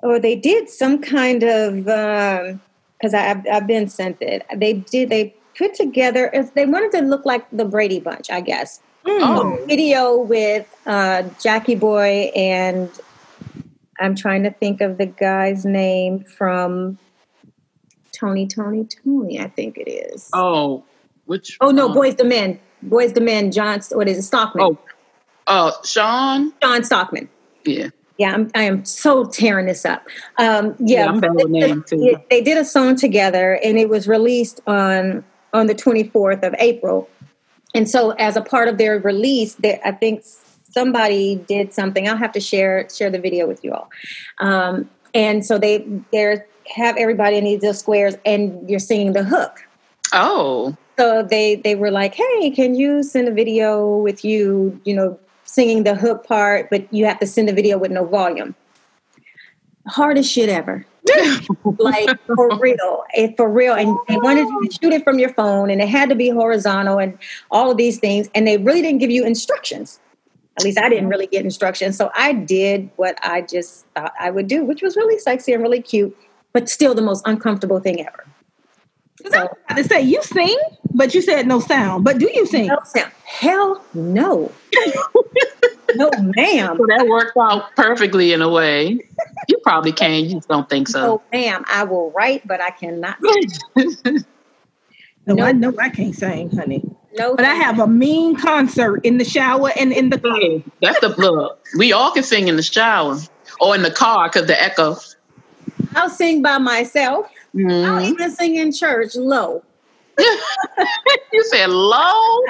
or 0.00 0.20
they 0.20 0.36
did 0.36 0.68
some 0.68 1.02
kind 1.02 1.42
of, 1.42 1.74
because 1.84 3.14
um, 3.14 3.20
I've, 3.20 3.44
I've 3.52 3.66
been 3.66 3.88
sent 3.88 4.18
it. 4.20 4.46
They 4.54 4.74
did. 4.74 5.08
They 5.08 5.34
put 5.60 5.74
together, 5.74 6.30
if 6.32 6.54
they 6.54 6.64
wanted 6.64 6.90
to 6.98 7.04
look 7.04 7.26
like 7.26 7.46
the 7.52 7.66
Brady 7.66 8.00
Bunch, 8.00 8.30
I 8.30 8.40
guess. 8.40 8.80
Mm. 9.04 9.20
Oh. 9.20 9.66
Video 9.66 10.16
with 10.16 10.66
uh, 10.86 11.24
Jackie 11.38 11.74
Boy 11.74 12.32
and 12.34 12.90
I'm 14.00 14.16
trying 14.16 14.42
to 14.44 14.50
think 14.50 14.80
of 14.80 14.96
the 14.96 15.04
guy's 15.04 15.66
name 15.66 16.24
from 16.24 16.98
Tony, 18.12 18.46
Tony, 18.46 18.86
Tony, 18.86 19.38
I 19.38 19.48
think 19.48 19.76
it 19.76 19.90
is. 19.90 20.30
Oh, 20.32 20.82
which? 21.26 21.58
Oh, 21.60 21.70
no, 21.70 21.88
um, 21.88 21.94
Boyz 21.94 22.18
II 22.18 22.26
Men. 22.26 22.60
Boyz 22.86 23.14
II 23.16 23.22
Men, 23.22 23.52
John, 23.52 23.80
what 23.92 24.08
is 24.08 24.18
it, 24.18 24.22
Stockman? 24.22 24.64
Oh, 24.64 24.78
uh, 25.46 25.72
Shawn? 25.84 26.54
Shawn 26.62 26.82
Stockman. 26.84 27.28
Yeah. 27.64 27.90
Yeah, 28.16 28.32
I'm, 28.32 28.50
I 28.54 28.62
am 28.64 28.84
so 28.84 29.24
tearing 29.24 29.66
this 29.66 29.84
up. 29.84 30.06
Um, 30.38 30.74
yeah, 30.78 31.04
yeah 31.04 31.06
I'm 31.06 31.20
bad 31.20 31.34
with 31.34 31.48
name 31.48 31.84
too. 31.86 32.16
They 32.28 32.42
did 32.42 32.58
a 32.58 32.64
song 32.66 32.96
together, 32.96 33.58
and 33.64 33.78
it 33.78 33.88
was 33.88 34.06
released 34.06 34.60
on 34.66 35.24
on 35.52 35.66
the 35.66 35.74
24th 35.74 36.42
of 36.42 36.54
April. 36.58 37.08
And 37.74 37.88
so, 37.88 38.10
as 38.12 38.36
a 38.36 38.42
part 38.42 38.68
of 38.68 38.78
their 38.78 38.98
release, 38.98 39.54
they, 39.54 39.80
I 39.84 39.92
think 39.92 40.24
somebody 40.70 41.36
did 41.36 41.72
something. 41.72 42.08
I'll 42.08 42.16
have 42.16 42.32
to 42.32 42.40
share 42.40 42.88
share 42.88 43.10
the 43.10 43.18
video 43.18 43.46
with 43.46 43.62
you 43.64 43.72
all. 43.72 43.90
Um, 44.38 44.88
and 45.14 45.44
so 45.44 45.58
they 45.58 45.78
they 46.12 46.38
have 46.74 46.96
everybody 46.96 47.36
in 47.36 47.44
these 47.44 47.60
little 47.60 47.74
squares, 47.74 48.16
and 48.24 48.68
you're 48.68 48.78
singing 48.78 49.12
the 49.12 49.24
hook. 49.24 49.64
Oh, 50.12 50.76
so 50.98 51.22
they 51.22 51.56
they 51.56 51.74
were 51.74 51.90
like, 51.90 52.14
"Hey, 52.14 52.50
can 52.50 52.74
you 52.74 53.02
send 53.02 53.28
a 53.28 53.32
video 53.32 53.96
with 53.96 54.24
you? 54.24 54.80
You 54.84 54.94
know, 54.94 55.18
singing 55.44 55.84
the 55.84 55.94
hook 55.94 56.26
part, 56.26 56.70
but 56.70 56.92
you 56.92 57.06
have 57.06 57.18
to 57.20 57.26
send 57.26 57.48
a 57.48 57.52
video 57.52 57.78
with 57.78 57.90
no 57.90 58.04
volume." 58.04 58.54
Hardest 59.86 60.30
shit 60.30 60.48
ever. 60.48 60.86
like 61.78 62.18
for 62.26 62.56
real, 62.58 63.04
it, 63.14 63.36
for 63.36 63.48
real. 63.48 63.74
And 63.74 63.96
they 64.08 64.16
wanted 64.16 64.46
you 64.48 64.68
to 64.68 64.72
shoot 64.72 64.92
it 64.92 65.04
from 65.04 65.18
your 65.18 65.32
phone, 65.34 65.70
and 65.70 65.80
it 65.80 65.88
had 65.88 66.08
to 66.10 66.14
be 66.14 66.28
horizontal, 66.28 66.98
and 66.98 67.18
all 67.50 67.70
of 67.70 67.76
these 67.76 67.98
things. 67.98 68.28
And 68.34 68.46
they 68.46 68.58
really 68.58 68.82
didn't 68.82 68.98
give 68.98 69.10
you 69.10 69.24
instructions. 69.24 70.00
At 70.56 70.64
least 70.64 70.78
I 70.78 70.88
didn't 70.88 71.08
really 71.08 71.26
get 71.26 71.44
instructions. 71.44 71.96
So 71.96 72.10
I 72.14 72.32
did 72.32 72.90
what 72.96 73.18
I 73.22 73.42
just 73.42 73.86
thought 73.94 74.12
I 74.20 74.30
would 74.30 74.46
do, 74.46 74.64
which 74.64 74.82
was 74.82 74.96
really 74.96 75.18
sexy 75.18 75.52
and 75.52 75.62
really 75.62 75.80
cute, 75.80 76.16
but 76.52 76.68
still 76.68 76.94
the 76.94 77.02
most 77.02 77.26
uncomfortable 77.26 77.80
thing 77.80 78.04
ever. 78.06 78.26
So, 79.30 79.48
I 79.68 79.74
to 79.74 79.84
say 79.84 80.00
you 80.00 80.22
sing, 80.22 80.58
but 80.92 81.14
you 81.14 81.22
said 81.22 81.46
no 81.46 81.60
sound. 81.60 82.04
But 82.04 82.18
do 82.18 82.30
you 82.32 82.46
sing? 82.46 82.68
No 82.68 82.78
sound. 82.84 83.12
Hell 83.24 83.84
no. 83.94 84.50
No, 85.94 86.10
ma'am. 86.20 86.76
So 86.76 86.86
that 86.86 87.06
worked 87.08 87.36
out 87.36 87.74
perfectly 87.76 88.32
in 88.32 88.42
a 88.42 88.48
way. 88.48 88.98
You 89.48 89.58
probably 89.62 89.92
can. 89.92 90.24
You 90.24 90.40
don't 90.48 90.68
think 90.68 90.88
so. 90.88 91.00
No, 91.00 91.22
ma'am. 91.32 91.64
I 91.68 91.84
will 91.84 92.10
write, 92.12 92.46
but 92.46 92.60
I 92.60 92.70
cannot. 92.70 93.16
no, 93.76 94.24
no, 95.26 95.44
I 95.44 95.52
know 95.52 95.74
I 95.78 95.88
can't 95.88 96.14
sing, 96.14 96.50
honey. 96.50 96.84
No, 97.16 97.34
but 97.34 97.44
I 97.44 97.54
have 97.54 97.80
a 97.80 97.86
mean 97.86 98.36
concert 98.36 99.04
in 99.04 99.18
the 99.18 99.24
shower 99.24 99.72
and 99.76 99.92
in 99.92 100.10
the 100.10 100.18
car. 100.18 100.38
That's 100.80 101.00
the 101.00 101.08
blood. 101.08 101.56
We 101.76 101.92
all 101.92 102.12
can 102.12 102.22
sing 102.22 102.46
in 102.48 102.56
the 102.56 102.62
shower 102.62 103.18
or 103.60 103.74
in 103.74 103.82
the 103.82 103.90
car 103.90 104.28
because 104.28 104.46
the 104.46 104.60
echo. 104.60 104.96
I'll 105.96 106.08
sing 106.08 106.40
by 106.40 106.58
myself. 106.58 107.28
Mm-hmm. 107.54 107.90
I'll 107.90 108.04
even 108.04 108.30
sing 108.30 108.56
in 108.56 108.72
church 108.72 109.16
low. 109.16 109.64
you 110.18 111.44
said 111.44 111.70
low? 111.70 112.44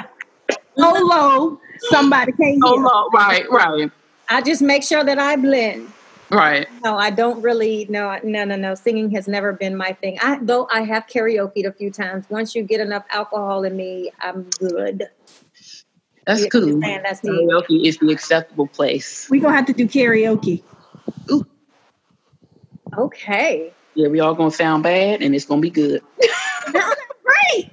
So 0.77 0.93
low, 1.03 1.59
somebody 1.89 2.31
can't 2.33 2.61
so 2.61 2.73
hear. 2.73 2.83
low, 2.83 3.09
right, 3.13 3.49
right. 3.51 3.91
I 4.29 4.41
just 4.41 4.61
make 4.61 4.83
sure 4.83 5.03
that 5.03 5.19
I 5.19 5.35
blend. 5.35 5.91
Right. 6.29 6.67
No, 6.83 6.97
I 6.97 7.09
don't 7.09 7.41
really. 7.41 7.85
No, 7.89 8.17
no, 8.23 8.45
no, 8.45 8.55
no. 8.55 8.73
Singing 8.73 9.11
has 9.11 9.27
never 9.27 9.51
been 9.51 9.75
my 9.75 9.91
thing. 9.93 10.17
I 10.21 10.39
though 10.41 10.67
I 10.71 10.81
have 10.83 11.05
karaoke 11.07 11.65
a 11.65 11.73
few 11.73 11.91
times. 11.91 12.25
Once 12.29 12.55
you 12.55 12.63
get 12.63 12.79
enough 12.79 13.03
alcohol 13.09 13.63
in 13.63 13.75
me, 13.75 14.11
I'm 14.21 14.49
good. 14.57 15.09
That's 16.25 16.43
you 16.43 16.49
cool. 16.49 16.79
That's 16.79 17.21
karaoke 17.21 17.85
is 17.85 17.97
the 17.97 18.11
acceptable 18.11 18.67
place. 18.67 19.27
We're 19.29 19.41
gonna 19.41 19.55
have 19.55 19.65
to 19.65 19.73
do 19.73 19.87
karaoke. 19.87 20.63
Ooh. 21.29 21.45
Okay. 22.97 23.73
Yeah, 23.95 24.07
we 24.07 24.21
all 24.21 24.33
gonna 24.33 24.51
sound 24.51 24.83
bad, 24.83 25.21
and 25.21 25.35
it's 25.35 25.45
gonna 25.45 25.61
be 25.61 25.69
good. 25.69 26.01
Great. 26.71 27.71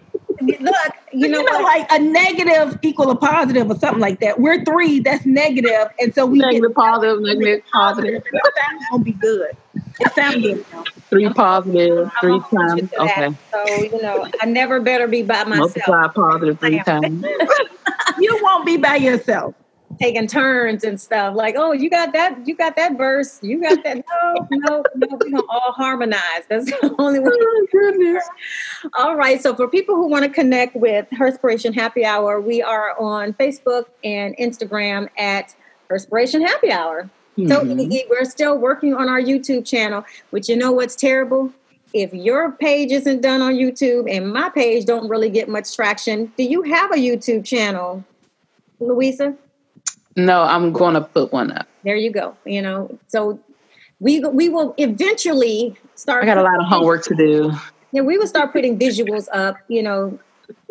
Look, 0.61 0.92
you 1.18 1.28
know, 1.28 1.38
you 1.40 1.44
know 1.44 1.60
like 1.60 1.90
a 1.90 1.98
negative 1.98 2.78
equal 2.82 3.10
a 3.10 3.16
positive 3.16 3.70
or 3.70 3.76
something 3.78 4.00
like 4.00 4.20
that. 4.20 4.40
We're 4.40 4.64
three, 4.64 5.00
that's 5.00 5.26
negative, 5.26 5.88
and 6.00 6.14
so 6.14 6.26
we 6.26 6.38
negative, 6.38 6.70
get 6.70 6.74
positive, 6.76 7.20
negative, 7.20 7.64
positive. 7.72 8.22
It's 8.24 8.90
gonna 8.90 9.04
be 9.04 9.12
good. 9.12 9.56
It 10.00 10.12
sounds 10.14 10.42
good. 10.42 10.64
Three 11.10 11.28
positive, 11.30 12.10
three 12.20 12.40
times. 12.54 12.92
Okay. 12.98 13.30
So 13.50 13.66
you 13.66 14.02
know, 14.02 14.28
I 14.40 14.46
never 14.46 14.80
better 14.80 15.08
be 15.08 15.22
by 15.22 15.44
myself. 15.44 15.76
Multiply 15.76 16.08
positive 16.08 16.60
three 16.60 16.82
times. 16.82 17.24
you 18.18 18.38
won't 18.42 18.66
be 18.66 18.76
by 18.76 18.96
yourself 18.96 19.54
taking 19.99 20.26
turns 20.26 20.84
and 20.84 21.01
stuff. 21.01 21.34
Like, 21.34 21.55
oh, 21.57 21.72
you 21.72 21.90
got 21.90 22.12
that, 22.12 22.46
you 22.46 22.55
got 22.55 22.76
that 22.76 22.96
verse, 22.96 23.38
you 23.42 23.61
got 23.61 23.82
that. 23.84 23.96
No, 23.96 24.49
no, 24.51 24.84
no, 24.94 25.18
we 25.20 25.30
gonna 25.30 25.42
all 25.49 25.72
harmonize. 25.72 26.44
That's 26.49 26.66
the 26.66 26.94
only 26.99 27.18
way. 27.18 27.30
Oh, 27.32 27.66
goodness. 27.72 28.24
All 28.94 29.16
right. 29.16 29.40
So 29.42 29.55
for 29.55 29.68
people 29.68 29.96
who 29.96 30.07
want 30.07 30.24
to 30.24 30.30
connect 30.30 30.76
with 30.76 31.07
Herspiration 31.12 31.74
Happy 31.74 32.05
Hour, 32.05 32.40
we 32.40 32.62
are 32.62 32.99
on 32.99 33.32
Facebook 33.34 33.86
and 34.05 34.36
Instagram 34.36 35.09
at 35.18 35.55
Herspiration 35.90 36.46
Happy 36.46 36.70
Hour. 36.70 37.11
Mm-hmm. 37.36 37.49
So 37.49 38.07
we're 38.11 38.24
still 38.24 38.59
working 38.59 38.94
on 38.94 39.09
our 39.09 39.20
YouTube 39.20 39.64
channel, 39.64 40.05
which 40.30 40.49
you 40.49 40.57
know 40.57 40.72
what's 40.72 40.96
terrible? 40.96 41.53
If 41.94 42.12
your 42.12 42.53
page 42.53 42.90
isn't 42.90 43.22
done 43.22 43.40
on 43.40 43.55
YouTube 43.55 44.14
and 44.14 44.30
my 44.30 44.51
page 44.51 44.84
don't 44.84 45.09
really 45.09 45.30
get 45.30 45.49
much 45.49 45.74
traction, 45.74 46.32
do 46.36 46.44
you 46.44 46.62
have 46.62 46.90
a 46.90 46.96
YouTube 46.96 47.44
channel, 47.44 48.05
Louisa? 48.80 49.36
No, 50.18 50.42
I'm 50.42 50.72
going 50.72 50.94
to 50.94 51.00
put 51.00 51.32
one 51.32 51.52
up. 51.52 51.68
There 51.84 51.94
you 51.94 52.10
go. 52.10 52.36
You 52.44 52.60
know, 52.60 52.98
so 53.06 53.38
we 54.00 54.20
we 54.20 54.48
will 54.48 54.74
eventually 54.76 55.76
start. 55.94 56.24
I 56.24 56.26
got 56.26 56.38
a 56.38 56.42
lot 56.42 56.60
of 56.60 56.66
homework 56.66 57.04
to 57.04 57.14
do. 57.14 57.52
Yeah, 57.92 58.02
we 58.02 58.18
will 58.18 58.26
start 58.26 58.52
putting 58.52 58.78
visuals 58.78 59.28
up. 59.32 59.56
You 59.68 59.82
know, 59.82 60.18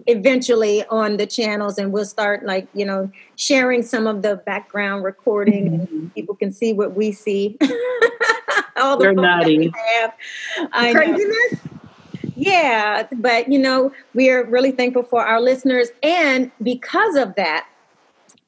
eventually 0.05 0.85
on 0.87 1.15
the 1.15 1.25
channels, 1.25 1.77
and 1.77 1.93
we'll 1.93 2.05
start 2.05 2.45
like 2.45 2.67
you 2.73 2.85
know 2.85 3.09
sharing 3.37 3.83
some 3.83 4.05
of 4.05 4.21
the 4.21 4.35
background 4.35 5.05
recording, 5.05 5.71
mm-hmm. 5.71 5.95
and 5.95 6.13
people 6.13 6.35
can 6.35 6.51
see 6.51 6.73
what 6.73 6.95
we 6.95 7.13
see. 7.13 7.57
All 8.77 8.97
the 8.97 9.05
They're 9.05 9.13
naughty. 9.13 9.71
I 10.73 10.93
Craziness. 10.93 11.61
Yeah, 12.35 13.07
but 13.13 13.51
you 13.51 13.57
know, 13.57 13.91
we 14.13 14.29
are 14.29 14.43
really 14.43 14.71
thankful 14.71 15.03
for 15.03 15.25
our 15.25 15.39
listeners, 15.39 15.87
and 16.03 16.51
because 16.61 17.15
of 17.15 17.33
that, 17.35 17.65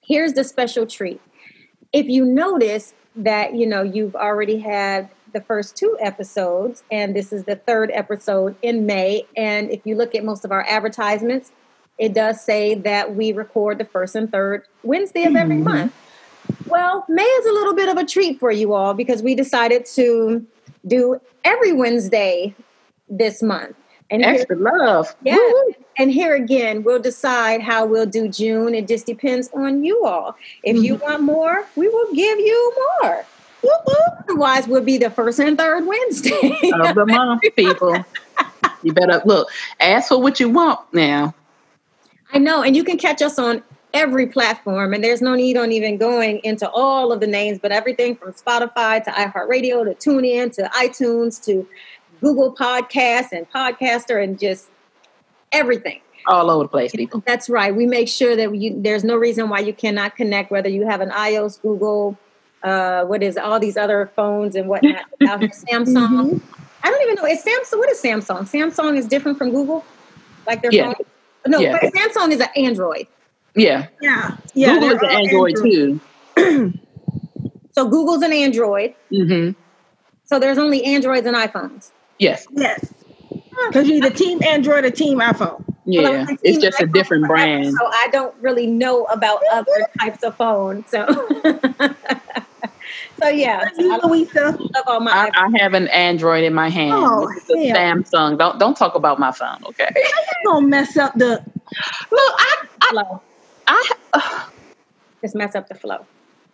here's 0.10 0.34
the 0.34 0.44
special 0.44 0.86
treat. 0.86 1.22
If 1.94 2.08
you 2.08 2.26
notice 2.26 2.94
that, 3.16 3.56
you 3.56 3.66
know, 3.66 3.84
you've 3.84 4.16
already 4.16 4.60
had 4.60 5.10
the 5.32 5.40
first 5.40 5.78
two 5.78 5.96
episodes, 6.02 6.84
and 6.92 7.16
this 7.16 7.32
is 7.32 7.44
the 7.46 7.56
third 7.56 7.92
episode 7.94 8.56
in 8.62 8.86
May. 8.86 9.26
And 9.38 9.70
if 9.70 9.86
you 9.86 9.96
look 9.96 10.16
at 10.16 10.26
most 10.26 10.44
of 10.44 10.52
our 10.52 10.66
advertisements, 10.68 11.52
it 12.00 12.14
does 12.14 12.42
say 12.42 12.74
that 12.74 13.16
we 13.16 13.32
record 13.32 13.78
the 13.78 13.86
first 13.86 14.16
and 14.16 14.32
third 14.32 14.66
Wednesday 14.84 15.24
of 15.24 15.36
every 15.36 15.56
mm-hmm. 15.56 15.66
month. 15.66 15.94
Well, 16.66 17.06
May 17.08 17.22
is 17.22 17.46
a 17.46 17.52
little 17.52 17.76
bit 17.76 17.90
of 17.90 17.98
a 17.98 18.06
treat 18.06 18.40
for 18.40 18.52
you 18.52 18.74
all 18.74 18.94
because 18.94 19.22
we 19.22 19.36
decided 19.36 19.86
to 19.94 20.46
do 20.88 21.22
every 21.44 21.74
Wednesday 21.74 22.56
this 23.08 23.44
month. 23.44 23.76
And 24.12 24.24
extra 24.24 24.56
here, 24.56 24.66
love. 24.66 25.16
Yeah. 25.24 25.36
Woo. 25.36 25.74
And 25.98 26.12
here 26.12 26.36
again, 26.36 26.84
we'll 26.84 27.02
decide 27.02 27.62
how 27.62 27.86
we'll 27.86 28.06
do 28.06 28.28
June. 28.28 28.74
It 28.74 28.88
just 28.88 29.06
depends 29.06 29.50
on 29.54 29.84
you 29.84 30.06
all. 30.06 30.36
If 30.64 30.76
mm-hmm. 30.76 30.86
you 30.86 30.96
want 30.96 31.24
more, 31.24 31.66
we 31.76 31.88
will 31.88 32.14
give 32.14 32.40
you 32.40 32.74
more. 33.02 33.26
Otherwise, 34.22 34.68
we'll 34.68 34.84
be 34.84 34.98
the 34.98 35.10
first 35.10 35.40
and 35.40 35.58
third 35.58 35.86
Wednesday 35.86 36.72
of 36.74 36.96
the 36.96 37.06
month, 37.06 37.44
people. 37.56 38.04
You 38.84 38.94
better 38.94 39.22
look. 39.26 39.50
Ask 39.80 40.10
for 40.10 40.22
what 40.22 40.40
you 40.40 40.50
want 40.50 40.80
now. 40.94 41.36
I 42.32 42.38
know, 42.38 42.62
and 42.64 42.76
you 42.76 42.84
can 42.84 42.98
catch 42.98 43.22
us 43.22 43.38
on 43.38 43.64
every 43.94 44.28
platform, 44.28 44.94
and 44.94 45.04
there's 45.04 45.22
no 45.22 45.36
need 45.36 45.58
on 45.58 45.72
even 45.72 45.98
going 45.98 46.40
into 46.44 46.70
all 46.70 47.12
of 47.12 47.20
the 47.20 47.28
names, 47.28 47.60
but 47.60 47.72
everything 47.72 48.16
from 48.16 48.34
Spotify 48.34 49.04
to 49.04 49.12
iHeartRadio 49.12 49.84
to 49.84 50.10
TuneIn 50.10 50.54
to 50.54 50.64
iTunes 50.76 51.44
to 51.46 51.68
Google 52.22 52.54
Podcasts 52.56 53.32
and 53.32 53.50
Podcaster 53.50 54.22
and 54.24 54.40
just 54.40 54.70
everything. 55.52 56.02
All 56.28 56.52
over 56.52 56.64
the 56.64 56.70
place, 56.70 56.92
people. 56.92 57.24
That's 57.26 57.50
right. 57.50 57.74
We 57.74 57.86
make 57.86 58.08
sure 58.08 58.36
that 58.36 58.54
you, 58.54 58.80
there's 58.82 59.04
no 59.04 59.16
reason 59.16 59.50
why 59.50 59.60
you 59.60 59.74
cannot 59.74 60.16
connect, 60.16 60.52
whether 60.52 60.70
you 60.70 60.86
have 60.86 61.02
an 61.02 61.10
iOS, 61.12 61.62
Google, 61.62 62.18
uh, 62.64 63.06
what 63.06 63.24
is 63.24 63.38
all 63.38 63.60
these 63.60 63.78
other 63.78 64.12
phones 64.16 64.56
and 64.56 64.68
whatnot. 64.68 65.06
Samsung. 65.22 65.96
Mm-hmm. 65.96 66.38
I 66.84 66.90
don't 66.90 67.02
even 67.04 67.16
know. 67.16 67.26
Is 67.26 67.44
Samsung? 67.44 67.80
What 67.80 67.90
is 67.90 68.02
Samsung? 68.02 68.42
Samsung 68.42 68.98
is 68.98 69.08
different 69.08 69.38
from 69.38 69.52
Google, 69.52 69.86
like 70.46 70.62
their 70.62 70.72
yeah. 70.72 70.94
phone. 70.94 70.96
No, 71.48 71.60
yeah. 71.60 71.78
but 71.82 71.94
Samsung 71.94 72.32
is 72.32 72.42
an 72.42 72.50
Android. 72.56 73.08
Yeah. 73.56 73.88
Yeah. 74.02 74.36
Yeah. 74.54 74.74
Google 74.74 74.90
is 74.92 75.02
an 75.02 75.10
Android, 75.10 75.56
Android. 75.58 76.02
too. 76.36 76.74
so 77.72 77.88
Google's 77.88 78.22
an 78.22 78.34
Android. 78.34 78.94
Mm-hmm. 79.12 79.60
So 80.26 80.40
there's 80.40 80.58
only 80.58 80.84
Androids 80.84 81.26
and 81.26 81.36
iPhones. 81.36 81.92
Yes. 82.20 82.46
Yes. 82.52 82.94
Because 83.68 83.88
you're 83.88 84.02
the 84.02 84.16
team 84.16 84.44
Android 84.44 84.86
or 84.86 84.92
team 84.92 85.20
iPhone. 85.20 85.64
Yeah, 85.86 86.02
well, 86.02 86.38
it's 86.44 86.60
just 86.60 86.80
iPhone 86.80 86.84
a 86.84 86.88
different 86.88 87.26
brand. 87.26 87.74
So 87.74 87.86
I 87.86 88.10
don't 88.12 88.36
really 88.42 88.68
know 88.68 89.06
about 89.06 89.42
other 89.52 89.88
types 90.00 90.24
of 90.24 90.36
phones. 90.36 90.88
So, 90.90 91.06
so 93.20 93.28
yeah. 93.28 93.68
So 93.74 93.92
I, 93.92 94.00
I, 95.12 95.32
I, 95.34 95.50
have 95.60 95.74
an 95.74 95.88
Android 95.88 96.44
in 96.44 96.54
my 96.54 96.70
hand. 96.70 96.94
Oh, 96.94 97.28
it's 97.36 97.50
a 97.50 97.54
Samsung. 97.54 98.38
Don't 98.38 98.60
don't 98.60 98.78
talk 98.78 98.94
about 98.94 99.20
my 99.20 99.32
phone, 99.32 99.64
okay? 99.66 99.90
you 99.96 100.06
gonna 100.46 100.68
mess 100.68 100.96
up 100.96 101.14
the. 101.16 101.44
Look, 102.12 102.36
I, 102.38 102.68
I, 102.82 103.04
I 103.68 103.92
uh, 104.14 104.46
just 105.22 105.34
mess 105.36 105.56
up 105.56 105.70
the 105.70 105.76
flow. 105.76 106.06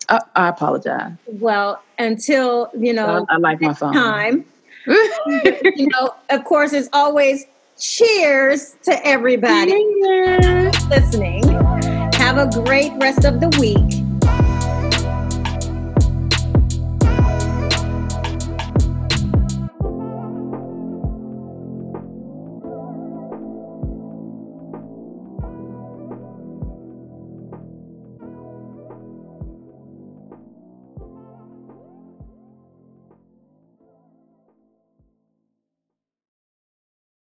I, 0.07 0.21
I 0.35 0.47
apologize. 0.47 1.11
Well, 1.27 1.83
until 1.99 2.69
you 2.77 2.93
know, 2.93 3.25
I, 3.27 3.35
I 3.35 3.37
like 3.37 3.59
my 3.59 3.73
phone. 3.73 3.93
Time 3.93 4.45
you 4.87 5.87
know, 5.87 6.13
of 6.29 6.43
course, 6.45 6.73
as 6.73 6.89
always, 6.93 7.45
cheers 7.77 8.75
to 8.83 9.05
everybody 9.05 9.73
listening. 10.89 11.43
Have 12.13 12.37
a 12.37 12.49
great 12.63 12.93
rest 12.97 13.25
of 13.25 13.39
the 13.39 13.49
week. 13.59 14.04